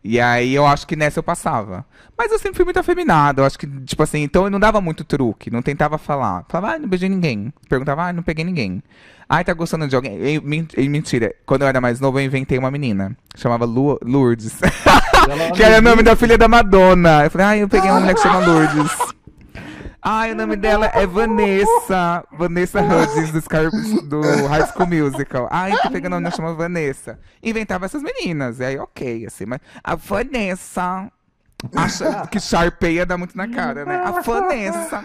[0.05, 1.85] E aí eu acho que nessa eu passava.
[2.17, 3.41] Mas eu sempre fui muito afeminado.
[3.41, 6.45] Eu acho que, tipo assim, então eu não dava muito truque, não tentava falar.
[6.49, 7.53] Falava, ah, não beijei ninguém.
[7.69, 8.81] Perguntava, ah, não peguei ninguém.
[9.29, 10.17] Ai, tá gostando de alguém?
[10.77, 13.17] E mentira, quando eu era mais novo, eu inventei uma menina.
[13.35, 14.61] Chamava Lu- Lourdes.
[15.55, 17.25] Que era o nome da filha da Madonna.
[17.25, 18.99] Eu falei, ai, eu peguei uma mulher que chama Lourdes.
[20.03, 22.25] Ai, o nome dela é Vanessa.
[22.33, 23.71] Vanessa Hudgens, do, Scar-
[24.09, 25.49] do High School Musical.
[25.51, 27.19] Ai, tô pegando uma menina que chama Vanessa.
[27.43, 28.61] Inventava essas meninas.
[28.61, 29.47] E aí, ok, assim.
[29.47, 31.11] Mas a Vanessa...
[31.75, 33.97] Acha que Sharpeia dá muito na cara, né?
[34.05, 35.03] A Vanessa.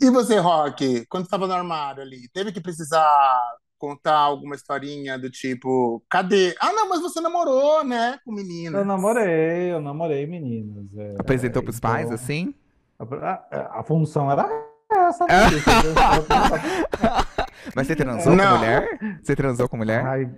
[0.00, 3.38] E você, Rock, quando estava no armário ali, teve que precisar
[3.82, 6.54] contar alguma historinha do tipo, cadê?
[6.60, 8.78] Ah, não, mas você namorou, né, com menina.
[8.78, 10.96] Eu namorei, eu namorei meninas.
[10.96, 12.54] é, Apresentou pros pais, então, assim?
[12.96, 13.04] A,
[13.50, 14.48] a- a função era
[14.88, 15.34] essa, né?
[17.74, 18.52] Mas você transou Não.
[18.52, 18.98] com mulher?
[19.22, 20.04] Você transou com mulher?
[20.06, 20.30] Ai,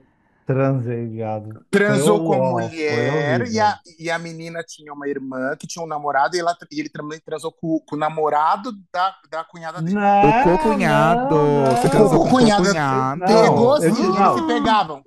[0.47, 1.65] transei, viado.
[1.71, 6.37] Transou com mulher e a, e a menina tinha uma irmã que tinha um namorado
[6.37, 9.95] e, ela, e ele também transou com, com o namorado da, da cunhada dele.
[9.95, 11.35] Não, O co-cunhado.
[11.35, 12.41] não, Você transou com o.
[12.41, 14.39] Não, Pegou assim, eles não.
[14.39, 15.05] se pegavam.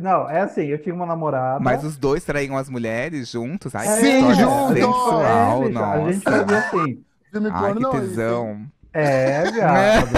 [0.00, 1.58] Não, é assim, eu tinha uma namorada.
[1.58, 3.74] Mas os dois traíam as mulheres juntos?
[3.74, 4.74] Ai, É, que Sim, juntos!
[4.74, 6.38] sensual, é, bicho, a gente nossa.
[6.38, 7.04] fazia assim.
[7.50, 8.66] Ai, que não, tesão.
[8.92, 10.08] É, viado.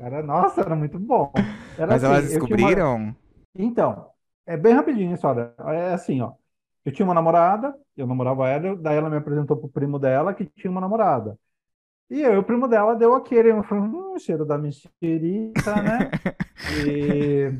[0.00, 1.30] Era, nossa, era muito bom.
[1.76, 3.14] Era Mas assim, elas descobriram?
[3.54, 4.10] Então,
[4.46, 5.54] é bem rapidinho a história.
[5.58, 6.32] É assim, ó.
[6.84, 10.44] Eu tinha uma namorada, eu namorava ela, daí ela me apresentou pro primo dela que
[10.46, 11.38] tinha uma namorada.
[12.10, 16.10] E eu, o primo dela deu aquele, eu falei, hum, cheiro da mexerica, né?
[16.86, 17.52] E,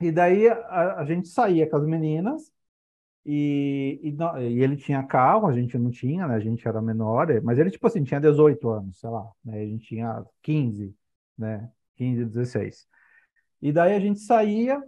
[0.00, 2.52] e daí a, a gente saía com as meninas
[3.24, 4.16] e, e,
[4.52, 6.34] e ele tinha carro, a gente não tinha, né?
[6.36, 9.60] A gente era menor, mas ele, tipo assim, tinha 18 anos, sei lá, né?
[9.62, 10.94] A gente tinha 15,
[11.38, 11.70] né?
[11.96, 12.88] 15, 16.
[13.60, 14.82] E daí a gente saía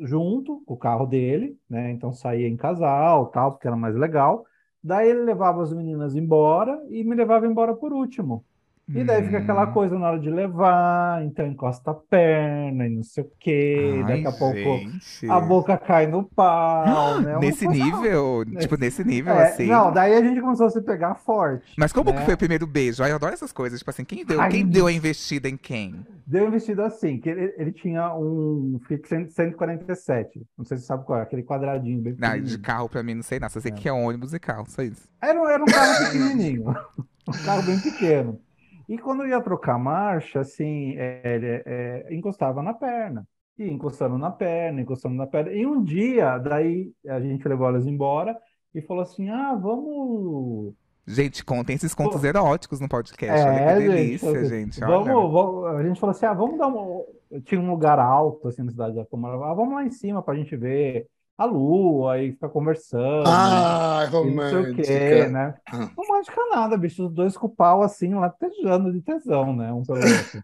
[0.00, 1.90] junto com o carro dele, né?
[1.92, 4.44] Então saía em casal, tal, porque era mais legal.
[4.82, 8.44] Daí ele levava as meninas embora e me levava embora por último.
[8.94, 9.72] E daí fica aquela Hum.
[9.72, 14.22] coisa na hora de levar, então encosta a perna e não sei o quê, Ai,
[14.22, 15.30] daqui a pouco gente.
[15.30, 17.36] a boca cai no pau, né?
[17.40, 18.44] Nesse coisa- nível?
[18.58, 19.66] Tipo, nesse nível, É, assim?
[19.66, 21.74] Não, daí a gente começou a se pegar forte.
[21.76, 22.24] Mas como que né?
[22.24, 23.02] foi o primeiro beijo?
[23.02, 23.78] Ai, eu adoro essas coisas.
[23.78, 25.94] Tipo assim, quem deu, Ai, quem deu a investida em quem?
[26.26, 30.42] Deu investido assim, que ele, ele tinha um Fiat 100 147.
[30.56, 33.14] Não sei se você sabe qual é, aquele quadradinho bem Ah, de carro pra mim,
[33.14, 33.52] não sei nada.
[33.52, 35.08] Só sei que é ônibus e carro, só isso.
[35.22, 36.64] Era, era um carro pequenininho,
[37.28, 38.40] um carro bem pequeno.
[38.88, 43.26] E quando eu ia trocar marcha, assim, é, ele, é, encostava na perna.
[43.58, 45.52] E encostando na perna, encostando na perna.
[45.52, 48.36] E um dia, daí a gente levou elas embora
[48.74, 50.74] e falou assim: ah, vamos.
[51.06, 52.26] Gente, contem esses contos Pô.
[52.26, 53.48] eróticos no podcast.
[53.48, 54.80] Olha É, que gente, delícia, assim, gente.
[54.84, 55.28] Vamos, Olha.
[55.32, 57.04] vamos- a gente falou assim: ah, vamos dar um.
[57.44, 59.34] Tinha um lugar alto, assim, na cidade da Câmara.
[59.36, 61.08] Ah, vamos lá em cima pra gente ver
[61.38, 63.24] a lua e ficar conversando.
[63.26, 65.28] Ai, E não sei o quê, romântica.
[65.28, 65.54] né?
[65.72, 65.90] Ah.
[65.96, 67.06] Romântica nada, bicho.
[67.06, 69.72] Os dois com o pau assim, lá tejando de tesão, né?
[69.72, 70.42] Um pelo outro.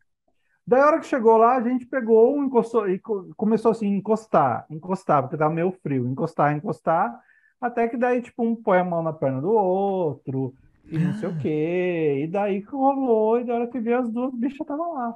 [0.67, 3.89] Daí, a hora que chegou lá, a gente pegou um, encostou e co- começou assim,
[3.89, 7.21] encostar, encostar, porque tava meio frio, encostar, encostar,
[7.61, 10.55] até que daí, tipo, um põe a mão na perna do outro,
[10.91, 12.21] e não sei o quê.
[12.25, 15.15] E daí que rolou, e da hora que veio as duas bichas estavam lá,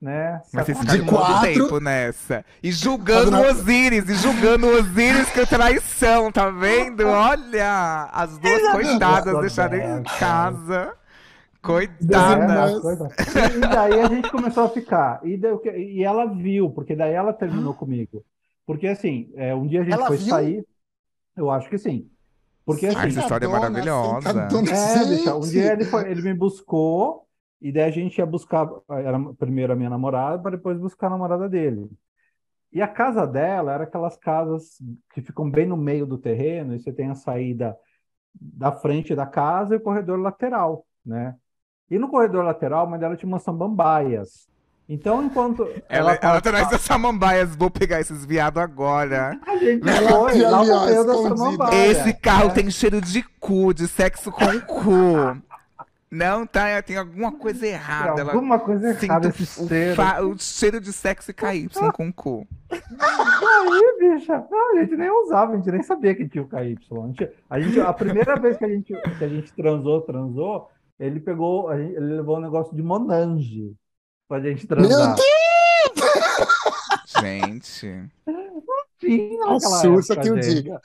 [0.00, 0.40] né?
[0.52, 2.44] Mas vocês Se De quatro- tempo nessa.
[2.62, 7.06] E julgando o Osiris, e julgando o Osiris que é traição, tá vendo?
[7.06, 10.92] Olha, as duas coitadas deixaram em casa.
[10.94, 11.08] É,
[11.60, 12.82] Coitadas.
[13.56, 15.20] E daí a gente começou a ficar.
[15.24, 15.58] E, daí
[15.96, 18.24] e ela viu, porque daí ela terminou comigo.
[18.64, 20.28] Porque assim, é, um dia a gente Ela foi viu?
[20.28, 20.64] sair.
[21.36, 22.08] Eu acho que sim.
[22.64, 24.20] Porque Ai, assim, essa história é Sacadona, maravilhosa.
[24.32, 24.70] sacadona.
[24.70, 25.52] é, bicha, um Gente!
[25.52, 27.26] dia ele, foi- ele me buscou,
[27.60, 31.10] e daí a gente ia buscar, era primeiro a minha namorada, para depois buscar a
[31.10, 31.88] namorada dele.
[32.72, 34.76] E a casa dela era aquelas casas
[35.12, 37.76] que ficam bem no meio do terreno, e você tem a saída
[38.34, 41.34] da frente da casa e o corredor lateral, né?
[41.90, 44.46] E no corredor lateral, a mãe dela tinha umas samambaias.
[44.88, 49.38] Então, enquanto Ela, tava- ela traz das samambaias, vou pegar esses viados agora.
[49.46, 51.86] a gente Ela foi lá no meio da samambaia.
[51.90, 52.54] Esse carro né?
[52.54, 55.42] tem cheiro de cu, de sexo com cu.
[56.10, 56.80] Não, tá?
[56.82, 58.20] Tem alguma coisa Tem errada.
[58.22, 59.94] Ela alguma coisa errada sinto esse o, cheiro.
[59.96, 62.46] fa- o cheiro de sexo e KY com cu.
[62.70, 66.56] Aí, bicha, não, a gente nem usava, a gente nem sabia que tinha o KY.
[66.56, 70.68] A, gente, a, gente- a primeira vez que a gente, que a gente transou, transou,
[70.98, 73.74] ele pegou, a gente- ele levou um negócio de Monange
[74.28, 75.14] pra gente transar.
[75.16, 75.16] Meu
[77.20, 77.86] Gente.
[78.98, 80.54] Tinha A naquela época, que eu gente.
[80.54, 80.80] diga.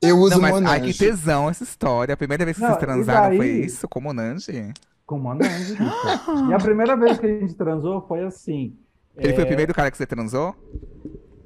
[0.00, 0.98] Eu uso Não, mas ai, que Monange.
[0.98, 2.14] tesão essa história.
[2.14, 3.88] A primeira vez que Não, vocês transaram foi daí- isso?
[3.88, 4.72] Com Monange?
[5.04, 5.76] Com Monange.
[6.50, 8.74] E a primeira vez que a gente transou foi assim.
[9.16, 10.54] Ele foi o é, primeiro cara que você transou?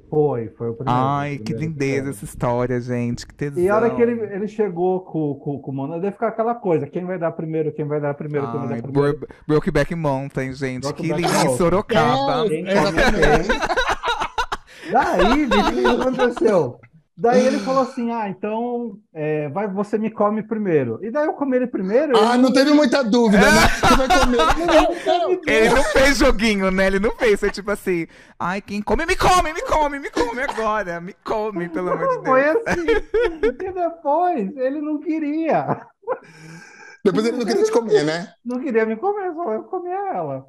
[0.09, 0.99] Foi, foi o primeiro.
[0.99, 3.25] Ai, o que primeiro lindeza essa história, gente.
[3.25, 3.63] Que tesão.
[3.63, 6.53] E a hora que ele, ele chegou com, com, com o Monange, deve ficar aquela
[6.53, 9.17] coisa: quem vai dar primeiro, quem vai dar primeiro, quem vai Ai, dar primeiro.
[9.19, 10.81] Bro- Brokeback Mountain, gente.
[10.93, 11.57] Que Brokeback lindo em.
[11.57, 12.45] Sorocaba.
[12.53, 14.01] É.
[14.91, 16.79] Daí, bicho, o que aconteceu?
[17.21, 20.97] Daí ele falou assim: Ah, então é, vai, você me come primeiro.
[21.03, 22.17] E daí eu comi ele primeiro.
[22.17, 23.67] Ah, ele não teve muita dúvida, né?
[23.77, 24.37] Você vai comer.
[24.37, 25.39] Não, não.
[25.45, 26.87] Ele não fez joguinho, né?
[26.87, 27.39] Ele não fez.
[27.39, 28.07] Foi tipo assim:
[28.39, 30.99] ai, quem come, me come, me come, me come agora.
[30.99, 32.57] Me come, pelo amor de Foi Deus.
[32.65, 32.87] assim.
[33.43, 35.85] E depois ele não queria.
[37.05, 38.29] Depois ele não queria te comer, né?
[38.43, 40.45] Não queria me comer, só eu comia ela.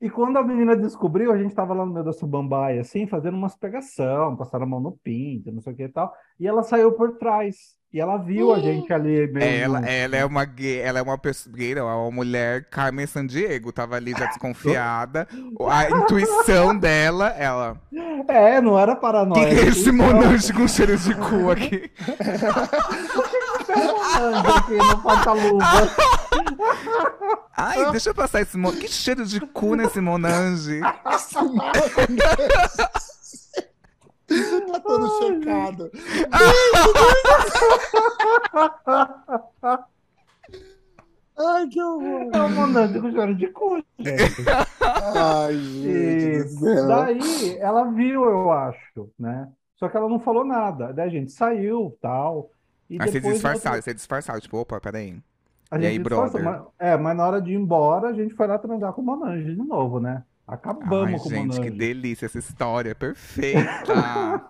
[0.00, 3.36] E quando a menina descobriu, a gente tava lá no meio da Subambaia, assim, fazendo
[3.36, 6.12] umas pegação, passando a mão no pinto, não sei o que e tal.
[6.38, 7.76] E ela saiu por trás.
[7.92, 9.42] E ela viu a gente ali meio.
[9.64, 13.72] Ela, no- ela é uma gay, ela é uma pessoa, é uma mulher Carmen Sandiego,
[13.72, 15.26] tava ali já desconfiada.
[15.68, 17.80] A intuição dela, ela.
[18.28, 19.48] É, não era Que paranoia.
[19.48, 21.90] que é esse monange com cheiro de cu aqui?
[24.56, 25.64] aqui no porta-luva.
[27.56, 28.72] Ai, deixa eu passar esse mon...
[28.72, 30.80] Que cheiro de cu nesse monange.
[30.80, 31.40] Nossa.
[34.28, 35.90] Tá todo chocado.
[41.38, 42.30] Ai, que horror.
[42.34, 44.44] É um monante com cheiro de cu, gente.
[45.14, 49.48] Ai, gente daí ela viu, eu acho, né?
[49.76, 50.92] Só que ela não falou nada.
[50.92, 52.50] Daí a gente saiu, tal.
[52.90, 55.16] E Aí você depois disfarçado, você disfarçado, tipo, opa, peraí.
[55.70, 56.42] A E gente aí, brother?
[56.44, 59.04] mas- é, mas na hora de ir embora, a gente foi lá transar com o
[59.04, 60.22] Monange de novo, né?
[60.46, 61.70] Acabamos Ai, com o gente, que Monange.
[61.70, 63.58] delícia essa história, perfeita.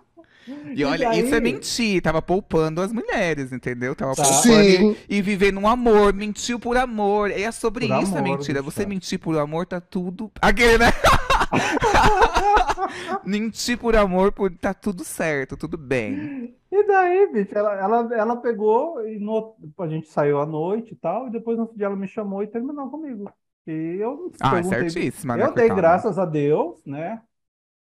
[0.75, 1.19] E olha, daí?
[1.23, 3.93] isso é mentir, tava poupando as mulheres, entendeu?
[3.93, 4.23] Tava Tá.
[4.23, 4.95] poupando Sim.
[5.07, 7.29] e, e vivendo um amor, mentiu por amor.
[7.29, 8.59] É sobre Por isso a amor, mentira.
[8.63, 8.71] bicha.
[8.71, 10.31] Você mentir por amor tá tudo.
[10.41, 10.87] Aquele, né?
[13.23, 14.51] mentir por amor por...
[14.51, 16.55] tá tudo certo, tudo bem.
[16.71, 20.95] E daí, bicho, ela, ela, ela pegou e no, a gente saiu à noite e
[20.97, 23.31] tal, e depois no outro dia ela me chamou e terminou comigo.
[23.65, 25.47] E eu Ah, é perguntei, certíssima, né?
[25.47, 25.69] eu dei coitada?
[25.69, 27.21] graças a Deus, né?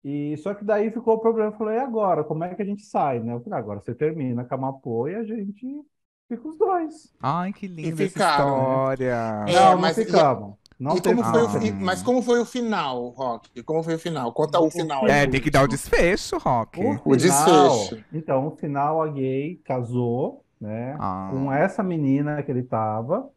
[0.04, 1.52] E só que daí ficou o problema.
[1.52, 2.24] Eu falei, e agora?
[2.24, 3.34] Como é que a gente sai, né?
[3.34, 5.66] Eu falei, agora você termina com a Mapô e a gente
[6.30, 7.16] fica os dois.
[7.20, 8.82] Ai, que linda essa ficaram, né?
[8.82, 9.14] história.
[9.48, 10.58] É, não, não mas e- ficamos.
[10.80, 13.64] Não E como foi o Mas como foi o final, Rock?
[13.64, 14.32] Como foi o final?
[14.32, 15.08] Conta o final.
[15.08, 16.80] É, tem que dar o desfecho, Rock.
[17.04, 18.04] O desfecho.
[18.14, 20.96] Então, no final, a gay casou, né?
[21.00, 21.30] Ah.
[21.32, 23.28] Com essa menina que ele tava.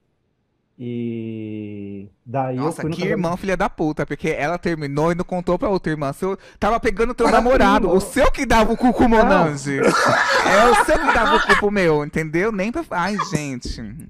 [0.82, 3.26] E daí eu Nossa, fui no que casamento.
[3.26, 6.10] irmã filha da puta, porque ela terminou e não contou pra outra irmã.
[6.14, 9.78] Seu, tava pegando teu namorado, o seu que dava o cu com o Monange.
[9.78, 12.50] É o seu que dava o cu pro meu, entendeu?
[12.50, 12.82] Nem pra.
[12.92, 14.08] Ai, gente.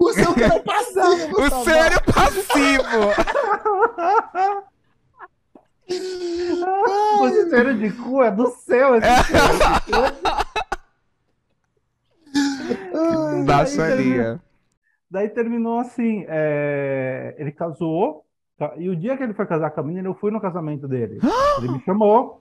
[0.00, 2.82] O seu que é o passivo, O tá seu era o passivo.
[7.20, 9.06] O cheiro de cu é do céu, esse.
[13.44, 14.40] Baixaria.
[15.10, 18.24] Daí terminou assim, é, ele casou,
[18.56, 18.72] tá?
[18.76, 21.18] E o dia que ele foi casar com a menina, eu fui no casamento dele.
[21.58, 22.40] Ele me chamou.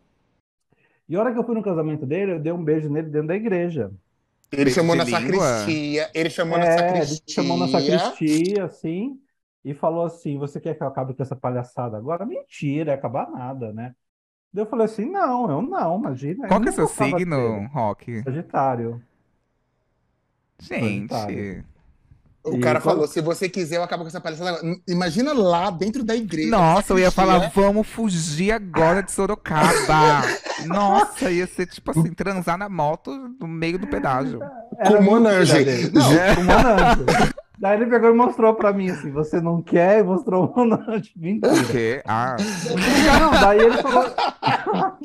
[1.09, 3.29] E a hora que eu fui no casamento dele, eu dei um beijo nele dentro
[3.29, 3.91] da igreja.
[4.51, 6.09] Ele chamou na sacristia.
[6.13, 7.23] Ele chamou na É, sacristia.
[7.23, 9.21] ele chamou na sacristia, assim,
[9.63, 12.25] e falou assim: Você quer que eu acabe com essa palhaçada agora?
[12.25, 13.95] Mentira, ia acabar nada, né?
[14.53, 16.47] Daí eu falei assim: Não, eu não, imagina.
[16.47, 17.67] Qual que é seu signo.
[17.67, 18.23] Rock?
[18.23, 19.01] Sagitário.
[20.59, 21.09] Gente.
[21.09, 21.65] Sagitário.
[22.43, 24.51] O E cara quando- falou: se você quiser, eu acabo com essa palhaçada.
[24.59, 24.75] agora.
[24.87, 26.49] Imagina lá dentro da igreja.
[26.49, 29.69] Nossa, eu ia falar, vamos fugir agora de Sorocaba.
[30.65, 34.39] Nossa, ia ser tipo assim, transar na moto no meio do pedágio.
[34.77, 35.91] Era Com Monange.
[35.93, 37.33] Não, com Monange.
[37.59, 39.99] Daí ele pegou e mostrou pra mim assim: Você não quer?
[39.99, 41.11] E mostrou o Monange.
[41.17, 41.53] Mentira.
[41.55, 42.37] Porque, ah,
[43.19, 44.05] Não, daí ele falou.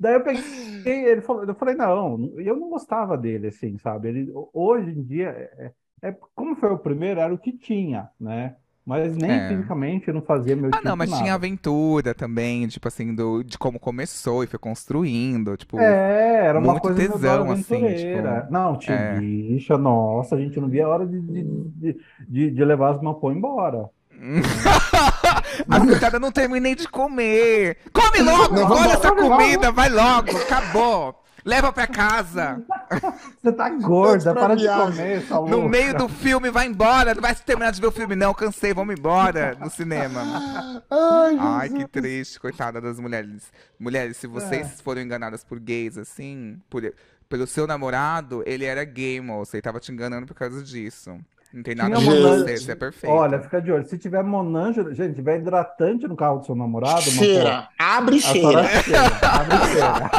[0.00, 4.08] Daí eu peguei, ele falou, eu falei, não, eu não gostava dele, assim, sabe?
[4.08, 5.26] Ele, hoje em dia,
[5.58, 8.54] é, é- como foi o primeiro, era o que tinha, né?
[8.86, 9.48] Mas nem É.
[9.48, 11.22] fisicamente não fazia meu Ah, tipo não, mas nada.
[11.22, 16.58] tinha aventura também, tipo assim, do, de como começou e foi construindo, tipo, É, era
[16.58, 19.18] uma muito coisa tesão, assim, tipo, Não, tinha é.
[19.20, 21.96] bicha, nossa, a gente não via a hora de, de, de,
[22.26, 23.90] de- de levar as mapô embora.
[25.68, 27.76] a coitada não terminei de comer.
[27.92, 31.14] Come logo, Não, olha essa comida, vai logo, acabou.
[31.44, 32.62] Leva pra casa.
[33.42, 35.68] Você tá gorda, para de comer, essa No louca.
[35.68, 37.14] meio do filme, vai embora.
[37.14, 38.34] Não vai terminar de ver o filme, não.
[38.34, 40.20] Cansei, vamos embora do cinema.
[40.90, 43.52] Ai, Ai, que triste, coitada das mulheres.
[43.78, 46.82] Mulheres, se vocês foram enganadas por gays, assim, por,
[47.28, 51.18] pelo seu namorado, ele era gay, moça, e tava te enganando por causa disso.
[51.52, 52.42] Não tem nada Tinha Monange.
[52.44, 53.12] você, você é perfeito.
[53.12, 53.88] Olha, fica de olho.
[53.88, 58.18] Se tiver Monange, gente, tiver hidratante no carro do seu namorado, uma Cheira, abre e
[58.18, 58.82] A cheira.
[58.82, 60.10] cheira, abre e cheira.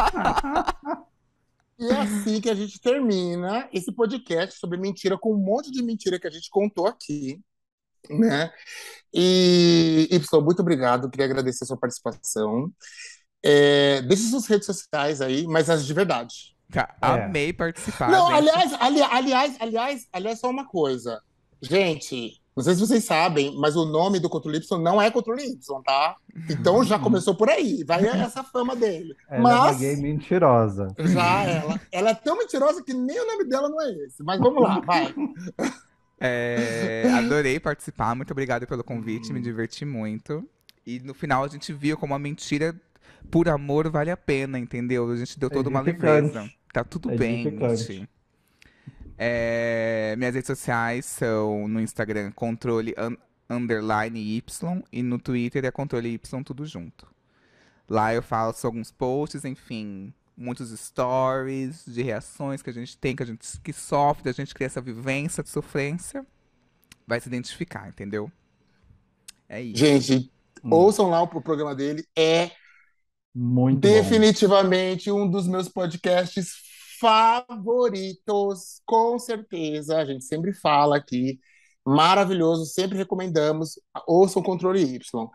[1.79, 5.81] E é assim que a gente termina esse podcast sobre mentira, com um monte de
[5.81, 7.39] mentira que a gente contou aqui,
[8.09, 8.51] né?
[9.13, 12.71] E, Y, muito obrigado, queria agradecer a sua participação.
[13.41, 16.53] É, deixe suas redes sociais aí, mas as de verdade.
[16.73, 16.85] É.
[17.01, 18.09] Amei participar.
[18.11, 18.37] Não, gente.
[18.37, 21.21] aliás, ali- aliás, aliás, aliás, só uma coisa.
[21.61, 25.43] Gente, não sei se vocês sabem, mas o nome do Controle Y não é Controle
[25.43, 26.15] Y, tá?
[26.49, 29.15] Então já começou por aí, vai essa fama dele.
[29.29, 30.87] Ela é uma Mas gay mentirosa.
[30.99, 34.21] já ela, ela é tão mentirosa que nem o nome dela não é esse.
[34.23, 35.13] Mas vamos lá, vai.
[36.21, 40.43] É, adorei participar, muito obrigado pelo convite, me diverti muito.
[40.85, 42.75] E no final a gente viu como a mentira
[43.31, 45.09] por amor vale a pena, entendeu?
[45.09, 46.57] A gente deu toda uma Edificante.
[46.73, 48.09] Tá tudo É bem, gente.
[49.17, 53.17] É, minhas redes sociais são no Instagram controle un-
[53.49, 57.07] underline Y e no Twitter é controle Y tudo junto.
[57.89, 63.23] Lá eu faço alguns posts, enfim, muitos stories de reações que a gente tem, que
[63.23, 66.25] a gente que sofre, a gente cria essa vivência de sofrência,
[67.07, 68.31] vai se identificar, entendeu?
[69.47, 70.01] É isso.
[70.01, 70.31] Gente,
[70.63, 70.69] Hum.
[70.69, 72.05] ouçam lá o pro- programa dele.
[72.17, 72.51] É
[73.41, 73.93] Muito bom.
[73.93, 76.55] definitivamente um dos meus podcasts
[76.99, 79.97] favoritos, com certeza.
[79.97, 81.39] A gente sempre fala aqui.
[81.85, 83.79] Maravilhoso, sempre recomendamos.
[84.05, 85.29] Ouçam Controle Y.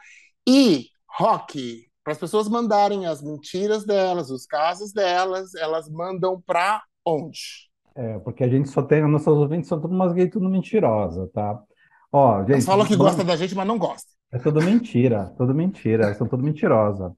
[0.47, 6.83] E, Rock, para as pessoas mandarem as mentiras delas, os casos delas, elas mandam para
[7.07, 7.71] onde?
[7.97, 11.59] É, porque a gente só tem, nossos ouvintes são todas umas gays tudo mentirosa, tá?
[12.13, 14.13] Ó, gente, Elas falam que gostam da gente, mas não gostam.
[14.31, 17.11] É tudo mentira, tudo mentira, são tudo mentirosas.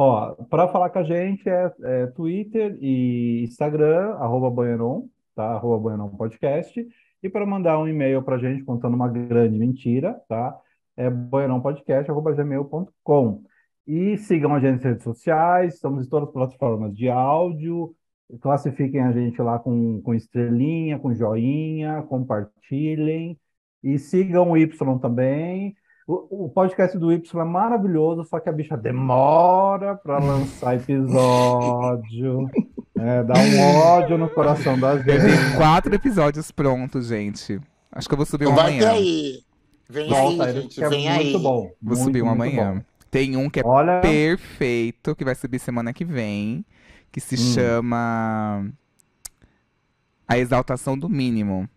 [0.00, 5.54] Ó, para falar com a gente é, é Twitter e Instagram, arroba Banheron, tá?
[5.54, 6.86] Arroba Banheron Podcast.
[7.20, 10.56] E para mandar um e-mail para a gente contando uma grande mentira, tá?
[10.96, 13.42] É banheironpodcast.gmail.com.
[13.88, 17.92] E sigam a gente nas redes sociais, estamos em todas as plataformas de áudio.
[18.40, 23.36] Classifiquem a gente lá com, com estrelinha, com joinha, compartilhem.
[23.82, 25.74] E sigam o Y também.
[26.08, 32.48] O, o podcast do Y é maravilhoso, só que a bicha demora para lançar episódio.
[32.98, 37.60] É, dá um ódio no coração das Eu tenho quatro episódios prontos, gente.
[37.92, 38.90] Acho que eu vou subir um Vai amanhã.
[38.92, 39.42] aí.
[39.88, 40.82] Vem Volta, aí, gente.
[40.82, 41.42] é Vem muito aí.
[41.42, 41.60] bom.
[41.80, 42.74] Vou muito, subir um amanhã.
[42.76, 42.82] bom.
[43.10, 46.64] Tem um que é Olha, perfeito, que vai subir semana que vem,
[47.12, 47.38] que se Hum.
[47.38, 48.66] chama
[50.26, 51.68] A Exaltação do Mínimo.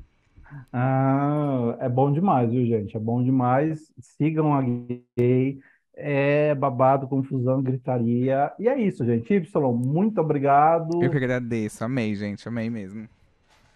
[0.73, 2.95] Ah, é bom demais, viu, gente?
[2.95, 3.91] É bom demais.
[3.99, 5.60] Sigam a gay.
[5.94, 8.52] É babado, confusão, gritaria.
[8.57, 9.32] E é isso, gente.
[9.34, 11.03] Y, muito obrigado.
[11.03, 13.07] Eu que agradeço, amei, gente, amei mesmo.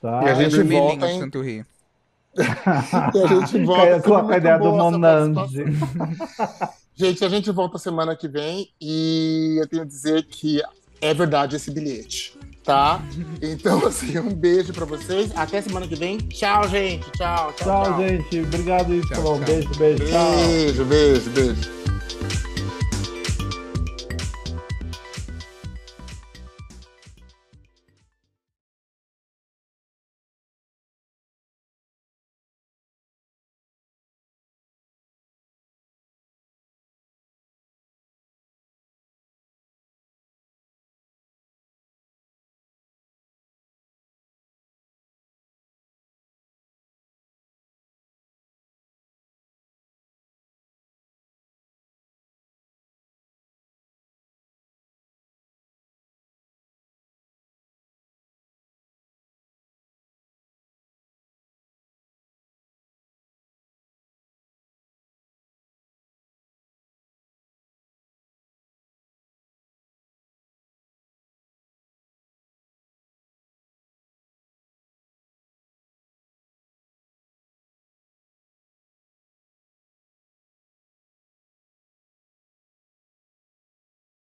[0.02, 0.24] Tá?
[0.24, 1.20] E a gente volta, hein?
[1.20, 1.66] tanto rir.
[2.38, 4.02] E a gente volta.
[4.02, 5.64] Com a- com ideia do Monange.
[6.98, 10.62] Gente, a gente volta semana que vem e eu tenho a dizer que
[11.02, 13.02] é verdade esse bilhete, tá?
[13.42, 15.32] Então, assim, um beijo pra vocês.
[15.36, 16.18] Até semana que vem.
[16.18, 17.10] Tchau, gente.
[17.12, 18.40] Tchau, tchau, Tchau, gente.
[18.42, 19.02] Obrigado.
[19.08, 19.38] Tchau, tchau.
[19.40, 20.06] Beijo, beijo.
[20.06, 20.36] Tchau.
[20.36, 21.85] Beijo, beijo, beijo.